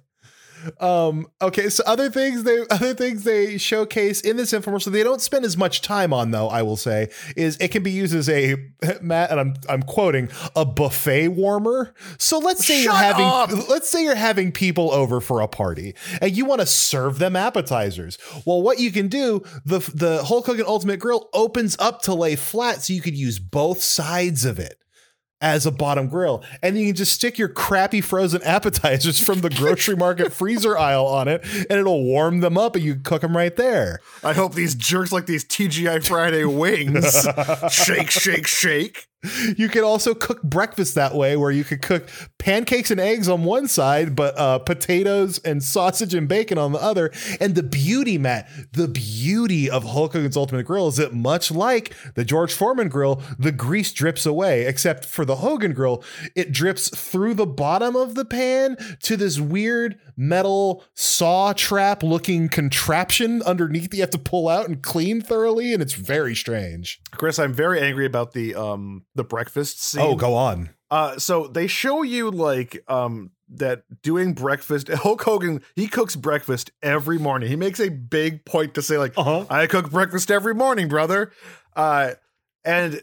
Um, 0.79 1.27
okay, 1.41 1.69
so 1.69 1.83
other 1.85 2.09
things 2.09 2.43
they 2.43 2.65
other 2.69 2.93
things 2.93 3.23
they 3.23 3.57
showcase 3.57 4.21
in 4.21 4.37
this 4.37 4.51
infomercial 4.51 4.91
they 4.91 5.03
don't 5.03 5.21
spend 5.21 5.45
as 5.45 5.57
much 5.57 5.81
time 5.81 6.13
on 6.13 6.31
though, 6.31 6.47
I 6.47 6.63
will 6.63 6.77
say, 6.77 7.09
is 7.35 7.57
it 7.57 7.69
can 7.69 7.83
be 7.83 7.91
used 7.91 8.15
as 8.15 8.29
a 8.29 8.55
Matt 9.01 9.31
and 9.31 9.39
I'm 9.39 9.53
I'm 9.69 9.83
quoting 9.83 10.29
a 10.55 10.65
buffet 10.65 11.29
warmer. 11.29 11.93
So 12.17 12.39
let's 12.39 12.65
say 12.65 12.83
you're 12.83 12.93
having 12.93 13.25
up! 13.25 13.51
let's 13.69 13.89
say 13.89 14.03
you're 14.03 14.15
having 14.15 14.51
people 14.51 14.91
over 14.91 15.21
for 15.21 15.41
a 15.41 15.47
party 15.47 15.95
and 16.21 16.35
you 16.35 16.45
want 16.45 16.61
to 16.61 16.67
serve 16.67 17.19
them 17.19 17.35
appetizers. 17.35 18.17
Well, 18.45 18.61
what 18.61 18.79
you 18.79 18.91
can 18.91 19.07
do, 19.07 19.43
the 19.65 19.79
the 19.93 20.23
Hulk 20.23 20.45
Hogan 20.47 20.65
Ultimate 20.67 20.99
Grill 20.99 21.29
opens 21.33 21.75
up 21.79 22.01
to 22.03 22.13
lay 22.13 22.35
flat 22.35 22.83
so 22.83 22.93
you 22.93 23.01
could 23.01 23.15
use 23.15 23.39
both 23.39 23.81
sides 23.81 24.45
of 24.45 24.59
it 24.59 24.79
as 25.41 25.65
a 25.65 25.71
bottom 25.71 26.07
grill. 26.07 26.43
And 26.63 26.77
you 26.77 26.87
can 26.87 26.95
just 26.95 27.11
stick 27.11 27.37
your 27.37 27.49
crappy 27.49 28.01
frozen 28.01 28.41
appetizers 28.43 29.23
from 29.23 29.41
the 29.41 29.49
grocery 29.49 29.95
market 29.97 30.33
freezer 30.33 30.77
aisle 30.77 31.05
on 31.05 31.27
it 31.27 31.43
and 31.43 31.79
it'll 31.79 32.03
warm 32.03 32.39
them 32.39 32.57
up 32.57 32.75
and 32.75 32.83
you 32.83 32.95
can 32.95 33.03
cook 33.03 33.21
them 33.21 33.35
right 33.35 33.55
there. 33.55 33.99
I 34.23 34.33
hope 34.33 34.55
these 34.55 34.75
jerks 34.75 35.11
like 35.11 35.25
these 35.25 35.45
TGI 35.45 36.05
Friday 36.05 36.45
wings. 36.45 37.27
shake, 37.71 38.09
shake, 38.09 38.47
shake. 38.47 39.07
You 39.57 39.69
can 39.69 39.83
also 39.83 40.13
cook 40.13 40.41
breakfast 40.43 40.95
that 40.95 41.15
way 41.15 41.37
where 41.37 41.51
you 41.51 41.63
could 41.63 41.81
cook 41.81 42.07
pancakes 42.37 42.91
and 42.91 42.99
eggs 42.99 43.27
on 43.27 43.43
one 43.43 43.67
side, 43.67 44.15
but 44.15 44.37
uh, 44.37 44.59
potatoes 44.59 45.39
and 45.39 45.63
sausage 45.63 46.13
and 46.13 46.27
bacon 46.27 46.57
on 46.57 46.71
the 46.71 46.81
other. 46.81 47.11
And 47.39 47.55
the 47.55 47.63
beauty, 47.63 48.17
Matt, 48.17 48.49
the 48.73 48.87
beauty 48.87 49.69
of 49.69 49.83
Hulk 49.83 50.13
Hogan's 50.13 50.37
Ultimate 50.37 50.65
Grill 50.65 50.87
is 50.87 50.97
that 50.97 51.13
much 51.13 51.49
like 51.51 51.93
the 52.15 52.25
George 52.25 52.53
Foreman 52.53 52.89
grill, 52.89 53.21
the 53.39 53.51
grease 53.51 53.91
drips 53.91 54.25
away, 54.25 54.65
except 54.65 55.05
for 55.05 55.25
the 55.25 55.37
Hogan 55.37 55.73
grill, 55.73 56.03
it 56.35 56.51
drips 56.51 56.89
through 56.89 57.33
the 57.33 57.45
bottom 57.45 57.95
of 57.95 58.15
the 58.15 58.25
pan 58.25 58.77
to 59.03 59.17
this 59.17 59.39
weird 59.39 59.99
metal 60.17 60.83
saw 60.95 61.53
trap 61.53 62.01
looking 62.03 62.49
contraption 62.49 63.41
underneath 63.43 63.91
that 63.91 63.95
you 63.97 64.01
have 64.01 64.09
to 64.09 64.17
pull 64.17 64.49
out 64.49 64.67
and 64.67 64.81
clean 64.81 65.21
thoroughly. 65.21 65.73
And 65.73 65.81
it's 65.81 65.93
very 65.93 66.35
strange. 66.35 66.99
Chris, 67.11 67.37
I'm 67.39 67.53
very 67.53 67.79
angry 67.79 68.05
about 68.05 68.33
the 68.33 68.55
um 68.55 69.05
the 69.15 69.23
breakfast 69.23 69.81
scene. 69.81 70.01
Oh, 70.01 70.15
go 70.15 70.33
on. 70.33 70.71
Uh, 70.89 71.17
so 71.19 71.47
they 71.47 71.67
show 71.67 72.01
you 72.01 72.31
like 72.31 72.83
um 72.87 73.31
that 73.49 73.83
doing 74.01 74.33
breakfast. 74.33 74.87
Hulk 74.93 75.21
Hogan 75.23 75.61
he 75.75 75.87
cooks 75.87 76.15
breakfast 76.15 76.71
every 76.81 77.17
morning. 77.19 77.49
He 77.49 77.55
makes 77.55 77.79
a 77.79 77.89
big 77.89 78.43
point 78.45 78.73
to 78.73 78.81
say 78.81 78.97
like, 78.97 79.13
Uh-huh. 79.17 79.45
"I 79.49 79.67
cook 79.67 79.91
breakfast 79.91 80.31
every 80.31 80.55
morning, 80.55 80.87
brother." 80.87 81.31
Uh, 81.75 82.13
and 82.65 83.01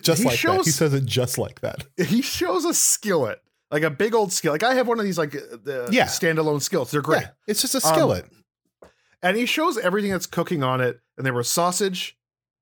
just 0.00 0.22
He 0.22 0.28
like 0.28 0.40
that. 0.40 0.64
He 0.64 0.70
says 0.70 0.94
it 0.94 1.04
just 1.06 1.38
like 1.38 1.60
that. 1.60 1.84
he 1.96 2.22
shows 2.22 2.64
a 2.64 2.72
skillet, 2.74 3.40
like 3.72 3.82
a 3.82 3.90
big 3.90 4.14
old 4.14 4.32
skillet. 4.32 4.62
Like 4.62 4.70
I 4.70 4.74
have 4.74 4.86
one 4.86 4.98
of 5.00 5.04
these 5.04 5.18
like 5.18 5.34
uh, 5.34 5.56
the 5.64 5.88
Yeah. 5.90 6.04
standalone 6.06 6.62
skillets. 6.62 6.90
They're 6.92 7.00
great. 7.02 7.22
Yeah, 7.22 7.28
it's 7.48 7.62
just 7.62 7.74
a 7.74 7.78
Um, 7.86 7.94
skillet. 7.94 8.26
And 9.22 9.36
he 9.36 9.46
shows 9.46 9.78
everything 9.78 10.10
that's 10.12 10.26
cooking 10.26 10.62
on 10.62 10.80
it, 10.80 11.00
and 11.16 11.24
there 11.26 11.32
were 11.32 11.42
sausage, 11.44 12.16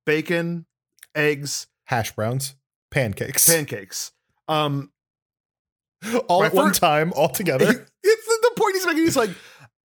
bacon, 0.06 0.66
eggs, 1.14 1.66
Hash 1.84 2.12
browns, 2.14 2.54
pancakes, 2.90 3.46
pancakes. 3.48 4.12
Um, 4.46 4.92
all 6.28 6.44
at 6.44 6.54
one 6.54 6.72
time, 6.72 7.12
all 7.14 7.28
together. 7.28 7.66
it's 8.04 8.26
the, 8.26 8.38
the 8.42 8.52
point 8.56 8.74
he's 8.76 8.86
making. 8.86 9.02
He's 9.04 9.16
like, 9.16 9.30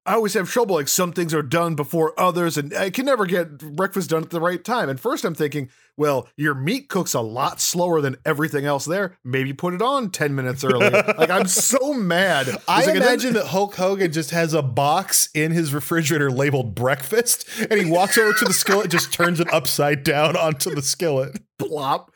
I 0.05 0.13
always 0.13 0.35
have 0.35 0.49
trouble. 0.49 0.75
Like 0.75 0.87
some 0.87 1.11
things 1.13 1.33
are 1.33 1.41
done 1.41 1.75
before 1.75 2.13
others, 2.19 2.57
and 2.57 2.73
I 2.75 2.89
can 2.91 3.05
never 3.05 3.25
get 3.25 3.57
breakfast 3.57 4.11
done 4.11 4.23
at 4.23 4.29
the 4.29 4.39
right 4.39 4.63
time. 4.63 4.87
And 4.87 4.99
first, 4.99 5.25
I'm 5.25 5.33
thinking, 5.33 5.69
well, 5.97 6.27
your 6.35 6.53
meat 6.53 6.89
cooks 6.89 7.13
a 7.15 7.21
lot 7.21 7.59
slower 7.59 8.01
than 8.01 8.17
everything 8.23 8.65
else 8.65 8.85
there. 8.85 9.17
Maybe 9.23 9.51
put 9.51 9.73
it 9.73 9.81
on 9.81 10.11
ten 10.11 10.35
minutes 10.35 10.63
early. 10.63 10.89
like 11.17 11.31
I'm 11.31 11.47
so 11.47 11.93
mad. 11.93 12.49
I 12.67 12.85
like, 12.85 12.95
imagine 12.97 13.33
that 13.33 13.47
Hulk 13.47 13.75
Hogan 13.75 14.11
just 14.11 14.29
has 14.29 14.53
a 14.53 14.61
box 14.61 15.29
in 15.33 15.51
his 15.51 15.73
refrigerator 15.73 16.29
labeled 16.29 16.75
breakfast, 16.75 17.47
and 17.69 17.79
he 17.79 17.89
walks 17.89 18.17
over 18.17 18.33
to 18.33 18.45
the 18.45 18.53
skillet, 18.53 18.91
just 18.91 19.11
turns 19.11 19.39
it 19.39 19.51
upside 19.51 20.03
down 20.03 20.37
onto 20.37 20.73
the 20.75 20.81
skillet. 20.83 21.39
plop. 21.57 22.11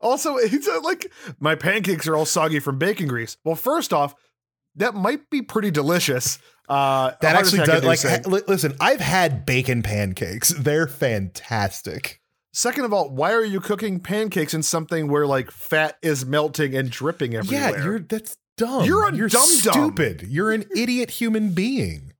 Also, 0.00 0.36
it's 0.36 0.66
uh, 0.66 0.80
like 0.82 1.10
my 1.38 1.54
pancakes 1.54 2.06
are 2.06 2.16
all 2.16 2.24
soggy 2.24 2.58
from 2.58 2.78
bacon 2.78 3.06
grease. 3.06 3.36
Well, 3.44 3.54
first 3.54 3.92
off, 3.92 4.14
that 4.80 4.94
might 4.94 5.30
be 5.30 5.40
pretty 5.42 5.70
delicious. 5.70 6.38
Uh, 6.68 7.12
That 7.20 7.34
actually 7.36 7.64
does. 7.64 7.82
Like, 7.84 8.00
ha- 8.02 8.20
listen, 8.46 8.74
I've 8.80 9.00
had 9.00 9.44
bacon 9.46 9.82
pancakes. 9.82 10.48
They're 10.58 10.86
fantastic. 10.86 12.20
Second 12.52 12.84
of 12.84 12.92
all, 12.92 13.10
why 13.10 13.32
are 13.32 13.44
you 13.44 13.60
cooking 13.60 14.00
pancakes 14.00 14.54
in 14.54 14.62
something 14.62 15.08
where 15.08 15.26
like 15.26 15.50
fat 15.50 15.96
is 16.02 16.26
melting 16.26 16.74
and 16.74 16.90
dripping 16.90 17.34
everywhere? 17.36 17.70
Yeah, 17.78 17.84
you're 17.84 17.98
that's 18.00 18.36
dumb. 18.56 18.84
You're 18.84 19.08
a 19.08 19.14
you're 19.14 19.28
dum-dum. 19.28 19.72
stupid. 19.72 20.22
You're 20.28 20.50
an 20.52 20.64
idiot 20.76 21.10
human 21.10 21.50
being. 21.52 22.12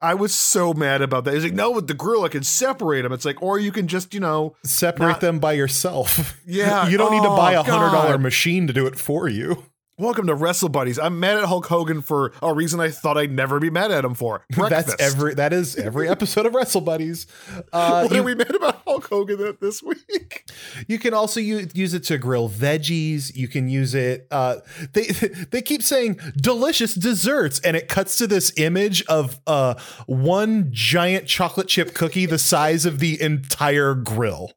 I 0.00 0.14
was 0.14 0.34
so 0.34 0.74
mad 0.74 1.00
about 1.00 1.24
that. 1.24 1.34
He's 1.34 1.42
like, 1.44 1.54
no, 1.54 1.70
with 1.70 1.86
the 1.86 1.94
grill, 1.94 2.24
I 2.24 2.28
can 2.28 2.42
separate 2.42 3.02
them. 3.02 3.12
It's 3.12 3.24
like, 3.24 3.42
or 3.42 3.58
you 3.58 3.72
can 3.72 3.88
just, 3.88 4.12
you 4.12 4.20
know, 4.20 4.54
Separate 4.62 5.06
Not- 5.08 5.20
them 5.22 5.38
by 5.38 5.52
yourself. 5.54 6.38
Yeah. 6.46 6.88
you 6.88 6.98
don't 6.98 7.10
need 7.12 7.22
to 7.22 7.28
buy 7.30 7.52
a 7.52 7.62
hundred 7.62 7.90
dollar 7.92 8.18
machine 8.18 8.66
to 8.66 8.72
do 8.74 8.86
it 8.86 8.98
for 8.98 9.28
you. 9.28 9.64
Welcome 9.98 10.26
to 10.26 10.34
Wrestle 10.34 10.68
Buddies. 10.68 10.98
I'm 10.98 11.18
mad 11.20 11.38
at 11.38 11.44
Hulk 11.44 11.66
Hogan 11.66 12.02
for 12.02 12.32
a 12.42 12.52
reason 12.52 12.80
I 12.80 12.90
thought 12.90 13.16
I'd 13.16 13.30
never 13.30 13.58
be 13.58 13.70
mad 13.70 13.90
at 13.90 14.04
him 14.04 14.14
for. 14.14 14.44
Breakfast. 14.50 14.88
That's 14.88 15.02
every 15.02 15.34
that 15.34 15.52
is 15.52 15.76
every 15.76 16.08
episode 16.16 16.46
of 16.46 16.54
Wrestle 16.54 16.80
Buddies. 16.80 17.26
Uh, 17.72 18.02
What 18.02 18.12
you, 18.12 18.20
are 18.20 18.24
we 18.24 18.34
mad 18.34 18.54
about 18.54 18.82
Hulk 18.86 19.08
Hogan 19.08 19.38
th- 19.38 19.56
this 19.60 19.82
week? 19.82 20.44
you 20.88 20.98
can 20.98 21.14
also 21.14 21.40
use, 21.40 21.68
use 21.74 21.94
it 21.94 22.04
to 22.04 22.18
grill 22.18 22.48
veggies. 22.48 23.34
You 23.34 23.48
can 23.48 23.68
use 23.68 23.94
it. 23.94 24.26
Uh, 24.30 24.56
they 24.92 25.04
they 25.50 25.62
keep 25.62 25.82
saying 25.82 26.20
delicious 26.36 26.94
desserts, 26.94 27.60
and 27.60 27.76
it 27.76 27.88
cuts 27.88 28.18
to 28.18 28.26
this 28.26 28.52
image 28.56 29.04
of 29.06 29.40
uh, 29.46 29.74
one 30.06 30.68
giant 30.70 31.26
chocolate 31.26 31.68
chip 31.68 31.94
cookie 31.94 32.26
the 32.26 32.38
size 32.38 32.84
of 32.86 32.98
the 32.98 33.20
entire 33.20 33.94
grill. 33.94 34.52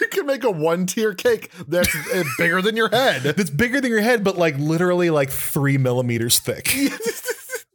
You 0.00 0.08
can 0.10 0.26
make 0.26 0.44
a 0.44 0.50
one 0.50 0.86
tier 0.86 1.14
cake 1.14 1.50
that's 1.68 1.94
uh, 2.14 2.24
bigger 2.38 2.62
than 2.62 2.76
your 2.76 2.88
head. 2.88 3.22
That's 3.22 3.50
bigger 3.50 3.80
than 3.80 3.90
your 3.90 4.02
head, 4.02 4.24
but 4.24 4.36
like 4.36 4.56
literally 4.58 5.10
like 5.10 5.30
three 5.30 5.78
millimeters 5.78 6.38
thick. 6.38 6.74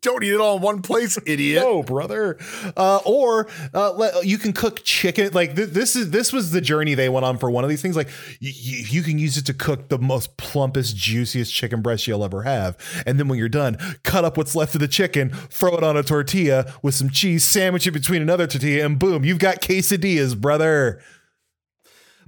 Don't 0.03 0.23
eat 0.23 0.31
it 0.31 0.39
all 0.39 0.57
in 0.57 0.61
one 0.61 0.81
place, 0.83 1.17
idiot. 1.25 1.63
No, 1.63 1.81
brother. 1.81 2.37
Uh, 2.77 2.99
or 3.03 3.47
uh, 3.73 3.89
le- 3.89 4.23
you 4.23 4.37
can 4.37 4.53
cook 4.53 4.83
chicken. 4.85 5.33
Like 5.33 5.55
th- 5.55 5.69
this 5.69 5.95
is 5.95 6.11
this 6.11 6.31
was 6.31 6.51
the 6.51 6.61
journey 6.61 6.93
they 6.93 7.09
went 7.09 7.25
on 7.25 7.39
for 7.39 7.49
one 7.49 7.63
of 7.63 7.69
these 7.69 7.81
things. 7.81 7.95
Like 7.97 8.07
y- 8.41 8.53
y- 8.53 8.83
you 8.87 9.01
can 9.01 9.17
use 9.17 9.37
it 9.37 9.45
to 9.47 9.53
cook 9.55 9.89
the 9.89 9.97
most 9.97 10.37
plumpest, 10.37 10.95
juiciest 10.95 11.51
chicken 11.53 11.81
breast 11.81 12.05
you'll 12.07 12.23
ever 12.23 12.43
have, 12.43 12.77
and 13.07 13.19
then 13.19 13.27
when 13.27 13.39
you're 13.39 13.49
done, 13.49 13.75
cut 14.03 14.23
up 14.23 14.37
what's 14.37 14.55
left 14.55 14.75
of 14.75 14.81
the 14.81 14.87
chicken, 14.87 15.31
throw 15.31 15.75
it 15.75 15.83
on 15.83 15.97
a 15.97 16.03
tortilla 16.03 16.71
with 16.83 16.93
some 16.93 17.09
cheese, 17.09 17.43
sandwich 17.43 17.87
it 17.87 17.91
between 17.91 18.21
another 18.21 18.45
tortilla, 18.45 18.85
and 18.85 18.99
boom, 18.99 19.25
you've 19.25 19.39
got 19.39 19.61
quesadillas, 19.61 20.39
brother. 20.39 21.01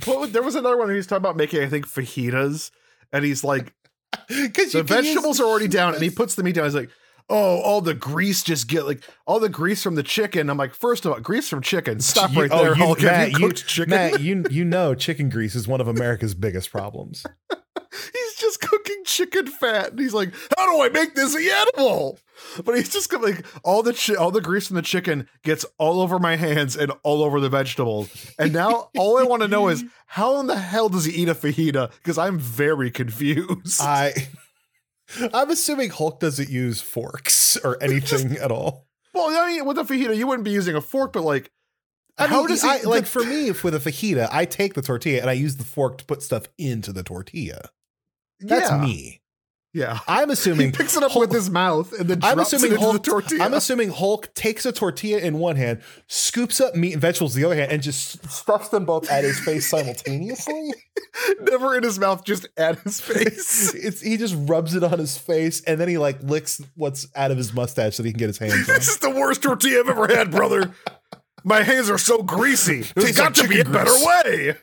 Was- 0.07 0.31
there 0.31 0.43
was 0.43 0.55
another 0.55 0.77
one 0.77 0.87
where 0.87 0.95
he's 0.95 1.07
talking 1.07 1.23
about 1.23 1.37
making, 1.37 1.61
I 1.61 1.67
think, 1.67 1.87
fajitas, 1.87 2.71
and 3.11 3.25
he's 3.25 3.43
like, 3.43 3.73
the 4.29 4.83
vegetables 4.85 5.39
are 5.39 5.45
already 5.45 5.67
down, 5.67 5.93
and 5.93 6.03
he 6.03 6.09
puts 6.15 6.35
the 6.35 6.43
meat 6.43 6.55
down. 6.55 6.65
He's 6.65 6.75
like, 6.75 6.89
oh, 7.29 7.61
all 7.61 7.81
the 7.81 7.93
grease 7.93 8.43
just 8.43 8.67
get 8.67 8.85
like 8.85 9.03
all 9.25 9.39
the 9.39 9.49
grease 9.49 9.83
from 9.83 9.95
the 9.95 10.03
chicken. 10.03 10.49
I'm 10.49 10.57
like, 10.57 10.73
first 10.73 11.05
of 11.05 11.11
all, 11.11 11.19
grease 11.19 11.47
from 11.47 11.61
chicken. 11.61 11.99
Stop 11.99 12.35
right 12.35 12.49
oh, 12.51 12.63
there, 12.63 12.75
Hulk. 12.75 12.99
Have 13.01 13.29
you 13.31 13.37
cooked 13.37 13.67
chicken? 13.67 13.93
oh, 13.93 13.95
Matt, 13.95 14.21
you 14.21 14.45
you 14.49 14.65
know 14.65 14.95
chicken 14.95 15.29
grease 15.29 15.55
is 15.55 15.67
one 15.67 15.81
of 15.81 15.87
America's 15.87 16.33
biggest 16.33 16.71
problems. 16.71 17.25
he's 17.91 18.35
just 18.35 18.61
cooking 18.61 19.03
chicken 19.05 19.47
fat, 19.47 19.91
and 19.91 19.99
he's 19.99 20.13
like, 20.13 20.33
how 20.57 20.65
do 20.71 20.83
I 20.83 20.89
make 20.89 21.15
this 21.15 21.35
edible? 21.35 22.19
But 22.63 22.75
he's 22.75 22.89
just 22.89 23.11
like 23.13 23.45
all 23.63 23.83
the 23.83 23.93
chi- 23.93 24.15
all 24.15 24.31
the 24.31 24.41
grease 24.41 24.67
from 24.67 24.75
the 24.77 24.81
chicken 24.81 25.27
gets 25.43 25.65
all 25.77 25.99
over 26.01 26.19
my 26.19 26.35
hands 26.35 26.75
and 26.77 26.91
all 27.03 27.23
over 27.23 27.39
the 27.41 27.49
vegetables. 27.49 28.09
And 28.39 28.53
now 28.53 28.89
all 28.97 29.17
I 29.19 29.23
want 29.23 29.41
to 29.41 29.47
know 29.47 29.67
is 29.67 29.83
how 30.07 30.39
in 30.39 30.47
the 30.47 30.57
hell 30.57 30.87
does 30.89 31.05
he 31.05 31.21
eat 31.21 31.29
a 31.29 31.35
fajita? 31.35 31.91
Because 31.97 32.17
I'm 32.17 32.39
very 32.39 32.91
confused. 32.91 33.81
I 33.81 34.13
I'm 35.33 35.49
assuming 35.49 35.89
Hulk 35.89 36.19
doesn't 36.19 36.49
use 36.49 36.81
forks 36.81 37.57
or 37.57 37.77
anything 37.83 38.37
at 38.37 38.51
all. 38.51 38.87
well, 39.13 39.27
I 39.29 39.47
mean, 39.51 39.65
with 39.65 39.77
a 39.77 39.83
fajita, 39.83 40.15
you 40.15 40.27
wouldn't 40.27 40.45
be 40.45 40.51
using 40.51 40.75
a 40.75 40.81
fork, 40.81 41.13
but 41.13 41.23
like, 41.23 41.51
I 42.17 42.27
how 42.27 42.39
mean, 42.39 42.47
does 42.49 42.61
he 42.61 42.69
I, 42.69 42.81
like 42.83 43.05
for 43.05 43.23
me, 43.23 43.47
if 43.49 43.63
with 43.63 43.73
a 43.75 43.79
fajita, 43.79 44.29
I 44.31 44.45
take 44.45 44.73
the 44.75 44.81
tortilla 44.81 45.21
and 45.21 45.29
I 45.29 45.33
use 45.33 45.55
the 45.57 45.63
fork 45.63 45.97
to 45.99 46.05
put 46.05 46.21
stuff 46.21 46.47
into 46.57 46.91
the 46.93 47.03
tortilla. 47.03 47.69
That's 48.39 48.69
Yeah. 48.69 48.77
me. 48.81 49.21
Yeah. 49.71 49.99
I'm 50.07 50.29
assuming 50.31 50.67
He 50.67 50.71
picks 50.71 50.97
it 50.97 51.03
up 51.03 51.11
Hulk- 51.11 51.27
with 51.29 51.31
his 51.31 51.49
mouth 51.49 51.93
and 51.93 52.09
then 52.09 52.19
I'm 52.23 52.39
assuming 52.39 52.71
it 52.71 52.73
into 52.75 52.85
Hulk. 52.85 53.03
the 53.03 53.09
tortilla. 53.11 53.43
I'm 53.45 53.53
assuming 53.53 53.89
Hulk 53.91 54.33
takes 54.33 54.65
a 54.65 54.71
tortilla 54.71 55.19
in 55.19 55.37
one 55.37 55.55
hand, 55.57 55.81
scoops 56.07 56.59
up 56.59 56.75
meat 56.75 56.93
and 56.93 57.01
vegetables 57.01 57.35
in 57.35 57.41
the 57.43 57.45
other 57.47 57.55
hand, 57.55 57.71
and 57.71 57.83
just 57.83 58.27
stuffs 58.29 58.69
them 58.69 58.85
both 58.85 59.09
at 59.11 59.23
his 59.23 59.39
face 59.39 59.69
simultaneously. 59.69 60.73
Never 61.41 61.75
in 61.77 61.83
his 61.83 61.99
mouth, 61.99 62.23
just 62.23 62.47
at 62.57 62.79
his 62.79 62.99
face. 62.99 63.73
it's 63.75 64.01
he 64.01 64.17
just 64.17 64.35
rubs 64.37 64.73
it 64.75 64.83
on 64.83 64.97
his 64.99 65.17
face, 65.17 65.61
and 65.61 65.79
then 65.79 65.87
he 65.87 65.97
like 65.99 66.21
licks 66.23 66.61
what's 66.75 67.07
out 67.15 67.29
of 67.31 67.37
his 67.37 67.53
mustache 67.53 67.95
so 67.95 68.03
that 68.03 68.07
he 68.09 68.13
can 68.13 68.19
get 68.19 68.27
his 68.27 68.37
hands 68.39 68.65
this 68.67 68.87
is 68.87 68.97
the 68.99 69.09
worst 69.09 69.43
tortilla 69.43 69.81
I've 69.81 69.89
ever 69.89 70.07
had, 70.07 70.31
brother. 70.31 70.71
My 71.43 71.61
hands 71.63 71.89
are 71.89 71.97
so 71.97 72.21
greasy. 72.23 72.81
There's 72.95 73.15
got 73.15 73.25
like 73.25 73.33
to 73.35 73.47
be 73.47 73.55
a 73.55 73.57
chicken 73.63 73.73
better 73.73 73.93
way. 74.05 74.55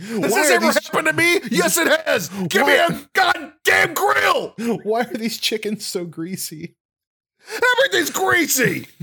Has 0.00 0.20
Why 0.20 0.28
this 0.28 0.50
are 0.50 0.54
ever 0.54 0.66
happened 0.66 1.06
to 1.08 1.12
me? 1.12 1.40
Yes, 1.50 1.76
it 1.78 1.88
has. 2.06 2.28
Give 2.48 2.62
Why- 2.62 2.88
me 2.88 2.96
a 2.96 3.08
goddamn 3.12 3.94
grill. 3.94 4.54
Why 4.82 5.02
are 5.02 5.14
these 5.14 5.38
chickens 5.38 5.86
so 5.86 6.04
greasy? 6.04 6.76
Everything's 7.78 8.10
greasy. 8.10 8.86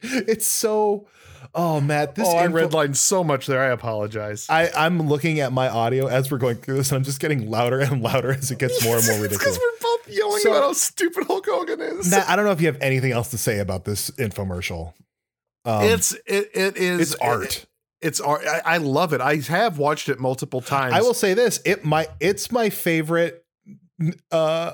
It's 0.00 0.46
so. 0.46 1.06
Oh, 1.54 1.80
Matt, 1.80 2.14
this 2.14 2.26
oh, 2.28 2.36
I 2.36 2.44
info- 2.44 2.68
redlined 2.68 2.96
so 2.96 3.24
much 3.24 3.46
there. 3.46 3.60
I 3.62 3.68
apologize. 3.68 4.46
I, 4.48 4.70
I'm 4.76 5.08
looking 5.08 5.40
at 5.40 5.52
my 5.52 5.68
audio 5.68 6.06
as 6.06 6.30
we're 6.30 6.38
going 6.38 6.56
through 6.56 6.76
this, 6.76 6.90
and 6.90 6.96
I'm 6.98 7.04
just 7.04 7.20
getting 7.20 7.48
louder 7.50 7.80
and 7.80 8.02
louder 8.02 8.32
as 8.32 8.50
it 8.50 8.58
gets 8.58 8.82
more 8.84 8.96
and 8.96 9.06
more 9.06 9.14
it's 9.16 9.22
ridiculous. 9.22 9.56
because 9.56 9.58
we're 9.58 9.80
both 9.80 10.08
yelling 10.08 10.40
So- 10.40 10.50
about 10.50 10.62
how 10.62 10.72
stupid 10.74 11.24
Hulk 11.26 11.46
Hogan 11.48 11.80
is. 11.80 12.10
Matt, 12.10 12.28
I 12.28 12.36
don't 12.36 12.44
know 12.44 12.50
if 12.52 12.60
you 12.60 12.66
have 12.66 12.78
anything 12.80 13.12
else 13.12 13.30
to 13.30 13.38
say 13.38 13.58
about 13.60 13.84
this 13.84 14.10
infomercial. 14.12 14.92
Um, 15.64 15.84
it's 15.84 16.12
it, 16.26 16.50
it 16.54 16.76
is 16.76 17.12
it's 17.12 17.14
art. 17.20 17.66
It's. 18.00 18.20
I, 18.20 18.62
I 18.64 18.76
love 18.78 19.12
it. 19.12 19.20
I 19.20 19.36
have 19.36 19.78
watched 19.78 20.08
it 20.08 20.18
multiple 20.20 20.60
times. 20.60 20.94
I 20.94 21.00
will 21.00 21.14
say 21.14 21.34
this: 21.34 21.60
it 21.64 21.84
my 21.84 22.08
it's 22.20 22.52
my 22.52 22.70
favorite 22.70 23.44
uh 24.30 24.72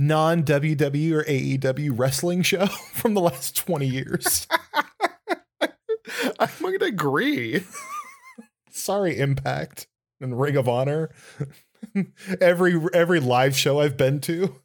non 0.00 0.42
WWE 0.42 1.12
or 1.12 1.24
AEW 1.24 1.96
wrestling 1.96 2.42
show 2.42 2.66
from 2.92 3.14
the 3.14 3.20
last 3.20 3.56
20 3.56 3.86
years. 3.86 4.48
I'm 6.38 6.48
going 6.60 6.78
to 6.78 6.86
agree. 6.86 7.64
Sorry, 8.70 9.18
Impact 9.18 9.86
and 10.20 10.40
Ring 10.40 10.56
of 10.56 10.68
Honor. 10.68 11.10
every 12.40 12.80
every 12.92 13.20
live 13.20 13.56
show 13.56 13.80
I've 13.80 13.96
been 13.96 14.20
to. 14.22 14.56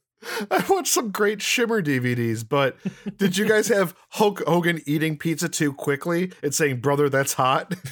I 0.51 0.63
watched 0.69 0.91
some 0.93 1.11
great 1.11 1.41
Shimmer 1.41 1.82
DVDs, 1.82 2.47
but 2.47 2.78
did 3.17 3.38
you 3.38 3.47
guys 3.47 3.67
have 3.67 3.95
Hulk 4.11 4.43
Hogan 4.47 4.82
eating 4.86 5.17
pizza 5.17 5.49
too 5.49 5.73
quickly 5.73 6.32
and 6.43 6.53
saying, 6.53 6.82
"Brother, 6.82 7.09
that's 7.09 7.34
hot"? 7.34 7.73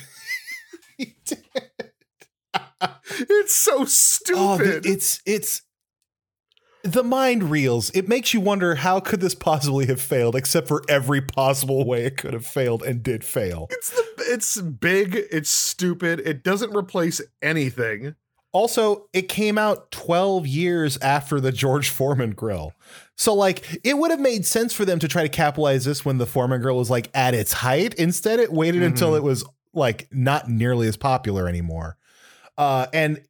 it's 3.20 3.56
so 3.56 3.82
Oh, 3.82 3.86
stupid. 3.86 4.84
the- 4.84 4.92
it's 4.92 5.22
it's 5.26 5.62
the 6.84 7.04
mind 7.04 7.50
reels. 7.50 7.90
It 7.92 8.10
makes 8.10 8.34
you 8.34 8.42
wonder 8.42 8.76
how 8.76 9.00
could 9.00 9.22
this 9.22 9.36
possibly 9.36 9.86
have 9.86 10.02
failed, 10.02 10.36
except 10.36 10.68
for 10.68 10.82
every 10.90 11.22
possible 11.22 11.86
way 11.86 12.06
it 12.06 12.18
could 12.18 12.34
have 12.34 12.46
failed 12.46 12.84
and 12.84 13.02
did 13.02 13.24
fail. 13.24 13.68
it's 13.72 13.90
the 13.92 14.04
it's 14.18 14.60
big. 14.62 15.16
It's 15.32 15.50
stupid. 15.50 16.20
It 16.26 16.44
doesn't 16.44 16.76
replace 16.76 17.22
anything. 17.42 18.16
Also, 18.54 19.08
it 19.14 19.24
came 19.24 19.58
out 19.58 19.92
12 19.92 20.46
years 20.46 20.98
after 21.00 21.40
the 21.40 21.52
George 21.52 21.90
Foreman 21.90 22.32
grill. 22.32 22.74
So, 23.18 23.34
like, 23.34 23.80
it 23.84 23.98
would 23.98 24.12
have 24.12 24.20
made 24.20 24.46
sense 24.46 24.74
for 24.74 24.86
them 24.86 25.00
to 25.00 25.08
try 25.08 25.24
to 25.24 25.30
capitalize 25.30 25.86
this 25.86 26.06
when 26.06 26.20
the 26.20 26.28
Foreman 26.28 26.62
grill 26.62 26.78
was 26.78 26.90
like 26.90 27.10
at 27.16 27.34
its 27.34 27.52
height. 27.52 27.96
Instead, 27.96 28.40
it 28.40 28.54
waited 28.54 28.84
until 28.84 29.16
it 29.16 29.24
was 29.24 29.44
like 29.74 30.08
not 30.12 30.48
nearly 30.48 30.88
as 30.88 30.96
popular 30.98 31.48
anymore. 31.50 31.98
Uh, 32.58 32.86
and 32.94 33.22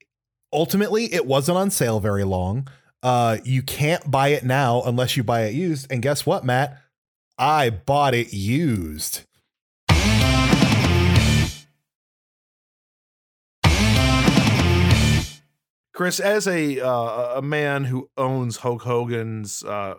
ultimately, 0.52 1.14
it 1.14 1.26
wasn't 1.26 1.58
on 1.58 1.72
sale 1.72 2.02
very 2.02 2.26
long. 2.26 2.68
Uh, 3.02 3.38
you 3.44 3.62
can't 3.62 4.10
buy 4.10 4.30
it 4.30 4.44
now 4.44 4.82
unless 4.86 5.16
you 5.18 5.24
buy 5.24 5.44
it 5.44 5.54
used. 5.54 5.88
And 5.90 6.02
guess 6.02 6.26
what, 6.26 6.46
Matt? 6.46 6.78
I 7.38 7.70
bought 7.70 8.14
it 8.14 8.34
used. 8.34 9.22
Chris, 15.94 16.20
as 16.20 16.48
a 16.48 16.80
uh, 16.80 17.38
a 17.38 17.42
man 17.42 17.86
who 17.86 18.10
owns 18.18 18.58
Hulk 18.58 18.82
Hogan's 18.82 19.64
uh, 19.64 19.96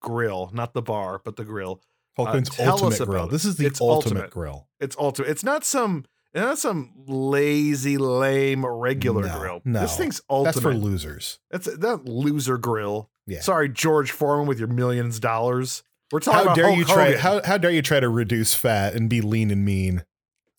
grill, 0.00 0.50
not 0.52 0.72
the 0.74 0.82
bar, 0.82 1.20
but 1.24 1.36
the 1.36 1.44
grill, 1.44 1.80
Hogan's 2.16 2.50
tell 2.50 2.74
us 2.74 2.82
ultimate 2.82 3.06
grill. 3.06 3.28
This 3.28 3.44
is 3.44 3.56
the 3.56 3.66
It's 3.66 3.80
ultimate, 3.80 4.16
ultimate. 4.16 4.30
grill. 4.30 4.68
it's 4.80 4.96
ultimate. 4.98 5.30
It's 5.30 5.44
not 5.44 5.64
some. 5.64 6.04
It's 6.34 6.42
not 6.44 6.58
some 6.58 6.92
lazy, 7.06 7.96
lame, 7.96 8.66
regular 8.66 9.26
No, 9.26 9.38
grill. 9.38 9.60
no. 9.64 9.80
This 9.80 9.96
thing's 9.96 10.20
ultimate. 10.28 10.52
That's 10.54 10.62
for 10.62 10.74
losers. 10.74 11.38
That's 11.50 11.64
that 11.76 12.04
loser 12.04 12.58
grill. 12.58 13.08
Yeah. 13.26 13.40
Sorry, 13.40 13.68
George 13.70 14.10
Foreman 14.10 14.46
with 14.46 14.58
your 14.58 14.68
millions 14.68 15.16
of 15.16 15.20
dollars. 15.22 15.82
We're 16.12 16.20
talking 16.20 16.48
How 16.48 16.54
dare 16.54 16.66
Hulk 16.66 16.78
you 16.78 16.84
try? 16.84 17.06
Hogan 17.06 17.20
How 17.20 17.42
how 17.44 17.56
dare 17.58 17.70
you 17.70 17.80
try 17.82 18.00
to 18.00 18.08
reduce 18.08 18.54
fat 18.54 18.94
and 18.94 19.08
be 19.08 19.20
lean 19.22 19.50
and 19.50 19.64
mean? 19.64 20.04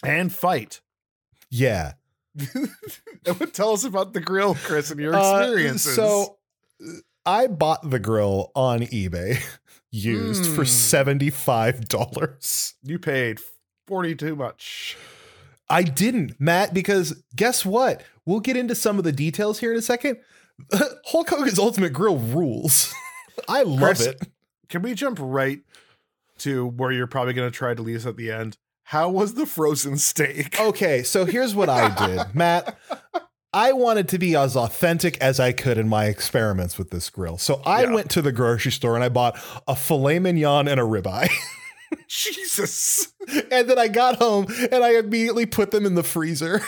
and 0.04 0.32
fight. 0.34 0.82
Yeah. 1.50 1.94
Tell 3.54 3.74
us 3.74 3.84
about 3.84 4.14
the 4.14 4.20
grill, 4.22 4.56
Chris, 4.56 4.92
and 4.92 5.00
your 5.00 5.16
Uh, 5.16 5.40
experiences. 5.42 5.96
so 5.96 6.38
uh, 6.86 6.92
I 7.26 7.48
bought 7.48 7.90
the 7.90 8.00
grill 8.00 8.52
on 8.56 8.82
eBay 8.82 9.42
used 9.92 10.46
for 10.46 10.64
Mm. 10.64 10.68
seventy 10.68 11.30
five 11.30 11.88
dollars. 11.88 12.74
you 12.84 13.00
paid 13.00 13.40
forty 13.88 14.16
too 14.16 14.36
much. 14.36 14.98
I 15.70 15.84
didn't, 15.84 16.40
Matt, 16.40 16.74
because 16.74 17.22
guess 17.36 17.66
what? 17.66 18.02
We'll 18.26 18.40
get 18.40 18.56
into 18.56 18.76
some 18.76 18.98
of 18.98 19.04
the 19.04 19.12
details 19.12 19.60
here 19.60 19.72
in 19.74 19.78
a 19.78 19.82
second. 19.82 20.18
Hulk 21.08 21.30
Hogan's 21.30 21.60
Ultimate 21.60 21.92
Grill 21.94 22.18
rules. 22.18 22.94
I 23.50 23.64
love 23.64 23.80
Chris, 23.98 24.06
it. 24.08 24.28
Can 24.70 24.82
we 24.82 24.94
jump 24.94 25.18
right 25.22 25.60
to 26.40 26.68
where 26.68 26.92
you're 26.92 27.06
probably 27.08 27.34
going 27.34 27.52
to 27.52 27.56
try 27.56 27.74
to 27.74 27.82
lead 27.82 27.98
us 27.98 28.06
at 28.06 28.16
the 28.18 28.32
end? 28.32 28.58
How 28.92 29.10
was 29.10 29.34
the 29.34 29.46
frozen 29.46 29.98
steak? 29.98 30.58
Okay, 30.68 31.04
so 31.04 31.26
here's 31.26 31.54
what 31.54 31.68
I 31.70 31.94
did, 32.08 32.22
Matt. 32.34 32.78
I 33.54 33.74
wanted 33.74 34.08
to 34.10 34.18
be 34.18 34.36
as 34.36 34.56
authentic 34.56 35.18
as 35.20 35.40
I 35.42 35.52
could 35.52 35.78
in 35.78 35.90
my 35.90 36.06
experiments 36.06 36.78
with 36.78 36.90
this 36.90 37.10
grill. 37.10 37.38
So 37.38 37.62
I 37.66 37.84
Yeah. 37.84 37.94
went 37.94 38.10
to 38.12 38.22
the 38.22 38.32
grocery 38.32 38.72
store 38.72 38.96
and 38.96 39.04
I 39.04 39.10
bought 39.10 39.38
a 39.68 39.76
filet 39.76 40.20
mignon 40.20 40.68
and 40.70 40.80
a 40.80 40.84
ribeye. 40.84 41.30
Jesus. 42.08 43.14
and 43.52 43.70
then 43.70 43.78
I 43.78 43.88
got 43.90 44.18
home 44.20 44.48
and 44.72 44.84
I 44.84 44.92
immediately 44.98 45.46
put 45.46 45.72
them 45.72 45.86
in 45.86 45.96
the 45.96 46.04
freezer. 46.04 46.62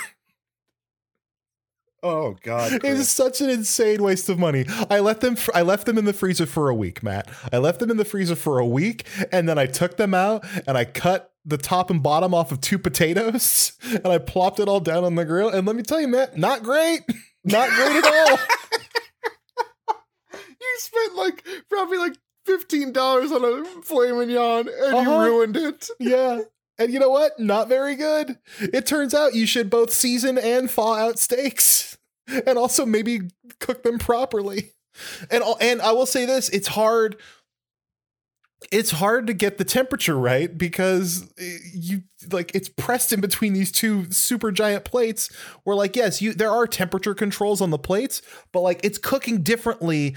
Oh 2.01 2.37
God. 2.43 2.71
It 2.73 2.79
Chris. 2.81 2.99
is 2.99 3.09
such 3.09 3.41
an 3.41 3.49
insane 3.49 4.01
waste 4.01 4.29
of 4.29 4.39
money. 4.39 4.65
I 4.89 4.99
let 4.99 5.19
them. 5.19 5.35
I 5.53 5.61
left 5.61 5.85
them 5.85 5.97
in 5.97 6.05
the 6.05 6.13
freezer 6.13 6.45
for 6.45 6.69
a 6.69 6.75
week, 6.75 7.03
Matt. 7.03 7.29
I 7.51 7.57
left 7.57 7.79
them 7.79 7.91
in 7.91 7.97
the 7.97 8.05
freezer 8.05 8.35
for 8.37 8.57
a 8.59 8.65
week, 8.65 9.05
and 9.33 9.49
then 9.49 9.57
I 9.57 9.65
took 9.65 9.97
them 9.97 10.13
out 10.13 10.45
and 10.65 10.77
I 10.77 10.85
cut 10.85 11.28
the 11.45 11.57
top 11.57 11.89
and 11.89 12.03
bottom 12.03 12.33
off 12.33 12.51
of 12.51 12.61
two 12.61 12.77
potatoes, 12.79 13.73
and 13.83 14.07
I 14.07 14.17
plopped 14.17 14.59
it 14.59 14.67
all 14.67 14.79
down 14.79 15.03
on 15.03 15.15
the 15.15 15.25
grill. 15.25 15.49
And 15.49 15.65
let 15.65 15.75
me 15.75 15.83
tell 15.83 15.99
you, 16.01 16.07
Matt, 16.07 16.37
not 16.37 16.63
great, 16.63 17.01
not 17.43 17.69
great 17.69 18.03
at 18.03 18.05
all. 18.05 18.37
you 20.33 20.77
spent 20.77 21.15
like 21.15 21.45
probably 21.69 21.97
like 21.97 22.15
fifteen 22.45 22.91
dollars 22.91 23.31
on 23.31 23.43
a 23.43 23.65
filet 23.81 24.11
mignon, 24.11 24.67
and 24.67 24.95
Uh-huh. 24.95 25.09
you 25.11 25.17
ruined 25.25 25.57
it. 25.57 25.89
yeah. 25.99 26.41
And 26.77 26.93
you 26.93 26.99
know 26.99 27.09
what? 27.09 27.37
Not 27.37 27.67
very 27.67 27.95
good. 27.95 28.37
It 28.61 28.85
turns 28.85 29.13
out 29.13 29.35
you 29.35 29.45
should 29.45 29.69
both 29.69 29.91
season 29.91 30.37
and 30.37 30.71
thaw 30.71 30.95
out 30.95 31.19
steaks 31.19 31.97
and 32.45 32.57
also 32.57 32.85
maybe 32.85 33.21
cook 33.59 33.83
them 33.83 33.99
properly. 33.99 34.71
And 35.29 35.43
and 35.59 35.81
I 35.81 35.91
will 35.91 36.05
say 36.05 36.25
this, 36.25 36.47
it's 36.49 36.69
hard 36.69 37.17
it's 38.71 38.91
hard 38.91 39.25
to 39.27 39.33
get 39.33 39.57
the 39.57 39.63
temperature 39.63 40.17
right 40.17 40.57
because 40.57 41.31
eh, 41.39 41.57
you 41.73 42.03
like 42.31 42.53
it's 42.53 42.67
pressed 42.67 43.13
in 43.13 43.21
between 43.21 43.53
these 43.53 43.71
two 43.71 44.11
super 44.11 44.51
giant 44.51 44.83
plates 44.83 45.33
where 45.63 45.75
like 45.75 45.95
yes, 45.95 46.21
you 46.21 46.33
there 46.33 46.51
are 46.51 46.67
temperature 46.67 47.15
controls 47.15 47.61
on 47.61 47.69
the 47.69 47.77
plates, 47.77 48.21
but 48.51 48.59
like 48.61 48.79
it's 48.83 48.97
cooking 48.97 49.41
differently 49.41 50.15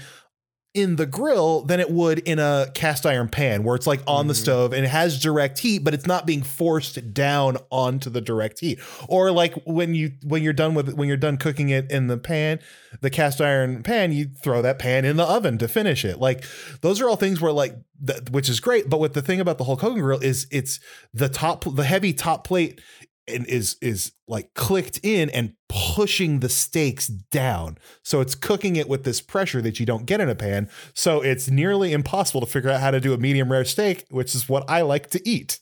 in 0.73 0.95
the 0.95 1.05
grill 1.05 1.61
than 1.61 1.79
it 1.79 1.91
would 1.91 2.17
in 2.19 2.39
a 2.39 2.67
cast 2.73 3.05
iron 3.05 3.29
pan 3.29 3.63
where 3.63 3.75
it's 3.75 3.85
like 3.85 4.01
on 4.07 4.25
the 4.27 4.33
Mhm. 4.33 4.37
stove 4.37 4.73
and 4.73 4.83
it 4.83 4.87
has 4.89 5.19
direct 5.19 5.59
heat 5.59 5.83
but 5.83 5.93
it's 5.93 6.07
not 6.07 6.25
being 6.25 6.41
forced 6.41 7.13
down 7.13 7.57
onto 7.69 8.09
the 8.09 8.21
direct 8.21 8.59
heat 8.59 8.79
or 9.07 9.29
like 9.31 9.53
when 9.65 9.93
you 9.93 10.13
when 10.23 10.41
you're 10.41 10.51
done 10.51 10.73
with 10.73 10.93
when 10.95 11.07
you're 11.07 11.15
done 11.15 11.37
cooking 11.37 11.69
it 11.69 11.91
in 11.91 12.07
the 12.07 12.17
pan 12.17 12.59
the 13.01 13.11
cast 13.11 13.39
iron 13.39 13.83
pan 13.83 14.11
you 14.11 14.29
throw 14.41 14.63
that 14.63 14.79
pan 14.79 15.05
in 15.05 15.15
the 15.15 15.23
oven 15.23 15.59
to 15.59 15.67
finish 15.67 16.03
it 16.03 16.19
like 16.19 16.43
those 16.81 16.99
are 16.99 17.07
all 17.07 17.17
things 17.17 17.39
where 17.39 17.51
like 17.51 17.75
th- 18.05 18.21
which 18.31 18.49
is 18.49 18.59
great 18.59 18.89
but 18.89 18.99
what 18.99 19.13
the 19.13 19.21
thing 19.21 19.39
about 19.39 19.59
the 19.59 19.65
Hulk 19.65 19.81
Hogan 19.81 20.01
grill 20.01 20.19
is 20.19 20.47
it's 20.49 20.79
the 21.13 21.29
top 21.29 21.65
the 21.75 21.83
heavy 21.83 22.13
top 22.13 22.47
plate 22.47 22.81
and 23.27 23.45
is 23.47 23.77
is 23.81 24.11
like 24.27 24.53
clicked 24.53 24.99
in 25.03 25.29
and 25.29 25.53
pushing 25.69 26.39
the 26.39 26.49
steaks 26.49 27.07
down. 27.07 27.77
So 28.03 28.21
it's 28.21 28.35
cooking 28.35 28.75
it 28.75 28.87
with 28.89 29.03
this 29.03 29.21
pressure 29.21 29.61
that 29.61 29.79
you 29.79 29.85
don't 29.85 30.05
get 30.05 30.21
in 30.21 30.29
a 30.29 30.35
pan. 30.35 30.69
So 30.93 31.21
it's 31.21 31.49
nearly 31.49 31.93
impossible 31.93 32.41
to 32.41 32.47
figure 32.47 32.69
out 32.69 32.81
how 32.81 32.91
to 32.91 32.99
do 32.99 33.13
a 33.13 33.17
medium 33.17 33.51
rare 33.51 33.65
steak, 33.65 34.05
which 34.09 34.35
is 34.35 34.49
what 34.49 34.69
I 34.69 34.81
like 34.81 35.09
to 35.11 35.27
eat. 35.27 35.59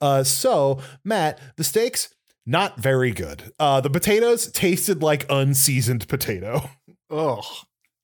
Uh, 0.00 0.24
so 0.24 0.80
Matt, 1.04 1.38
the 1.56 1.64
steaks 1.64 2.08
not 2.46 2.78
very 2.78 3.10
good. 3.10 3.52
Uh, 3.58 3.80
the 3.80 3.90
potatoes 3.90 4.50
tasted 4.52 5.02
like 5.02 5.26
unseasoned 5.30 6.08
potato. 6.08 6.70
Oh, 7.10 7.42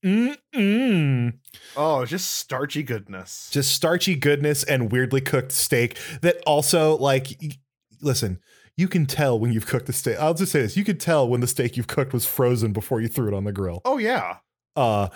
Mm-mm. 0.05 1.35
oh, 1.77 2.05
just 2.07 2.31
starchy 2.31 2.83
goodness. 2.83 3.49
Just 3.51 3.73
starchy 3.73 4.15
goodness 4.15 4.63
and 4.65 4.93
weirdly 4.93 5.21
cooked 5.21 5.53
steak 5.53 5.99
that 6.23 6.37
also 6.47 6.97
like 6.97 7.39
listen, 8.01 8.39
you 8.81 8.89
can 8.89 9.05
tell 9.05 9.39
when 9.39 9.53
you've 9.53 9.67
cooked 9.67 9.87
the 9.87 9.93
steak. 9.93 10.17
I'll 10.19 10.35
just 10.35 10.51
say 10.53 10.63
this, 10.63 10.77
you 10.77 10.85
could 10.85 10.99
tell 10.99 11.29
when 11.29 11.41
the 11.41 11.47
steak 11.47 11.77
you've 11.77 11.87
cooked 11.87 12.13
was 12.13 12.25
frozen 12.25 12.73
before 12.73 13.01
you 13.01 13.09
threw 13.09 13.29
it 13.29 13.35
on 13.35 13.45
the 13.45 13.53
grill. 13.53 13.83
oh 13.85 13.99
yeah. 13.99 14.39
Uh 14.75 15.09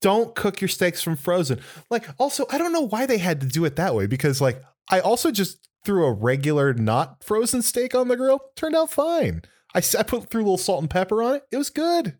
don't 0.00 0.34
cook 0.34 0.62
your 0.62 0.68
steaks 0.68 1.02
from 1.02 1.16
frozen. 1.16 1.60
Like 1.90 2.08
also, 2.18 2.46
I 2.50 2.56
don't 2.56 2.72
know 2.72 2.86
why 2.86 3.04
they 3.04 3.18
had 3.18 3.40
to 3.42 3.46
do 3.46 3.66
it 3.66 3.76
that 3.76 3.94
way 3.94 4.06
because 4.06 4.40
like 4.40 4.62
I 4.90 5.00
also 5.00 5.30
just 5.30 5.68
threw 5.84 6.06
a 6.06 6.12
regular 6.12 6.72
not 6.72 7.22
frozen 7.22 7.60
steak 7.60 7.94
on 7.94 8.08
the 8.08 8.16
grill. 8.16 8.40
Turned 8.56 8.74
out 8.74 8.90
fine. 8.90 9.42
I, 9.74 9.82
I 9.98 10.02
put 10.04 10.30
threw 10.30 10.40
a 10.40 10.44
little 10.44 10.56
salt 10.56 10.80
and 10.80 10.88
pepper 10.88 11.22
on 11.22 11.36
it. 11.36 11.42
It 11.50 11.58
was 11.58 11.68
good. 11.68 12.16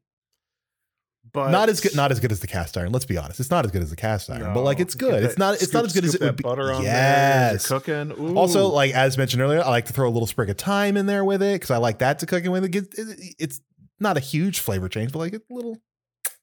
But 1.32 1.50
not 1.50 1.68
as 1.68 1.80
good 1.80 1.94
not 1.96 2.10
as 2.12 2.20
good 2.20 2.32
as 2.32 2.40
the 2.40 2.46
cast 2.46 2.76
iron 2.76 2.92
let's 2.92 3.04
be 3.04 3.16
honest 3.18 3.40
it's 3.40 3.50
not 3.50 3.64
as 3.64 3.70
good 3.70 3.82
as 3.82 3.90
the 3.90 3.96
cast 3.96 4.30
iron 4.30 4.54
but 4.54 4.62
like 4.62 4.80
it's 4.80 4.94
good 4.94 5.22
it's 5.22 5.36
not 5.38 5.54
it's 5.62 5.72
not 5.72 5.84
as 5.84 5.92
good 5.92 6.04
as 6.04 6.10
scoop 6.12 6.22
it 6.22 6.26
would 6.26 6.36
be 6.36 6.42
butter 6.42 6.72
on 6.72 6.82
yes 6.82 7.66
cooking. 7.66 8.12
Ooh. 8.18 8.36
also 8.36 8.68
like 8.68 8.92
as 8.94 9.18
mentioned 9.18 9.42
earlier 9.42 9.60
i 9.62 9.68
like 9.68 9.86
to 9.86 9.92
throw 9.92 10.08
a 10.08 10.10
little 10.10 10.26
sprig 10.26 10.48
of 10.50 10.56
thyme 10.58 10.96
in 10.96 11.06
there 11.06 11.24
with 11.24 11.42
it 11.42 11.54
because 11.54 11.70
i 11.70 11.76
like 11.76 11.98
that 11.98 12.18
to 12.20 12.26
cooking 12.26 12.50
with 12.50 12.64
it- 12.74 12.94
it's 13.38 13.60
not 14.00 14.16
a 14.16 14.20
huge 14.20 14.60
flavor 14.60 14.88
change 14.88 15.12
but 15.12 15.18
like 15.18 15.34
a 15.34 15.40
little 15.50 15.76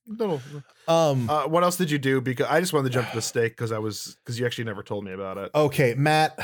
Little- 0.07 0.39
um 0.87 1.27
Uh, 1.29 1.47
what 1.47 1.63
else 1.63 1.77
did 1.77 1.89
you 1.89 1.97
do? 1.97 2.21
Because 2.21 2.45
I 2.47 2.59
just 2.59 2.73
wanted 2.73 2.89
to 2.89 2.93
jump 2.93 3.09
to 3.09 3.15
the 3.15 3.21
steak 3.33 3.53
because 3.53 3.71
I 3.71 3.79
was 3.79 4.17
because 4.23 4.39
you 4.39 4.45
actually 4.45 4.65
never 4.65 4.83
told 4.83 5.03
me 5.03 5.13
about 5.13 5.37
it. 5.39 5.49
okay 5.55 5.95
matt 5.97 6.37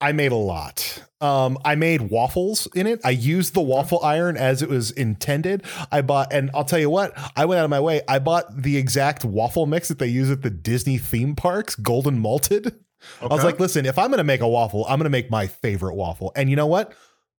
i 0.00 0.12
made 0.12 0.32
a 0.32 0.36
lot 0.36 1.02
um 1.20 1.56
i 1.64 1.74
made 1.74 2.02
waffles 2.02 2.68
in 2.74 2.86
it 2.86 3.00
i 3.04 3.10
used 3.10 3.54
the 3.54 3.60
waffle 3.60 4.02
iron 4.04 4.36
as 4.36 4.60
it 4.62 4.68
was 4.68 4.90
intended 4.90 5.62
i 5.90 6.00
bought 6.02 6.32
and 6.32 6.50
i'll 6.54 6.64
tell 6.64 6.78
you 6.78 6.90
what 6.90 7.12
i 7.36 7.44
went 7.44 7.58
out 7.58 7.64
of 7.64 7.70
my 7.70 7.80
way 7.80 8.02
i 8.08 8.18
bought 8.18 8.44
the 8.62 8.76
exact 8.76 9.24
waffle 9.24 9.66
mix 9.66 9.88
that 9.88 9.98
they 9.98 10.06
use 10.06 10.30
at 10.30 10.42
the 10.42 10.50
disney 10.50 10.98
theme 10.98 11.34
parks 11.34 11.74
golden 11.74 12.18
malted 12.18 12.74
I 13.20 13.26
was 13.26 13.44
like, 13.44 13.60
listen, 13.60 13.84
if 13.86 13.98
I'm 13.98 14.08
going 14.08 14.18
to 14.18 14.24
make 14.24 14.40
a 14.40 14.48
waffle, 14.48 14.84
I'm 14.86 14.98
going 14.98 15.04
to 15.04 15.10
make 15.10 15.30
my 15.30 15.46
favorite 15.46 15.94
waffle. 15.94 16.32
And 16.34 16.48
you 16.50 16.56
know 16.56 16.66
what? 16.66 16.92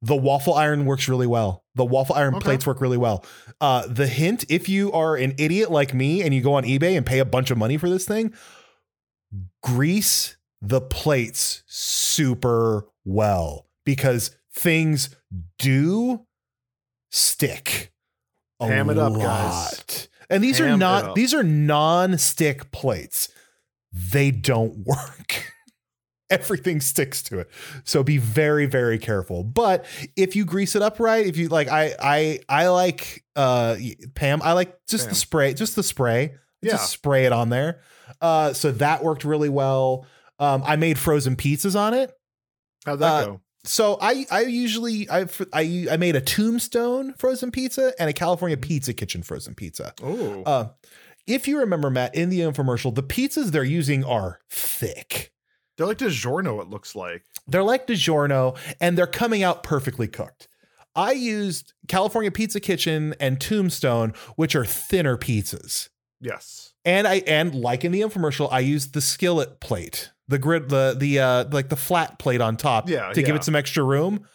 The 0.03 0.15
waffle 0.15 0.53
iron 0.53 0.85
works 0.85 1.09
really 1.09 1.25
well. 1.27 1.65
The 1.75 1.83
waffle 1.83 2.15
iron 2.15 2.35
Okay. 2.35 2.43
plates 2.43 2.65
work 2.65 2.79
really 2.79 2.95
well. 2.95 3.25
Uh, 3.59 3.85
the 3.87 4.07
hint 4.07 4.45
if 4.49 4.69
you 4.69 4.91
are 4.93 5.15
an 5.17 5.33
idiot 5.39 5.69
like 5.71 5.93
me 5.95 6.21
and 6.21 6.33
you 6.33 6.41
go 6.41 6.53
on 6.53 6.63
eBay 6.63 6.95
and 6.95 7.05
pay 7.05 7.19
a 7.19 7.25
bunch 7.25 7.49
of 7.51 7.57
money 7.57 7.75
for 7.75 7.89
this 7.89 8.05
thing, 8.05 8.33
grease 9.63 10.36
the 10.61 10.81
plates 10.81 11.63
super 11.67 12.87
well 13.05 13.67
because 13.85 14.35
things 14.51 15.15
do 15.59 16.25
stick. 17.11 17.91
a 18.59 18.67
Ham 18.67 18.89
it 18.89 18.97
up, 18.97 19.13
guys. 19.13 20.09
And 20.29 20.43
these 20.43 20.59
are 20.59 20.65
Ham 20.67 20.75
it 20.75 20.77
not 20.79 21.15
these 21.15 21.33
are 21.33 21.43
non-stick 21.43 22.71
plates. 22.71 23.29
They 23.93 24.31
don't 24.31 24.77
work. 24.85 25.53
Everything 26.29 26.81
sticks 26.81 27.23
to 27.23 27.39
it. 27.39 27.49
So 27.85 28.03
be 28.03 28.17
very, 28.17 28.65
very 28.65 28.97
careful. 28.97 29.45
But 29.45 29.85
if 30.17 30.35
you 30.35 30.43
grease 30.43 30.75
it 30.75 30.81
up 30.81 30.99
right, 30.99 31.25
if 31.25 31.37
you 31.37 31.47
like 31.47 31.69
I 31.69 31.95
I 32.01 32.39
I 32.49 32.67
like 32.67 33.23
uh 33.37 33.77
Pam, 34.13 34.41
I 34.41 34.51
like 34.51 34.77
just 34.87 35.05
Pam. 35.05 35.09
the 35.11 35.15
spray, 35.15 35.53
just 35.53 35.75
the 35.77 35.83
spray. 35.83 36.33
Yeah. 36.61 36.71
Just 36.73 36.89
spray 36.91 37.25
it 37.25 37.31
on 37.31 37.49
there. 37.49 37.79
Uh 38.19 38.51
so 38.51 38.71
that 38.71 39.03
worked 39.03 39.23
really 39.23 39.47
well. 39.49 40.05
Um 40.39 40.63
I 40.65 40.75
made 40.75 40.97
frozen 40.99 41.35
pizzas 41.35 41.75
on 41.79 41.93
it. 41.93 42.11
How'd 42.85 42.99
that 42.99 43.05
uh, 43.13 43.25
go? 43.25 43.41
So 43.63 43.97
I 43.99 44.25
I 44.31 44.41
usually 44.41 45.09
I 45.09 45.25
I 45.53 45.87
I 45.91 45.97
made 45.97 46.15
a 46.15 46.21
tombstone 46.21 47.13
frozen 47.17 47.51
pizza 47.51 47.93
and 47.99 48.09
a 48.09 48.13
California 48.13 48.57
pizza 48.57 48.93
kitchen 48.93 49.23
frozen 49.23 49.55
pizza. 49.55 49.93
Oh, 50.01 50.43
Uh, 50.45 50.67
if 51.25 51.45
you 51.47 51.59
remember, 51.59 51.89
Matt, 51.89 52.15
in 52.15 52.29
the 52.29 52.39
infomercial, 52.39 52.95
the 52.95 53.03
pizzas 53.03 53.51
they're 53.51 53.63
using 53.65 54.05
are 54.05 54.39
thick. 54.49 55.33
they're 55.77 55.85
like 55.87 55.97
DiGiorno. 55.97 56.61
It 56.61 56.69
looks 56.69 56.95
like. 56.95 57.23
They're 57.47 57.63
like 57.63 57.85
DiGiorno, 57.87 58.57
and 58.79 58.97
they're 58.97 59.05
coming 59.07 59.43
out 59.43 59.61
perfectly 59.63 60.07
cooked. 60.07 60.47
I 60.95 61.11
used 61.11 61.73
California 61.89 62.31
Pizza 62.31 62.59
Kitchen 62.61 63.13
and 63.19 63.41
Tombstone, 63.41 64.13
which 64.37 64.55
are 64.55 64.65
thinner 64.65 65.17
pizzas. 65.17 65.89
Yes. 66.21 66.71
And 66.85 67.05
I 67.05 67.15
and 67.27 67.53
like 67.53 67.83
in 67.83 67.91
the 67.91 68.01
infomercial, 68.01 68.47
I 68.49 68.61
used 68.61 68.93
the 68.93 69.01
skillet 69.01 69.59
plate, 69.59 70.11
the 70.27 70.37
grid, 70.39 70.69
the 70.69 70.95
the 70.97 71.19
uh 71.19 71.45
like 71.51 71.69
the 71.69 71.75
flat 71.75 72.19
plate 72.19 72.41
on 72.41 72.57
top, 72.57 72.89
Yeah, 72.89 73.11
to 73.13 73.21
give 73.23 73.35
it 73.35 73.43
some 73.43 73.55
extra 73.55 73.83
room. 73.83 74.25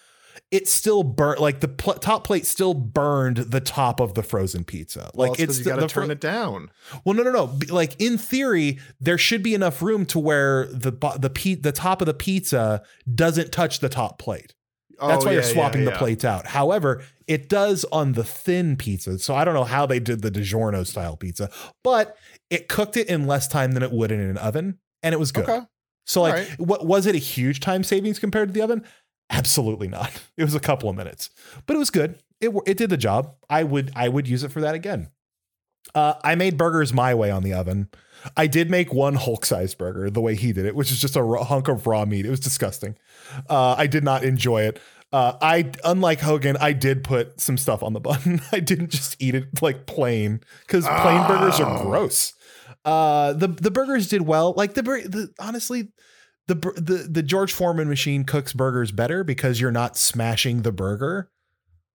It 0.50 0.68
still 0.68 1.02
burnt 1.02 1.40
like 1.40 1.60
the 1.60 1.68
pl- 1.68 1.94
top 1.94 2.24
plate 2.24 2.44
still 2.46 2.74
burned 2.74 3.38
the 3.38 3.60
top 3.60 4.00
of 4.00 4.12
the 4.14 4.22
frozen 4.22 4.64
pizza. 4.64 5.10
Like 5.14 5.32
it's, 5.32 5.38
'cause 5.38 5.58
it's 5.58 5.66
you 5.66 5.74
got 5.74 5.80
to 5.80 5.88
turn 5.88 6.10
it 6.10 6.20
down. 6.20 6.68
Well, 7.04 7.14
no, 7.14 7.22
no, 7.22 7.30
no. 7.30 7.58
Like 7.70 7.98
in 8.00 8.18
theory, 8.18 8.78
there 9.00 9.16
should 9.16 9.42
be 9.42 9.54
enough 9.54 9.80
room 9.80 10.04
to 10.06 10.18
where 10.18 10.66
the 10.66 10.92
the 11.18 11.30
pe- 11.30 11.54
the 11.54 11.72
top 11.72 12.02
of 12.02 12.06
the 12.06 12.14
pizza 12.14 12.82
doesn't 13.14 13.50
touch 13.52 13.80
the 13.80 13.88
top 13.88 14.18
plate. 14.18 14.54
That's 15.00 15.24
Oh, 15.24 15.26
why 15.26 15.32
you're 15.32 15.40
yeah, 15.42 15.48
yeah, 15.48 15.52
swapping 15.54 15.84
the 15.86 15.92
plates 15.92 16.24
out. 16.24 16.46
However, 16.46 17.02
it 17.26 17.48
does 17.48 17.84
on 17.86 18.12
the 18.12 18.22
thin 18.24 18.76
pizza. 18.76 19.18
So 19.18 19.34
I 19.34 19.44
don't 19.44 19.54
know 19.54 19.64
how 19.64 19.84
they 19.86 20.00
did 20.00 20.20
the 20.22 20.30
DiGiorno 20.30 20.86
style 20.86 21.16
pizza, 21.16 21.50
but 21.82 22.14
it 22.50 22.68
cooked 22.68 22.96
it 22.98 23.08
in 23.08 23.26
less 23.26 23.48
time 23.48 23.72
than 23.72 23.82
it 23.82 23.90
would 23.90 24.12
in 24.12 24.20
an 24.20 24.36
oven, 24.38 24.78
and 25.02 25.12
it 25.14 25.18
was 25.18 25.32
good. 25.32 25.48
Okay. 25.48 25.66
So 26.04 26.22
like, 26.22 26.34
Alright. 26.34 26.58
what 26.60 26.86
was 26.86 27.06
it 27.06 27.14
a 27.14 27.18
huge 27.18 27.60
time 27.60 27.84
savings 27.84 28.18
compared 28.18 28.48
to 28.48 28.52
the 28.52 28.62
oven? 28.62 28.84
Absolutely 29.30 29.88
not. 29.88 30.10
It 30.36 30.44
was 30.44 30.54
a 30.54 30.60
couple 30.60 30.88
of 30.88 30.96
minutes, 30.96 31.30
but 31.66 31.76
it 31.76 31.78
was 31.78 31.90
good. 31.90 32.18
It 32.40 32.50
it 32.66 32.76
did 32.76 32.90
the 32.90 32.96
job. 32.96 33.34
I 33.48 33.62
would 33.62 33.92
I 33.94 34.08
would 34.08 34.26
use 34.26 34.42
it 34.42 34.50
for 34.50 34.60
that 34.60 34.74
again. 34.74 35.08
Uh, 35.94 36.14
I 36.24 36.34
made 36.34 36.56
burgers 36.56 36.92
my 36.92 37.14
way 37.14 37.30
on 37.30 37.42
the 37.42 37.52
oven. 37.52 37.88
I 38.36 38.46
did 38.46 38.70
make 38.70 38.92
one 38.92 39.14
Hulk 39.14 39.44
sized 39.44 39.78
burger 39.78 40.08
the 40.10 40.20
way 40.20 40.34
he 40.34 40.52
did 40.52 40.64
it, 40.64 40.74
which 40.74 40.90
is 40.90 41.00
just 41.00 41.16
a 41.16 41.22
raw, 41.22 41.44
hunk 41.44 41.68
of 41.68 41.86
raw 41.86 42.04
meat. 42.04 42.24
It 42.24 42.30
was 42.30 42.40
disgusting. 42.40 42.96
Uh, 43.48 43.74
I 43.76 43.86
did 43.86 44.04
not 44.04 44.24
enjoy 44.24 44.62
it. 44.62 44.80
Uh, 45.12 45.36
I, 45.42 45.70
unlike 45.84 46.20
Hogan, 46.20 46.56
I 46.58 46.72
did 46.72 47.04
put 47.04 47.40
some 47.40 47.58
stuff 47.58 47.82
on 47.82 47.92
the 47.92 48.00
bun. 48.08 48.40
I 48.52 48.60
didn't 48.60 48.90
just 48.90 49.20
eat 49.20 49.34
it 49.34 49.60
like 49.60 49.86
plain 49.86 50.40
because 50.66 50.86
plain 50.86 51.26
burgers 51.26 51.60
are 51.60 51.82
gross. 51.82 52.32
Uh, 52.84 53.32
the 53.32 53.48
the 53.48 53.70
burgers 53.70 54.08
did 54.08 54.22
well. 54.22 54.54
Like 54.56 54.74
the, 54.74 54.82
the 54.82 55.32
honestly, 55.38 55.88
the 56.46 56.54
the 56.54 57.08
the 57.10 57.22
George 57.22 57.52
Foreman 57.52 57.88
machine 57.88 58.24
cooks 58.24 58.52
burgers 58.52 58.92
better 58.92 59.24
because 59.24 59.60
you're 59.60 59.70
not 59.70 59.96
smashing 59.96 60.62
the 60.62 60.72
burger, 60.72 61.30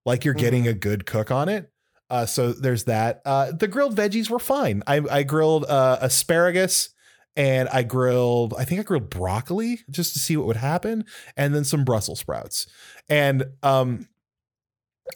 like 0.06 0.24
you're 0.24 0.34
getting 0.34 0.68
a 0.68 0.74
good 0.74 1.06
cook 1.06 1.32
on 1.32 1.50
it. 1.50 1.72
Uh, 2.10 2.26
so 2.26 2.54
there's 2.54 2.86
that. 2.86 3.22
Uh, 3.26 3.52
the 3.52 3.68
grilled 3.68 3.96
veggies 3.96 4.30
were 4.30 4.40
fine. 4.40 4.82
I, 4.88 5.02
I 5.12 5.24
grilled 5.24 5.66
uh, 5.66 5.98
asparagus 6.02 6.90
and 7.36 7.70
I 7.70 7.84
grilled, 7.84 8.56
I 8.58 8.66
think 8.66 8.80
I 8.80 8.84
grilled 8.84 9.10
broccoli 9.12 9.82
just 9.92 10.14
to 10.14 10.20
see 10.20 10.36
what 10.36 10.48
would 10.48 10.58
happen, 10.58 11.06
and 11.38 11.54
then 11.54 11.64
some 11.64 11.84
Brussels 11.86 12.20
sprouts. 12.20 12.66
And 13.10 13.46
um, 13.62 14.08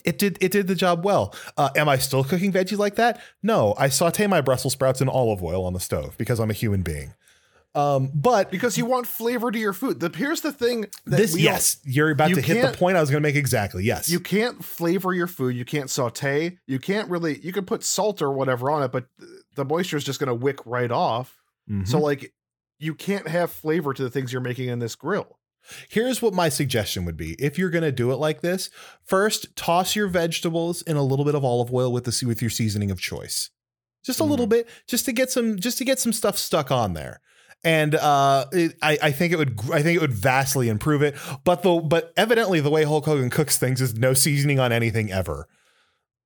it 0.03 0.17
did 0.17 0.37
it 0.41 0.51
did 0.51 0.67
the 0.67 0.75
job 0.75 1.03
well. 1.05 1.35
Uh, 1.57 1.69
am 1.75 1.89
I 1.89 1.97
still 1.97 2.23
cooking 2.23 2.51
veggies 2.51 2.77
like 2.77 2.95
that? 2.95 3.21
No, 3.43 3.75
I 3.77 3.89
saute 3.89 4.27
my 4.27 4.41
Brussels 4.41 4.73
sprouts 4.73 5.01
in 5.01 5.09
olive 5.09 5.43
oil 5.43 5.65
on 5.65 5.73
the 5.73 5.79
stove 5.79 6.17
because 6.17 6.39
I'm 6.39 6.49
a 6.49 6.53
human 6.53 6.81
being. 6.81 7.13
Um, 7.73 8.11
but 8.13 8.51
because 8.51 8.77
you 8.77 8.85
want 8.85 9.07
flavor 9.07 9.49
to 9.49 9.57
your 9.57 9.71
food. 9.71 10.01
The 10.01 10.11
here's 10.13 10.41
the 10.41 10.51
thing. 10.51 10.87
That 11.05 11.17
this, 11.17 11.37
yes, 11.37 11.77
you're 11.85 12.09
about 12.09 12.29
you 12.29 12.35
to 12.35 12.41
hit 12.41 12.61
the 12.69 12.77
point 12.77 12.97
I 12.97 13.01
was 13.01 13.09
going 13.09 13.23
to 13.23 13.27
make 13.27 13.37
exactly. 13.37 13.85
Yes, 13.85 14.09
you 14.09 14.19
can't 14.19 14.63
flavor 14.63 15.13
your 15.13 15.27
food. 15.27 15.55
You 15.55 15.63
can't 15.63 15.89
saute. 15.89 16.57
You 16.67 16.79
can't 16.79 17.09
really. 17.09 17.39
You 17.39 17.53
can 17.53 17.65
put 17.65 17.83
salt 17.83 18.21
or 18.21 18.33
whatever 18.33 18.69
on 18.69 18.83
it, 18.83 18.91
but 18.91 19.05
the 19.55 19.63
moisture 19.63 19.95
is 19.95 20.03
just 20.03 20.19
going 20.19 20.27
to 20.27 20.35
wick 20.35 20.59
right 20.65 20.91
off. 20.91 21.37
Mhm. 21.69 21.87
So 21.87 21.99
like, 21.99 22.33
you 22.77 22.93
can't 22.93 23.27
have 23.27 23.51
flavor 23.51 23.93
to 23.93 24.03
the 24.03 24.09
things 24.09 24.33
you're 24.33 24.41
making 24.41 24.67
in 24.67 24.79
this 24.79 24.95
grill. 24.95 25.37
Here's 25.89 26.21
what 26.21 26.33
my 26.33 26.49
suggestion 26.49 27.05
would 27.05 27.17
be: 27.17 27.33
if 27.39 27.57
you're 27.57 27.69
going 27.69 27.83
to 27.83 27.91
do 27.91 28.11
it 28.11 28.15
like 28.17 28.41
this, 28.41 28.69
first 29.05 29.55
toss 29.55 29.95
your 29.95 30.07
vegetables 30.07 30.81
in 30.83 30.97
a 30.97 31.03
little 31.03 31.25
bit 31.25 31.35
of 31.35 31.43
olive 31.45 31.73
oil 31.73 31.91
with 31.91 32.03
the 32.05 32.25
with 32.25 32.41
your 32.41 32.49
seasoning 32.49 32.91
of 32.91 32.99
choice, 32.99 33.49
just 34.03 34.19
a 34.19 34.23
little 34.23 34.47
bit, 34.47 34.67
just 34.87 35.05
to 35.05 35.11
get 35.11 35.31
some 35.31 35.57
just 35.57 35.77
to 35.77 35.85
get 35.85 35.99
some 35.99 36.13
stuff 36.13 36.37
stuck 36.37 36.71
on 36.71 36.93
there. 36.93 37.21
And 37.63 37.93
uh, 37.93 38.45
it, 38.51 38.75
I, 38.81 38.97
I 39.03 39.11
think 39.11 39.33
it 39.33 39.35
would 39.37 39.59
I 39.71 39.83
think 39.83 39.95
it 39.97 40.01
would 40.01 40.13
vastly 40.13 40.67
improve 40.67 41.03
it. 41.03 41.15
But 41.43 41.61
the 41.61 41.75
but 41.79 42.11
evidently 42.17 42.59
the 42.59 42.71
way 42.71 42.83
Hulk 42.83 43.05
Hogan 43.05 43.29
cooks 43.29 43.57
things 43.59 43.81
is 43.81 43.93
no 43.93 44.13
seasoning 44.15 44.59
on 44.59 44.71
anything 44.71 45.11
ever. 45.11 45.47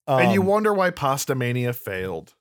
and 0.08 0.32
you 0.34 0.40
Um, 0.42 0.48
wonder 0.48 0.74
why 0.74 0.92
Pastamania 0.92 1.76
failed. 1.76 2.36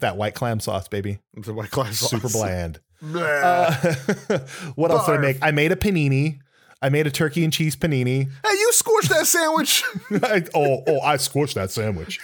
that 0.00 0.16
white 0.18 0.34
clam 0.34 0.60
sauce, 0.60 0.88
baby, 0.88 1.20
It's 1.36 1.48
a 1.48 1.54
white 1.54 1.70
sauce. 1.72 1.98
super 2.10 2.28
bland. 2.28 2.80
Uh, 3.02 3.72
what 4.74 4.90
else 4.90 5.06
did 5.06 5.14
I 5.14 5.18
make? 5.18 5.38
I 5.42 5.50
made 5.50 5.72
a 5.72 5.76
panini. 5.76 6.40
I 6.80 6.90
made 6.90 7.08
a 7.08 7.10
turkey 7.10 7.42
and 7.42 7.52
cheese 7.52 7.74
panini. 7.74 8.24
hey, 8.26 8.52
you 8.52 8.70
squished 8.72 9.08
that 9.08 9.26
sandwich. 9.26 9.82
I, 10.22 10.44
oh, 10.54 10.84
oh, 10.86 11.00
I 11.00 11.16
squished 11.16 11.54
that 11.54 11.72
sandwich. 11.72 12.20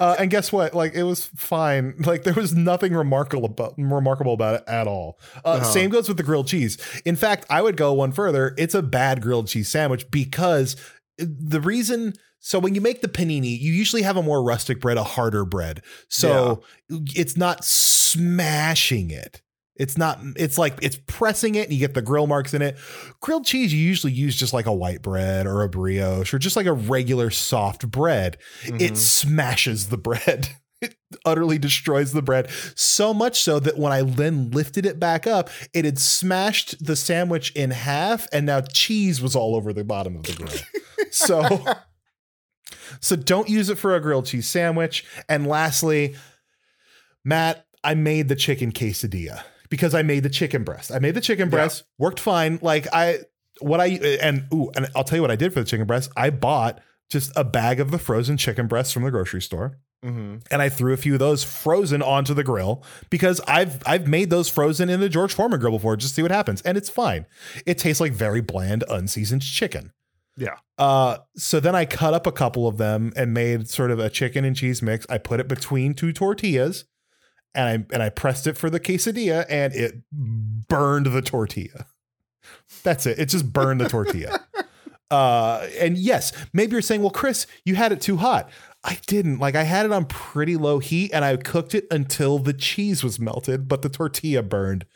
Uh, 0.00 0.16
and 0.18 0.30
guess 0.30 0.50
what? 0.50 0.74
Like 0.74 0.94
it 0.94 1.04
was 1.04 1.26
fine. 1.36 1.94
Like 2.04 2.24
there 2.24 2.34
was 2.34 2.52
nothing 2.54 2.92
remarkable 2.92 3.44
about 3.44 3.74
remarkable 3.78 4.32
about 4.34 4.56
it 4.56 4.64
at 4.66 4.88
all. 4.88 5.20
Uh, 5.44 5.50
Uh-huh. 5.50 5.64
Same 5.64 5.90
goes 5.90 6.08
with 6.08 6.16
the 6.16 6.24
grilled 6.24 6.48
cheese. 6.48 6.76
In 7.04 7.14
fact, 7.14 7.46
I 7.48 7.62
would 7.62 7.76
go 7.76 7.92
one 7.92 8.10
further. 8.10 8.54
It's 8.58 8.74
a 8.74 8.82
bad 8.82 9.22
grilled 9.22 9.46
cheese 9.46 9.68
sandwich 9.68 10.10
because 10.10 10.74
the 11.18 11.60
reason. 11.60 12.14
So 12.40 12.58
when 12.58 12.74
you 12.74 12.80
make 12.82 13.00
the 13.00 13.08
panini, 13.08 13.58
you 13.58 13.72
usually 13.72 14.02
have 14.02 14.16
a 14.18 14.22
more 14.22 14.42
rustic 14.42 14.78
bread, 14.80 14.96
a 14.98 15.04
harder 15.04 15.44
bread. 15.46 15.82
So 16.08 16.62
it's 16.90 17.36
not 17.38 17.64
smashing 17.64 19.10
it. 19.10 19.40
It's 19.76 19.98
not, 19.98 20.20
it's 20.36 20.56
like 20.56 20.78
it's 20.82 20.98
pressing 21.08 21.56
it 21.56 21.64
and 21.64 21.72
you 21.72 21.80
get 21.80 21.94
the 21.94 22.02
grill 22.02 22.26
marks 22.28 22.54
in 22.54 22.62
it. 22.62 22.76
Grilled 23.20 23.44
cheese, 23.44 23.72
you 23.74 23.80
usually 23.80 24.12
use 24.12 24.36
just 24.36 24.52
like 24.52 24.66
a 24.66 24.72
white 24.72 25.02
bread 25.02 25.46
or 25.46 25.62
a 25.62 25.68
brioche 25.68 26.32
or 26.32 26.38
just 26.38 26.54
like 26.56 26.66
a 26.66 26.72
regular 26.72 27.30
soft 27.30 27.90
bread. 27.90 28.36
It 28.64 28.92
Mhm. 28.92 28.96
smashes 28.96 29.88
the 29.88 29.98
bread. 29.98 30.48
It 30.80 30.96
utterly 31.24 31.56
destroys 31.56 32.12
the 32.12 32.20
bread. 32.20 32.50
So 32.74 33.14
much 33.14 33.40
so 33.40 33.58
that 33.58 33.78
when 33.78 33.90
I 33.90 34.02
then 34.02 34.50
lifted 34.50 34.84
it 34.84 35.00
back 35.00 35.26
up, 35.26 35.48
it 35.72 35.86
had 35.86 35.98
smashed 35.98 36.84
the 36.84 36.94
sandwich 36.94 37.52
in 37.52 37.70
half 37.70 38.26
and 38.34 38.44
now 38.44 38.60
cheese 38.60 39.22
was 39.22 39.34
all 39.34 39.56
over 39.56 39.72
the 39.72 39.82
bottom 39.84 40.14
of 40.14 40.24
the 40.24 40.32
grill. 40.34 41.08
so 41.10 41.64
so 43.00 43.16
don't 43.16 43.48
use 43.48 43.70
it 43.70 43.78
for 43.78 43.94
a 43.94 44.00
grilled 44.00 44.26
cheese 44.26 44.46
sandwich. 44.48 45.06
And 45.26 45.46
lastly, 45.46 46.16
Matt, 47.24 47.64
I 47.82 47.94
made 47.94 48.28
the 48.28 48.36
chicken 48.36 48.70
quesadilla 48.70 49.42
because 49.70 49.94
I 49.94 50.02
made 50.02 50.22
the 50.22 50.30
chicken 50.30 50.64
breast. 50.64 50.92
I 50.92 50.98
made 50.98 51.14
the 51.14 51.20
chicken 51.20 51.48
breast, 51.50 51.84
worked 51.98 52.20
fine. 52.20 52.58
Like 52.62 52.86
I 52.92 53.20
what 53.60 53.80
I 53.80 53.86
and 54.20 54.46
ooh, 54.52 54.70
and 54.76 54.88
I'll 54.94 55.04
tell 55.04 55.16
you 55.16 55.22
what 55.22 55.30
I 55.30 55.36
did 55.36 55.52
for 55.52 55.60
the 55.60 55.66
chicken 55.66 55.86
breast. 55.86 56.10
I 56.16 56.30
bought 56.30 56.80
just 57.10 57.32
a 57.36 57.44
bag 57.44 57.80
of 57.80 57.90
the 57.90 57.98
frozen 57.98 58.36
chicken 58.36 58.66
breasts 58.66 58.92
from 58.92 59.02
the 59.04 59.10
grocery 59.10 59.42
store 59.42 59.78
Mhm. 60.04 60.42
and 60.50 60.60
I 60.62 60.68
threw 60.68 60.92
a 60.92 60.96
few 60.96 61.14
of 61.14 61.18
those 61.18 61.44
frozen 61.44 62.02
onto 62.02 62.34
the 62.34 62.42
grill 62.44 62.82
because 63.10 63.40
I've 63.46 63.82
I've 63.86 64.06
made 64.06 64.28
those 64.30 64.48
frozen 64.50 64.88
in 64.90 65.00
the 65.00 65.08
George 65.08 65.32
Foreman 65.34 65.60
grill 65.60 65.72
before 65.72 65.96
just 65.96 66.10
to 66.10 66.14
see 66.16 66.22
what 66.22 66.30
happens 66.30 66.60
and 66.62 66.76
it's 66.76 66.88
fine. 66.90 67.26
It 67.66 67.78
tastes 67.78 68.00
like 68.00 68.12
very 68.12 68.40
bland 68.40 68.84
unseasoned 68.88 69.42
chicken. 69.42 69.92
Yeah. 70.36 70.56
Uh, 70.78 71.18
so 71.36 71.60
then 71.60 71.74
I 71.76 71.84
cut 71.84 72.12
up 72.12 72.26
a 72.26 72.32
couple 72.32 72.66
of 72.66 72.76
them 72.76 73.12
and 73.16 73.32
made 73.32 73.68
sort 73.68 73.90
of 73.92 73.98
a 74.00 74.10
chicken 74.10 74.44
and 74.44 74.56
cheese 74.56 74.82
mix. 74.82 75.06
I 75.08 75.18
put 75.18 75.38
it 75.40 75.46
between 75.46 75.94
two 75.94 76.12
tortillas, 76.12 76.84
and 77.54 77.68
I 77.68 77.94
and 77.94 78.02
I 78.02 78.08
pressed 78.10 78.46
it 78.46 78.56
for 78.56 78.70
the 78.70 78.80
quesadilla, 78.80 79.46
and 79.48 79.72
it 79.74 80.02
burned 80.12 81.06
the 81.06 81.22
tortilla. 81.22 81.86
That's 82.82 83.06
it. 83.06 83.18
It 83.18 83.26
just 83.30 83.52
burned 83.52 83.80
the 83.80 83.88
tortilla. 83.88 84.40
Uh, 85.10 85.68
and 85.78 85.96
yes, 85.96 86.32
maybe 86.52 86.72
you're 86.72 86.80
saying, 86.82 87.00
well, 87.00 87.10
Chris, 87.10 87.46
you 87.64 87.76
had 87.76 87.92
it 87.92 88.00
too 88.00 88.16
hot. 88.16 88.50
I 88.82 88.98
didn't. 89.06 89.38
Like 89.38 89.54
I 89.54 89.62
had 89.62 89.86
it 89.86 89.92
on 89.92 90.06
pretty 90.06 90.56
low 90.56 90.80
heat, 90.80 91.12
and 91.12 91.24
I 91.24 91.36
cooked 91.36 91.72
it 91.74 91.86
until 91.90 92.40
the 92.40 92.54
cheese 92.54 93.04
was 93.04 93.20
melted, 93.20 93.68
but 93.68 93.82
the 93.82 93.88
tortilla 93.90 94.42
burned 94.42 94.86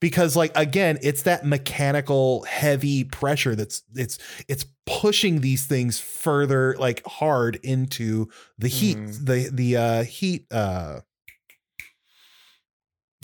because 0.00 0.36
like 0.36 0.52
again 0.54 0.98
it's 1.02 1.22
that 1.22 1.44
mechanical 1.46 2.44
heavy 2.44 3.02
pressure 3.04 3.56
that's 3.56 3.82
it's 3.96 4.18
it's 4.48 4.66
pushing 4.86 5.40
these 5.40 5.64
things 5.66 5.98
further 5.98 6.76
like 6.78 7.04
hard 7.06 7.56
into 7.64 8.28
the 8.58 8.68
heat 8.68 8.98
Mhm. 8.98 9.24
the 9.26 9.50
the 9.52 9.76
uh 9.76 10.04
heat 10.04 10.46
uh 10.52 11.00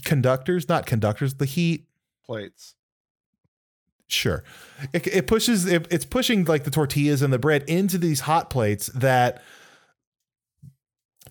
conductors 0.05 0.69
not 0.69 0.87
conductors 0.87 1.35
the 1.35 1.45
heat. 1.47 1.87
Plates. 2.25 2.75
sure. 4.09 4.45
It, 4.93 5.07
it 5.09 5.27
pushes 5.27 5.67
it, 5.67 5.87
it's 5.91 6.05
pushing 6.05 6.45
like 6.45 6.65
the 6.65 6.71
tortillas 6.71 7.23
and 7.23 7.33
the 7.33 7.39
bread 7.39 7.65
into 7.69 7.99
these 7.99 8.21
hot 8.21 8.51
plates 8.51 8.87
that 8.95 9.43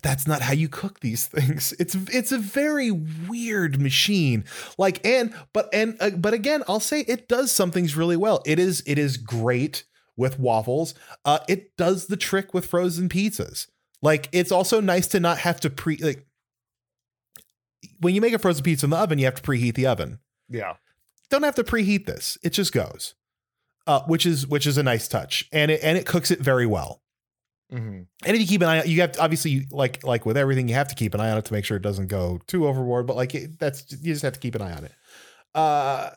that's 0.02 0.26
not 0.26 0.40
how 0.42 0.52
you 0.52 0.68
cook 0.68 1.00
these 1.00 1.26
things. 1.36 1.74
It's 1.78 1.94
it's 1.94 2.32
a 2.32 2.38
very 2.38 2.90
weird 2.90 3.80
machine. 3.80 4.44
Like 4.78 5.04
and 5.06 5.34
but 5.52 5.68
and 5.72 5.96
uh, 6.00 6.10
but 6.10 6.34
again 6.34 6.62
i'll 6.68 6.80
say 6.80 7.00
it 7.00 7.28
does 7.28 7.52
some 7.52 7.70
things 7.70 7.96
really 7.96 8.16
well. 8.16 8.42
It 8.46 8.58
is 8.58 8.82
it 8.86 8.98
is 8.98 9.16
great 9.16 9.84
with 10.16 10.38
waffles. 10.38 10.94
Uh 11.24 11.38
it 11.48 11.76
does 11.76 12.06
the 12.06 12.16
trick 12.16 12.52
with 12.54 12.66
frozen 12.66 13.08
pizzas. 13.08 13.68
Like 14.02 14.28
it's 14.32 14.52
also 14.52 14.80
nice 14.80 15.06
to 15.08 15.20
not 15.20 15.38
have 15.38 15.60
to 15.60 15.70
pre 15.70 15.96
like 15.98 16.26
when 18.00 18.14
you 18.14 18.20
make 18.20 18.32
a 18.32 18.38
frozen 18.38 18.62
pizza 18.62 18.86
in 18.86 18.90
the 18.90 18.96
oven 18.96 19.18
you 19.18 19.24
have 19.24 19.34
to 19.34 19.42
preheat 19.42 19.74
the 19.74 19.86
oven 19.86 20.18
Yeah. 20.48 20.74
don't 21.30 21.42
have 21.42 21.54
to 21.56 21.64
preheat 21.64 22.06
this. 22.06 22.36
It 22.42 22.50
just 22.50 22.72
goes, 22.72 23.14
uh, 23.86 24.02
which 24.02 24.26
is 24.26 24.46
which 24.46 24.66
is 24.66 24.76
a 24.78 24.82
nice 24.82 25.08
touch, 25.08 25.48
and 25.52 25.70
it 25.70 25.80
and 25.82 25.96
it 25.96 26.06
cooks 26.06 26.30
it 26.30 26.40
very 26.40 26.66
well. 26.66 27.02
Mm-hmm. 27.72 28.02
And 28.24 28.36
if 28.36 28.40
you 28.40 28.46
keep 28.48 28.62
an 28.62 28.68
eye, 28.68 28.82
you 28.82 29.00
have 29.00 29.12
to, 29.12 29.20
obviously 29.22 29.66
like 29.70 30.02
like 30.04 30.26
with 30.26 30.36
everything, 30.36 30.68
you 30.68 30.74
have 30.74 30.88
to 30.88 30.94
keep 30.96 31.14
an 31.14 31.20
eye 31.20 31.30
on 31.30 31.38
it 31.38 31.44
to 31.44 31.52
make 31.52 31.64
sure 31.64 31.76
it 31.76 31.82
doesn't 31.82 32.08
go 32.08 32.40
too 32.48 32.66
overboard. 32.66 33.06
But 33.06 33.14
like 33.16 33.34
it, 33.34 33.58
that's 33.60 33.90
you 33.92 34.12
just 34.12 34.22
have 34.22 34.32
to 34.32 34.40
keep 34.40 34.54
an 34.56 34.62
eye 34.62 34.72
on 34.72 34.84
it. 34.84 34.92
Uh, 35.54 36.10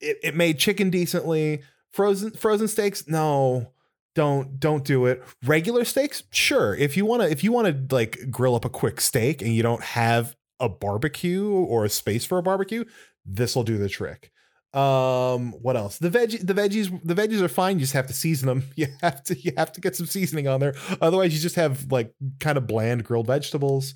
it 0.00 0.18
it 0.22 0.34
made 0.36 0.58
chicken 0.58 0.90
decently. 0.90 1.62
Frozen 1.90 2.30
frozen 2.32 2.68
steaks, 2.68 3.08
no, 3.08 3.72
don't 4.14 4.60
don't 4.60 4.84
do 4.84 5.06
it. 5.06 5.22
Regular 5.44 5.84
steaks, 5.84 6.22
sure. 6.30 6.74
If 6.74 6.96
you 6.96 7.04
want 7.04 7.22
to 7.22 7.30
if 7.30 7.42
you 7.42 7.50
want 7.52 7.66
to 7.88 7.94
like 7.94 8.30
grill 8.30 8.54
up 8.54 8.64
a 8.64 8.70
quick 8.70 9.00
steak 9.00 9.42
and 9.42 9.52
you 9.52 9.62
don't 9.64 9.82
have 9.82 10.36
a 10.60 10.68
barbecue 10.68 11.50
or 11.50 11.84
a 11.84 11.88
space 11.88 12.24
for 12.24 12.38
a 12.38 12.42
barbecue, 12.42 12.84
this 13.24 13.54
will 13.56 13.64
do 13.64 13.78
the 13.78 13.88
trick. 13.88 14.30
Um, 14.74 15.52
what 15.60 15.76
else? 15.76 15.98
The 15.98 16.08
veg 16.08 16.46
the 16.46 16.54
veggies 16.54 16.88
the 17.04 17.14
veggies 17.14 17.42
are 17.42 17.48
fine. 17.48 17.76
You 17.76 17.80
just 17.80 17.92
have 17.92 18.06
to 18.06 18.14
season 18.14 18.46
them. 18.48 18.64
You 18.76 18.86
have 19.02 19.22
to 19.24 19.38
you 19.38 19.52
have 19.56 19.72
to 19.72 19.80
get 19.80 19.94
some 19.96 20.06
seasoning 20.06 20.48
on 20.48 20.60
there. 20.60 20.74
Otherwise, 21.00 21.34
you 21.34 21.40
just 21.40 21.56
have 21.56 21.90
like 21.92 22.14
kind 22.40 22.56
of 22.56 22.66
bland 22.66 23.04
grilled 23.04 23.26
vegetables. 23.26 23.94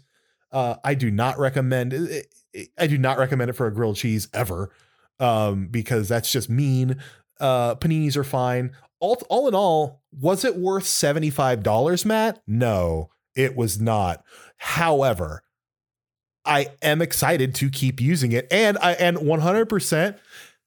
Uh, 0.53 0.77
I 0.85 0.95
do 0.95 1.11
not 1.11 1.39
recommend 1.39 1.93
it, 1.93 2.27
it- 2.53 2.69
I 2.79 2.87
do 2.87 2.97
not 2.97 3.19
recommend 3.19 3.51
it 3.51 3.53
for 3.55 3.67
a 3.67 3.75
grilled 3.75 3.97
cheese 3.97 4.29
ever. 4.33 4.71
Um, 5.21 5.69
because 5.69 6.09
that's 6.09 6.31
just 6.31 6.49
mean. 6.51 6.97
Uh, 7.41 7.75
paninis 7.75 8.17
are 8.17 8.25
fine. 8.25 8.73
All 9.01 9.17
all 9.29 9.47
in 9.49 9.55
all, 9.55 10.03
was 10.13 10.43
it 10.45 10.57
worth 10.57 10.85
$75, 10.85 12.05
Matt? 12.07 12.41
No. 12.47 13.11
It 13.35 13.55
was 13.57 13.79
not. 13.81 14.25
However, 14.57 15.43
I 16.47 16.69
am 16.83 17.03
excited 17.03 17.55
to 17.57 17.71
keep 17.71 18.01
using 18.01 18.33
it. 18.33 18.47
And 18.51 18.79
I 18.79 18.93
and 18.93 19.17
100% 19.19 20.19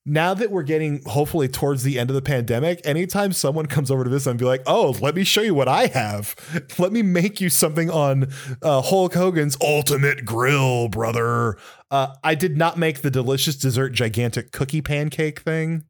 now 0.06 0.34
that 0.34 0.50
we're 0.50 0.64
getting 0.64 1.04
hopefully 1.06 1.48
towards 1.48 1.84
the 1.84 2.00
end 2.00 2.10
of 2.10 2.16
the 2.16 2.22
pandemic, 2.22 2.82
anytime 2.84 3.32
someone 3.32 3.66
comes 3.68 3.92
over 3.92 4.04
to 4.04 4.10
this 4.10 4.26
and 4.26 4.40
be 4.40 4.46
like, 4.46 4.64
"Oh, 4.66 4.96
let 5.02 5.16
me 5.16 5.24
show 5.24 5.42
you 5.42 5.54
what 5.54 5.68
I 5.68 5.88
have. 5.88 6.36
Let 6.80 6.92
me 6.92 7.02
make 7.02 7.40
you 7.40 7.50
something 7.50 7.90
on 7.90 8.28
uh, 8.62 8.82
Hulk 8.82 9.14
Hogan's 9.14 9.58
Ultimate 9.62 10.26
Grill, 10.26 10.88
brother." 10.88 11.58
Uh, 11.92 12.16
I 12.24 12.36
did 12.36 12.58
not 12.58 12.78
make 12.78 13.02
the 13.02 13.12
delicious 13.12 13.56
dessert 13.56 13.90
gigantic 13.90 14.52
cookie 14.52 14.82
pancake 14.82 15.40
thing. 15.40 15.86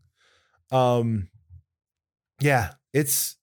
Um, 0.71 1.29
yeah, 2.41 2.73
it's 2.93 3.37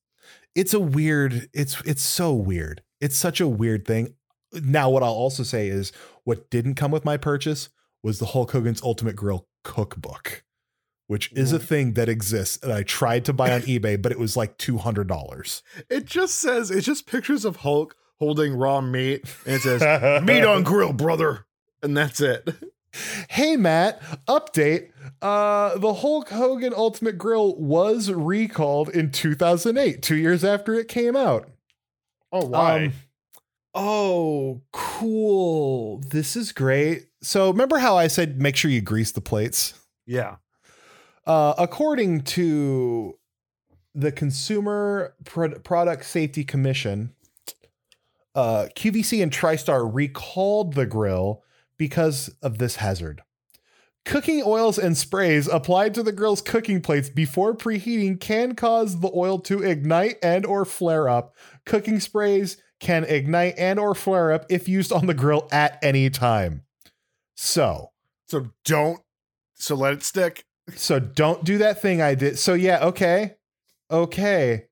it's 0.54 0.74
a 0.74 0.80
weird. 0.80 1.48
It's 1.52 1.80
it's 1.82 2.02
so 2.02 2.32
weird. 2.32 2.82
It's 3.00 3.16
such 3.16 3.40
a 3.40 3.48
weird 3.48 3.86
thing. 3.86 4.14
Now, 4.52 4.88
what 4.90 5.02
I'll 5.02 5.10
also 5.10 5.42
say 5.42 5.68
is 5.68 5.92
what 6.26 6.50
didn't 6.50 6.74
come 6.74 6.90
with 6.90 7.04
my 7.04 7.16
purchase 7.16 7.68
was 8.02 8.18
the 8.18 8.26
Hulk 8.26 8.50
Hogan's 8.50 8.82
Ultimate 8.82 9.14
Grill 9.14 9.46
cookbook, 9.62 10.42
which 11.06 11.32
is 11.32 11.52
a 11.52 11.58
thing 11.60 11.92
that 11.92 12.08
exists. 12.08 12.58
And 12.64 12.72
I 12.72 12.82
tried 12.82 13.24
to 13.26 13.32
buy 13.32 13.52
on 13.52 13.60
eBay, 13.62 14.00
but 14.02 14.10
it 14.10 14.18
was 14.18 14.36
like 14.36 14.58
$200. 14.58 15.62
It 15.88 16.04
just 16.04 16.34
says 16.38 16.72
it's 16.72 16.84
just 16.84 17.06
pictures 17.06 17.44
of 17.44 17.56
Hulk 17.56 17.94
holding 18.18 18.56
raw 18.56 18.80
meat, 18.80 19.22
and 19.46 19.54
it 19.54 19.62
says 19.62 20.22
"meat 20.24 20.42
on 20.42 20.64
grill, 20.64 20.92
brother," 20.92 21.46
and 21.80 21.96
that's 21.96 22.20
it. 22.20 22.48
Hey, 23.28 23.56
Matt, 23.56 24.02
update. 24.26 24.90
Uh, 25.22 25.78
the 25.78 25.94
Hulk 25.94 26.30
Hogan 26.30 26.74
Ultimate 26.74 27.18
Grill 27.18 27.54
was 27.56 28.10
recalled 28.10 28.88
in 28.88 29.12
2008, 29.12 30.02
two 30.02 30.16
years 30.16 30.42
after 30.42 30.74
it 30.74 30.88
came 30.88 31.14
out. 31.14 31.48
Oh, 32.32 32.46
why? 32.46 32.86
Um, 32.86 32.92
oh, 33.76 34.62
cool. 34.72 35.98
This 36.10 36.34
is 36.34 36.50
great. 36.50 37.06
So, 37.22 37.50
remember 37.50 37.78
how 37.78 37.96
I 37.96 38.08
said 38.08 38.40
make 38.40 38.56
sure 38.56 38.70
you 38.70 38.80
grease 38.80 39.12
the 39.12 39.20
plates? 39.20 39.74
yeah. 40.06 40.36
Uh, 41.26 41.54
according 41.58 42.20
to 42.20 43.18
the 43.96 44.12
Consumer 44.12 45.14
Pro- 45.24 45.58
Product 45.58 46.04
Safety 46.04 46.44
Commission, 46.44 47.12
uh, 48.36 48.68
QVC 48.76 49.22
and 49.22 49.32
TriStar 49.32 49.90
recalled 49.92 50.74
the 50.74 50.86
grill 50.86 51.42
because 51.78 52.28
of 52.42 52.58
this 52.58 52.76
hazard. 52.76 53.22
Cooking 54.04 54.42
oils 54.46 54.78
and 54.78 54.96
sprays 54.96 55.48
applied 55.48 55.94
to 55.94 56.02
the 56.04 56.12
grill's 56.12 56.42
cooking 56.42 56.80
plates 56.80 57.08
before 57.08 57.56
preheating 57.56 58.20
can 58.20 58.54
cause 58.54 59.00
the 59.00 59.10
oil 59.12 59.40
to 59.40 59.64
ignite 59.64 60.18
and 60.22 60.46
or 60.46 60.64
flare 60.64 61.08
up. 61.08 61.34
Cooking 61.64 61.98
sprays 61.98 62.56
can 62.80 63.04
ignite 63.04 63.54
and 63.58 63.78
or 63.78 63.94
flare 63.94 64.32
up 64.32 64.46
if 64.50 64.68
used 64.68 64.92
on 64.92 65.06
the 65.06 65.14
grill 65.14 65.48
at 65.50 65.78
any 65.82 66.10
time. 66.10 66.62
So, 67.34 67.90
So 68.28 68.50
don't. 68.64 69.00
So 69.54 69.74
let 69.74 69.94
it 69.94 70.02
stick. 70.02 70.44
so 70.74 70.98
don't 70.98 71.44
do 71.44 71.58
that 71.58 71.80
thing 71.80 72.02
I 72.02 72.14
did. 72.14 72.38
So 72.38 72.54
yeah, 72.54 72.84
okay. 72.86 73.36
Okay. 73.90 74.66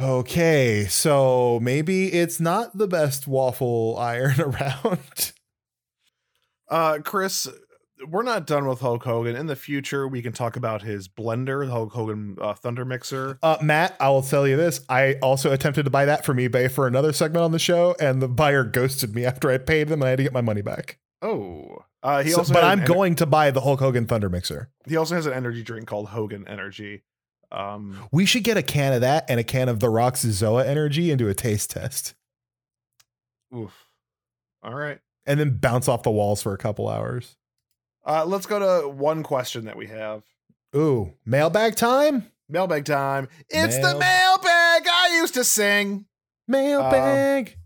Okay. 0.00 0.86
So 0.88 1.58
maybe 1.60 2.12
it's 2.12 2.40
not 2.40 2.76
the 2.76 2.86
best 2.88 3.26
waffle 3.26 3.96
iron 3.98 4.40
around. 4.40 5.32
Uh, 6.68 6.98
Chris, 7.04 7.48
we're 8.08 8.22
not 8.22 8.46
done 8.46 8.66
with 8.66 8.80
Hulk 8.80 9.04
Hogan. 9.04 9.36
In 9.36 9.46
the 9.46 9.56
future, 9.56 10.06
we 10.08 10.20
can 10.22 10.32
talk 10.32 10.56
about 10.56 10.82
his 10.82 11.08
blender, 11.08 11.64
the 11.66 11.72
Hulk 11.72 11.92
Hogan 11.92 12.36
uh, 12.40 12.54
Thunder 12.54 12.84
Mixer. 12.84 13.38
Uh, 13.42 13.56
Matt, 13.62 13.96
I 14.00 14.08
will 14.10 14.22
tell 14.22 14.46
you 14.46 14.56
this. 14.56 14.80
I 14.88 15.14
also 15.22 15.52
attempted 15.52 15.84
to 15.84 15.90
buy 15.90 16.04
that 16.06 16.24
from 16.24 16.38
eBay 16.38 16.70
for 16.70 16.86
another 16.86 17.12
segment 17.12 17.44
on 17.44 17.52
the 17.52 17.58
show, 17.58 17.94
and 18.00 18.20
the 18.20 18.28
buyer 18.28 18.64
ghosted 18.64 19.14
me 19.14 19.24
after 19.24 19.50
I 19.50 19.58
paid 19.58 19.88
them 19.88 20.02
and 20.02 20.06
I 20.06 20.10
had 20.10 20.16
to 20.18 20.22
get 20.24 20.32
my 20.32 20.40
money 20.40 20.62
back. 20.62 20.98
Oh, 21.22 21.84
uh, 22.02 22.22
he 22.22 22.30
So- 22.30 22.38
also. 22.38 22.52
but 22.52 22.64
I'm 22.64 22.80
an- 22.80 22.86
going 22.86 23.14
to 23.16 23.26
buy 23.26 23.50
the 23.50 23.60
Hulk 23.62 23.80
Hogan 23.80 24.06
Thunder 24.06 24.28
Mixer. 24.28 24.70
He 24.86 24.96
also 24.96 25.14
has 25.14 25.26
an 25.26 25.32
energy 25.32 25.62
drink 25.62 25.86
called 25.86 26.08
Hogan 26.08 26.46
Energy. 26.48 27.02
Um, 27.52 28.08
We 28.10 28.26
should 28.26 28.42
get 28.44 28.56
a 28.56 28.62
can 28.62 28.92
of 28.92 29.00
that 29.02 29.24
and 29.28 29.38
a 29.38 29.44
can 29.44 29.68
of 29.68 29.78
The 29.80 29.88
Rock's 29.88 30.24
Zoa 30.24 30.66
Energy 30.66 31.10
and 31.10 31.18
do 31.18 31.28
a 31.28 31.34
taste 31.34 31.70
test. 31.70 32.14
oof. 33.54 33.86
All 34.62 34.74
right. 34.74 34.98
And 35.26 35.38
then 35.38 35.58
bounce 35.58 35.88
off 35.88 36.02
the 36.02 36.10
walls 36.10 36.42
for 36.42 36.52
a 36.52 36.58
couple 36.58 36.88
hours. 36.88 37.36
Uh, 38.06 38.24
let's 38.26 38.46
go 38.46 38.58
to 38.82 38.88
one 38.88 39.22
question 39.22 39.64
that 39.64 39.76
we 39.76 39.86
have. 39.86 40.22
Ooh, 40.76 41.12
mailbag 41.24 41.76
time? 41.76 42.30
Mailbag 42.48 42.84
time. 42.84 43.28
It's 43.48 43.76
the 43.76 43.94
mailbag 43.98 44.86
I 44.88 45.16
used 45.20 45.34
to 45.34 45.44
sing. 45.44 46.06
Mailbag. 46.46 47.56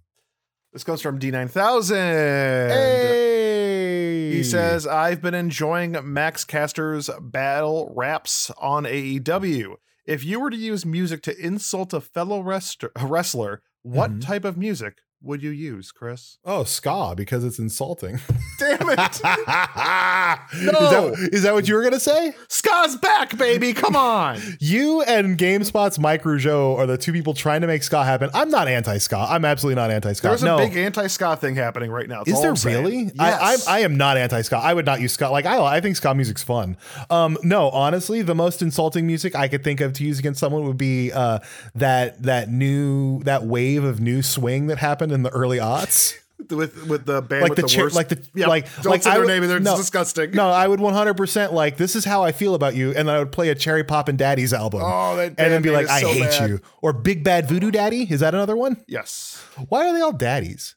This 0.72 0.84
comes 0.84 1.00
from 1.00 1.18
D9000. 1.18 2.68
hey. 2.68 4.30
He 4.32 4.44
says, 4.44 4.86
I've 4.86 5.20
been 5.20 5.34
enjoying 5.34 5.96
Max 6.04 6.44
Caster's 6.44 7.10
battle 7.20 7.92
raps 7.96 8.50
on 8.58 8.84
AEW. 8.84 9.74
If 10.06 10.24
you 10.24 10.38
were 10.40 10.50
to 10.50 10.56
use 10.56 10.86
music 10.86 11.22
to 11.22 11.36
insult 11.44 11.92
a 11.92 12.00
fellow 12.00 12.40
rest- 12.40 12.84
wrestler, 13.02 13.62
what 13.82 14.12
Mhm. 14.12 14.20
type 14.24 14.44
of 14.44 14.56
music 14.56 14.98
would 15.20 15.42
you 15.42 15.50
use, 15.50 15.90
Chris? 15.90 16.38
Oh, 16.44 16.62
ska 16.64 17.14
because 17.16 17.44
it's 17.44 17.58
insulting. 17.58 18.20
Damn 18.60 18.88
it. 18.90 18.98
Is, 19.00 19.22
No. 19.22 21.10
that, 21.10 21.28
is 21.32 21.42
that 21.42 21.54
what 21.54 21.66
you 21.68 21.74
were 21.74 21.82
gonna 21.82 21.98
say? 22.00 22.34
Ska's 22.48 22.96
back, 22.96 23.36
baby. 23.36 23.72
Come 23.72 23.96
on. 23.96 24.38
You 24.60 25.02
and 25.02 25.38
GameSpot's 25.38 25.98
Mike 25.98 26.24
Rougeau 26.24 26.76
are 26.76 26.86
the 26.86 26.98
two 26.98 27.12
people 27.12 27.32
trying 27.32 27.60
to 27.60 27.66
make 27.66 27.82
ska 27.82 28.04
happen. 28.04 28.28
I'm 28.34 28.50
not 28.50 28.66
anti-ska. 28.68 29.16
I'm 29.16 29.44
absolutely 29.44 29.76
not 29.76 29.90
anti-ska. 29.90 30.28
There's 30.28 30.42
no. 30.42 30.56
a 30.56 30.66
big 30.66 30.76
anti 30.76 31.06
ska 31.06 31.36
thing 31.36 31.54
happening 31.54 31.90
right 31.90 32.08
now. 32.08 32.24
That's 32.24 32.38
is 32.38 32.42
there 32.42 32.50
I'm 32.50 32.84
really? 32.84 33.10
Yes. 33.14 33.66
I, 33.68 33.74
I 33.74 33.78
I 33.78 33.80
am 33.80 33.96
not 33.96 34.16
anti-ska. 34.16 34.56
I 34.56 34.74
would 34.74 34.84
not 34.86 35.00
use 35.00 35.12
ska. 35.12 35.28
Like 35.28 35.46
I 35.46 35.58
I 35.62 35.80
think 35.80 35.96
ska 35.96 36.14
music's 36.14 36.42
fun. 36.42 36.76
Um, 37.08 37.38
no, 37.42 37.70
honestly, 37.70 38.22
the 38.22 38.34
most 38.34 38.62
insulting 38.62 39.06
music 39.06 39.34
I 39.34 39.48
could 39.48 39.62
think 39.64 39.80
of 39.80 39.92
to 39.94 40.04
use 40.04 40.18
against 40.18 40.40
someone 40.40 40.64
would 40.66 40.78
be 40.78 41.12
uh 41.12 41.38
that 41.74 42.22
that 42.22 42.50
new 42.50 43.22
that 43.24 43.44
wave 43.44 43.84
of 43.84 44.00
new 44.00 44.22
swing 44.22 44.66
that 44.66 44.78
happened 44.78 45.07
in 45.10 45.22
the 45.22 45.30
early 45.30 45.58
aughts. 45.58 46.14
with 46.50 46.86
with 46.86 47.04
the 47.04 47.20
band 47.20 47.42
like 47.42 47.56
with 47.56 47.68
the, 47.68 47.76
the, 47.88 47.94
like 47.94 48.08
the 48.08 48.24
Yeah, 48.32 48.46
like 48.46 48.72
don't 48.76 48.86
like 48.92 49.02
say 49.02 49.10
their 49.10 49.20
would- 49.20 49.26
name. 49.28 49.46
They're 49.48 49.58
no, 49.58 49.76
disgusting. 49.76 50.30
No, 50.30 50.48
I 50.50 50.68
would 50.68 50.78
100% 50.78 51.52
like 51.52 51.76
this 51.78 51.96
is 51.96 52.04
how 52.04 52.22
I 52.22 52.30
feel 52.32 52.54
about 52.54 52.76
you, 52.76 52.88
and 52.90 53.08
then 53.08 53.08
I 53.08 53.18
would 53.18 53.32
play 53.32 53.48
a 53.48 53.54
Cherry 53.56 53.82
Poppin' 53.82 54.16
Daddies 54.16 54.52
album, 54.52 54.82
Oh, 54.84 55.16
that 55.16 55.34
and 55.36 55.36
then 55.52 55.62
be 55.62 55.70
like, 55.70 55.88
I 55.88 56.00
so 56.00 56.08
hate 56.12 56.20
bad. 56.20 56.48
you, 56.50 56.60
or 56.80 56.92
Big 56.92 57.24
Bad 57.24 57.48
Voodoo 57.48 57.70
Daddy. 57.72 58.06
Is 58.08 58.20
that 58.20 58.34
another 58.34 58.56
one? 58.56 58.76
Yes. 58.86 59.44
Why 59.68 59.88
are 59.88 59.92
they 59.92 60.00
all 60.00 60.12
daddies? 60.12 60.76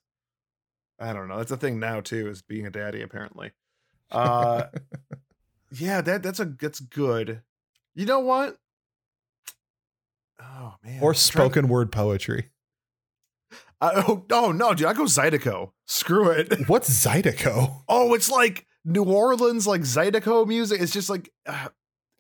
I 1.00 1.14
don't 1.14 1.28
know. 1.28 1.38
That's 1.38 1.52
a 1.52 1.58
thing 1.58 1.80
now 1.80 2.02
too, 2.02 2.28
is 2.28 2.42
being 2.42 2.66
a 2.66 2.72
daddy 2.72 3.02
apparently. 3.04 3.52
Uh 4.12 4.64
yeah, 5.72 6.02
that 6.02 6.24
that's 6.24 6.40
a 6.40 6.46
that's 6.46 6.80
good. 6.80 7.42
You 7.94 8.06
know 8.08 8.20
what? 8.20 8.58
Oh 10.42 10.74
man. 10.84 11.02
Or 11.02 11.14
spoken 11.14 11.68
word 11.68 11.92
poetry? 11.92 12.50
I, 13.82 13.92
oh, 14.08 14.26
oh 14.32 14.52
no, 14.52 14.74
dude, 14.74 14.88
I 14.88 14.94
go 14.94 15.04
Zydeco. 15.04 15.72
Screw 15.88 16.30
it. 16.30 16.54
What's 16.70 16.90
Zydeco? 16.90 17.82
Oh, 17.90 18.14
it's 18.14 18.30
like 18.30 18.66
New 18.86 19.04
Orleans 19.04 19.66
like 19.68 19.82
Zydeco 19.82 20.48
music. 20.48 20.80
It's 20.82 20.94
just 20.94 21.10
like 21.10 21.32
uh, 21.46 21.70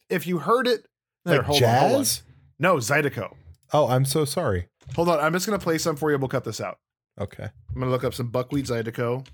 if 0.09 0.26
you 0.28 0.39
heard 0.39 0.68
it 0.68 0.86
there, 1.26 1.38
Like 1.38 1.45
hold 1.45 1.64
on, 1.64 1.70
hold 1.80 1.91
on. 1.93 1.97
jazz? 1.99 2.24
No, 2.59 2.76
Zydeco. 2.78 3.36
Oh, 3.74 3.88
I'm 3.88 4.05
so 4.05 4.26
sorry. 4.26 4.68
Hold 4.95 5.09
on, 5.09 5.20
I'm 5.20 5.34
just 5.34 5.45
gonna 5.45 5.59
play 5.59 5.78
some 5.78 5.95
for 5.95 6.12
you. 6.12 6.18
We'll 6.18 6.28
cut 6.28 6.43
this 6.43 6.59
out. 6.59 6.80
Okay. 7.20 7.43
I'm 7.43 7.80
gonna 7.80 7.91
look 7.91 8.03
up 8.03 8.14
some 8.14 8.28
buckwheat 8.30 8.66
Zydeco. 8.66 9.26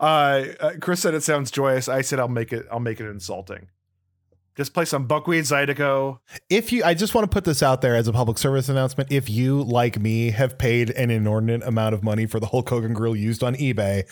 Uh, 0.00 0.44
uh, 0.60 0.72
Chris 0.80 1.00
said 1.00 1.14
it 1.14 1.22
sounds 1.24 1.50
joyous. 1.50 1.88
I 1.88 2.02
said 2.02 2.20
I'll 2.20 2.28
make 2.28 2.52
it. 2.52 2.66
I'll 2.70 2.78
make 2.80 3.00
it 3.00 3.08
insulting. 3.08 3.68
Just 4.58 4.74
play 4.74 4.86
some 4.86 5.06
buckwheat 5.06 5.44
Zydeco. 5.44 6.18
If 6.50 6.72
you, 6.72 6.82
I 6.82 6.92
just 6.92 7.14
want 7.14 7.30
to 7.30 7.32
put 7.32 7.44
this 7.44 7.62
out 7.62 7.80
there 7.80 7.94
as 7.94 8.08
a 8.08 8.12
public 8.12 8.38
service 8.38 8.68
announcement. 8.68 9.12
If 9.12 9.30
you, 9.30 9.62
like 9.62 10.00
me, 10.00 10.30
have 10.30 10.58
paid 10.58 10.90
an 10.90 11.12
inordinate 11.12 11.62
amount 11.62 11.94
of 11.94 12.02
money 12.02 12.26
for 12.26 12.40
the 12.40 12.46
Hulk 12.46 12.68
Hogan 12.68 12.92
grill 12.92 13.14
used 13.14 13.44
on 13.44 13.54
eBay, 13.54 14.02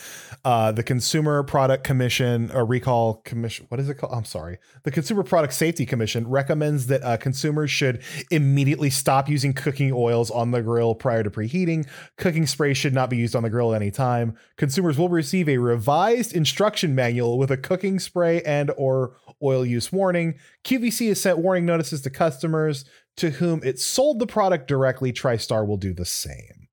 uh, 0.44 0.70
the 0.70 0.84
Consumer 0.84 1.42
Product 1.42 1.82
Commission 1.82 2.52
or 2.52 2.64
Recall 2.64 3.14
Commission, 3.24 3.66
what 3.70 3.80
is 3.80 3.88
it 3.88 3.94
called? 3.94 4.12
I'm 4.14 4.24
sorry. 4.24 4.58
The 4.84 4.92
Consumer 4.92 5.24
Product 5.24 5.52
Safety 5.52 5.84
Commission 5.84 6.28
recommends 6.28 6.86
that 6.86 7.02
uh, 7.02 7.16
consumers 7.16 7.72
should 7.72 8.00
immediately 8.30 8.88
stop 8.88 9.28
using 9.28 9.52
cooking 9.52 9.92
oils 9.92 10.30
on 10.30 10.52
the 10.52 10.62
grill 10.62 10.94
prior 10.94 11.24
to 11.24 11.30
preheating. 11.30 11.88
Cooking 12.18 12.46
spray 12.46 12.72
should 12.72 12.94
not 12.94 13.10
be 13.10 13.16
used 13.16 13.34
on 13.34 13.42
the 13.42 13.50
grill 13.50 13.74
at 13.74 13.82
any 13.82 13.90
time. 13.90 14.36
Consumers 14.56 14.96
will 14.96 15.08
receive 15.08 15.48
a 15.48 15.58
revised 15.58 16.32
instruction 16.32 16.94
manual 16.94 17.36
with 17.36 17.50
a 17.50 17.56
cooking 17.56 17.98
spray 17.98 18.42
and 18.42 18.70
or 18.76 19.16
oil 19.42 19.66
use 19.66 19.92
warning. 19.92 20.35
QVC 20.64 21.08
has 21.08 21.20
sent 21.20 21.38
warning 21.38 21.66
notices 21.66 22.00
to 22.02 22.10
customers 22.10 22.84
to 23.16 23.30
whom 23.30 23.62
it 23.64 23.78
sold 23.78 24.18
the 24.18 24.26
product 24.26 24.68
directly. 24.68 25.12
TriStar 25.12 25.66
will 25.66 25.76
do 25.76 25.92
the 25.92 26.04
same. 26.04 26.68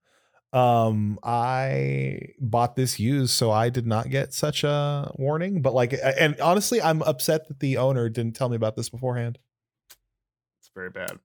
Um, 0.53 1.17
I 1.23 2.19
bought 2.39 2.75
this 2.75 2.99
used, 2.99 3.31
so 3.31 3.49
I 3.49 3.69
did 3.69 3.87
not 3.87 4.09
get 4.09 4.33
such 4.33 4.63
a 4.63 5.11
warning. 5.15 5.61
But 5.61 5.73
like, 5.73 5.93
and 5.93 6.39
honestly, 6.39 6.81
I'm 6.81 7.01
upset 7.01 7.47
that 7.47 7.59
the 7.59 7.77
owner 7.77 8.07
didn't 8.07 8.35
tell 8.35 8.49
me 8.49 8.55
about 8.55 8.75
this 8.75 8.89
beforehand. 8.89 9.39
It's 10.59 10.69
very 10.75 10.91
bad. 10.91 11.19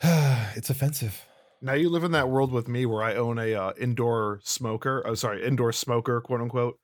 it's 0.56 0.70
offensive. 0.70 1.24
Now 1.60 1.74
you 1.74 1.90
live 1.90 2.04
in 2.04 2.12
that 2.12 2.28
world 2.28 2.52
with 2.52 2.68
me 2.68 2.86
where 2.86 3.02
I 3.02 3.14
own 3.14 3.38
a 3.38 3.54
uh, 3.54 3.72
indoor 3.80 4.40
smoker. 4.42 5.02
Oh, 5.06 5.14
sorry, 5.14 5.44
indoor 5.44 5.72
smoker, 5.72 6.20
quote 6.20 6.40
unquote. 6.40 6.78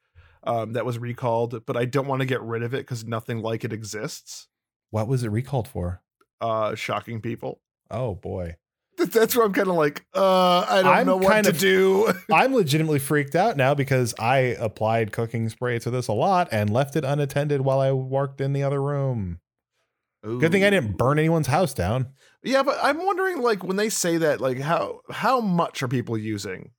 Um, 0.45 0.73
that 0.75 0.85
was 0.87 0.99
recalled, 0.99 1.67
but 1.67 1.77
I 1.77 1.85
don't 1.85 2.07
want 2.07 2.21
to 2.21 2.27
get 2.27 2.41
rid 2.43 2.63
of 2.63 2.73
it 2.75 2.79
because 2.79 3.05
nothing 3.05 3.43
like 3.43 3.65
it 3.65 3.73
exists. 3.73 4.49
What 4.91 5.09
was 5.09 5.25
it 5.25 5.31
recalled 5.31 5.69
for? 5.69 6.01
Uh, 6.41 6.75
shocking 6.75 7.21
people. 7.21 7.61
Oh 7.91 8.15
boy. 8.15 8.57
That's 8.97 9.37
where 9.37 9.47
I'm 9.47 9.53
kind 9.53 9.69
of 9.69 9.77
like, 9.77 10.05
uh, 10.15 10.67
I 10.69 10.83
don't 10.83 10.93
I'm 10.93 11.07
know 11.07 11.17
what 11.19 11.45
to 11.45 11.51
of- 11.51 11.59
do. 11.59 12.13
I'm 12.33 12.53
legitimately 12.55 12.99
freaked 12.99 13.37
out 13.37 13.57
now 13.57 13.73
because 13.75 14.13
I 14.19 14.39
applied 14.39 15.13
cooking 15.13 15.49
spray 15.49 15.79
to 15.81 15.91
this 15.91 16.09
a 16.09 16.13
lot 16.13 16.49
and 16.51 16.69
left 16.71 16.97
it 16.97 17.05
unattended 17.05 17.61
while 17.61 17.79
I 17.81 17.93
worked 17.93 18.41
in 18.41 18.53
the 18.53 18.65
other 18.65 18.83
room. 18.83 19.39
Good 20.25 20.51
thing 20.51 20.65
I 20.65 20.71
didn't 20.71 20.97
burn 20.97 21.19
anyone's 21.21 21.47
house 21.47 21.73
down. 21.73 22.09
Yeah, 22.43 22.65
but 22.65 22.77
I'm 22.83 23.05
wondering, 23.07 23.41
like, 23.41 23.63
when 23.63 23.77
they 23.77 23.89
say 23.89 24.17
that, 24.17 24.41
like, 24.41 24.59
how 24.59 25.01
how 25.11 25.41
much 25.41 25.81
are 25.83 25.89
people 25.89 26.19
using? 26.19 26.73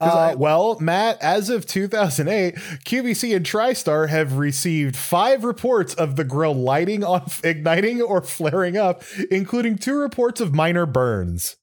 Uh, 0.00 0.04
I- 0.32 0.34
well, 0.34 0.78
Matt, 0.80 1.20
as 1.22 1.48
of 1.48 1.66
2008, 1.66 2.54
QVC 2.84 3.34
and 3.34 3.46
TriStar 3.46 4.08
have 4.08 4.36
received 4.38 4.94
five 4.96 5.42
reports 5.44 5.94
of 5.94 6.16
the 6.16 6.24
grill 6.24 6.54
lighting 6.54 7.02
on 7.02 7.26
igniting 7.44 8.02
or 8.02 8.20
flaring 8.20 8.76
up, 8.76 9.02
including 9.30 9.78
two 9.78 9.96
reports 9.96 10.40
of 10.40 10.54
minor 10.54 10.84
burns. 10.86 11.56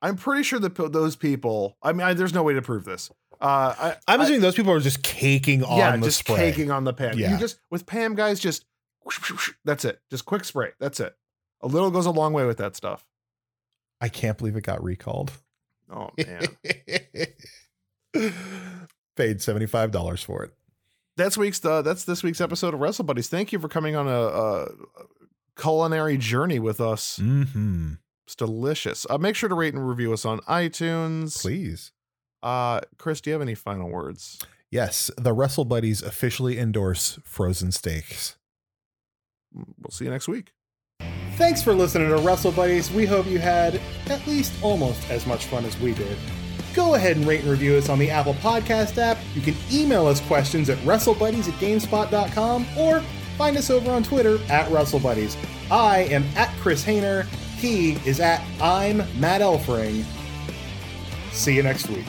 I'm 0.00 0.16
pretty 0.16 0.42
sure 0.42 0.58
that 0.60 0.76
those 0.92 1.16
people. 1.16 1.76
I 1.82 1.92
mean, 1.92 2.02
I, 2.02 2.14
there's 2.14 2.34
no 2.34 2.42
way 2.42 2.52
to 2.54 2.62
prove 2.62 2.84
this. 2.84 3.10
Uh, 3.40 3.74
I, 3.76 3.96
I'm 4.06 4.20
I- 4.20 4.24
assuming 4.24 4.42
those 4.42 4.54
people 4.54 4.72
are 4.72 4.80
just 4.80 5.02
caking 5.02 5.64
on 5.64 5.78
yeah, 5.78 5.96
the 5.96 6.06
just 6.06 6.18
spray. 6.18 6.36
caking 6.36 6.70
on 6.70 6.84
the 6.84 6.92
pan. 6.92 7.18
Yeah. 7.18 7.32
You 7.32 7.38
just 7.38 7.58
with 7.70 7.86
Pam 7.86 8.14
guys, 8.14 8.38
just 8.38 8.64
that's 9.64 9.84
it. 9.84 10.00
Just 10.10 10.24
quick 10.26 10.44
spray. 10.44 10.70
That's 10.78 11.00
it. 11.00 11.14
A 11.60 11.66
little 11.66 11.90
goes 11.90 12.06
a 12.06 12.10
long 12.10 12.32
way 12.32 12.44
with 12.46 12.58
that 12.58 12.76
stuff. 12.76 13.04
I 14.00 14.08
can't 14.08 14.36
believe 14.38 14.56
it 14.56 14.62
got 14.64 14.82
recalled. 14.82 15.32
Oh 15.90 16.10
man, 16.18 16.46
Paid 19.16 19.38
$75 19.38 20.24
for 20.24 20.44
it. 20.44 20.52
that's 21.16 21.36
week's. 21.36 21.64
Uh, 21.64 21.82
that's 21.82 22.04
this 22.04 22.22
week's 22.22 22.40
episode 22.40 22.74
of 22.74 22.80
Wrestle 22.80 23.04
Buddies. 23.04 23.28
Thank 23.28 23.52
you 23.52 23.58
for 23.58 23.68
coming 23.68 23.94
on 23.96 24.08
a, 24.08 24.10
a 24.10 24.66
culinary 25.56 26.16
journey 26.18 26.58
with 26.58 26.80
us. 26.80 27.18
Mm-hmm. 27.22 27.94
It's 28.26 28.34
delicious. 28.34 29.06
Uh, 29.08 29.18
make 29.18 29.36
sure 29.36 29.48
to 29.48 29.54
rate 29.54 29.74
and 29.74 29.86
review 29.86 30.12
us 30.12 30.24
on 30.24 30.40
iTunes. 30.40 31.40
Please. 31.40 31.92
Uh, 32.42 32.80
Chris, 32.98 33.20
do 33.20 33.30
you 33.30 33.34
have 33.34 33.42
any 33.42 33.54
final 33.54 33.88
words? 33.90 34.40
Yes, 34.70 35.10
the 35.16 35.32
Wrestle 35.32 35.64
Buddies 35.64 36.02
officially 36.02 36.58
endorse 36.58 37.18
frozen 37.24 37.70
steaks. 37.70 38.36
We'll 39.52 39.90
see 39.90 40.04
you 40.06 40.10
next 40.10 40.26
week. 40.26 40.52
Thanks 41.36 41.62
for 41.62 41.74
listening 41.74 42.08
to 42.08 42.16
Wrestle 42.18 42.52
Buddies. 42.52 42.90
We 42.90 43.06
hope 43.06 43.26
you 43.26 43.38
had 43.38 43.80
at 44.08 44.26
least 44.26 44.52
almost 44.62 45.08
as 45.10 45.26
much 45.26 45.46
fun 45.46 45.64
as 45.64 45.78
we 45.78 45.94
did. 45.94 46.16
Go 46.74 46.94
ahead 46.94 47.16
and 47.16 47.26
rate 47.26 47.40
and 47.40 47.50
review 47.50 47.76
us 47.76 47.88
on 47.88 47.98
the 47.98 48.10
Apple 48.10 48.34
Podcast 48.34 48.98
app. 48.98 49.18
You 49.34 49.40
can 49.40 49.54
email 49.72 50.06
us 50.06 50.20
questions 50.22 50.68
at 50.68 50.78
WrestleBuddies 50.78 51.48
at 51.48 51.54
GameSpot.com 51.60 52.66
or 52.76 53.00
find 53.38 53.56
us 53.56 53.70
over 53.70 53.90
on 53.90 54.02
Twitter 54.02 54.38
at 54.50 54.68
WrestleBuddies. 54.70 55.36
I 55.70 56.00
am 56.10 56.24
at 56.36 56.50
Chris 56.58 56.84
Hayner. 56.84 57.26
He 57.56 57.92
is 58.08 58.20
at 58.20 58.42
I'm 58.60 58.98
Matt 59.18 59.40
Elfring. 59.40 60.04
See 61.32 61.54
you 61.54 61.62
next 61.62 61.88
week. 61.88 62.04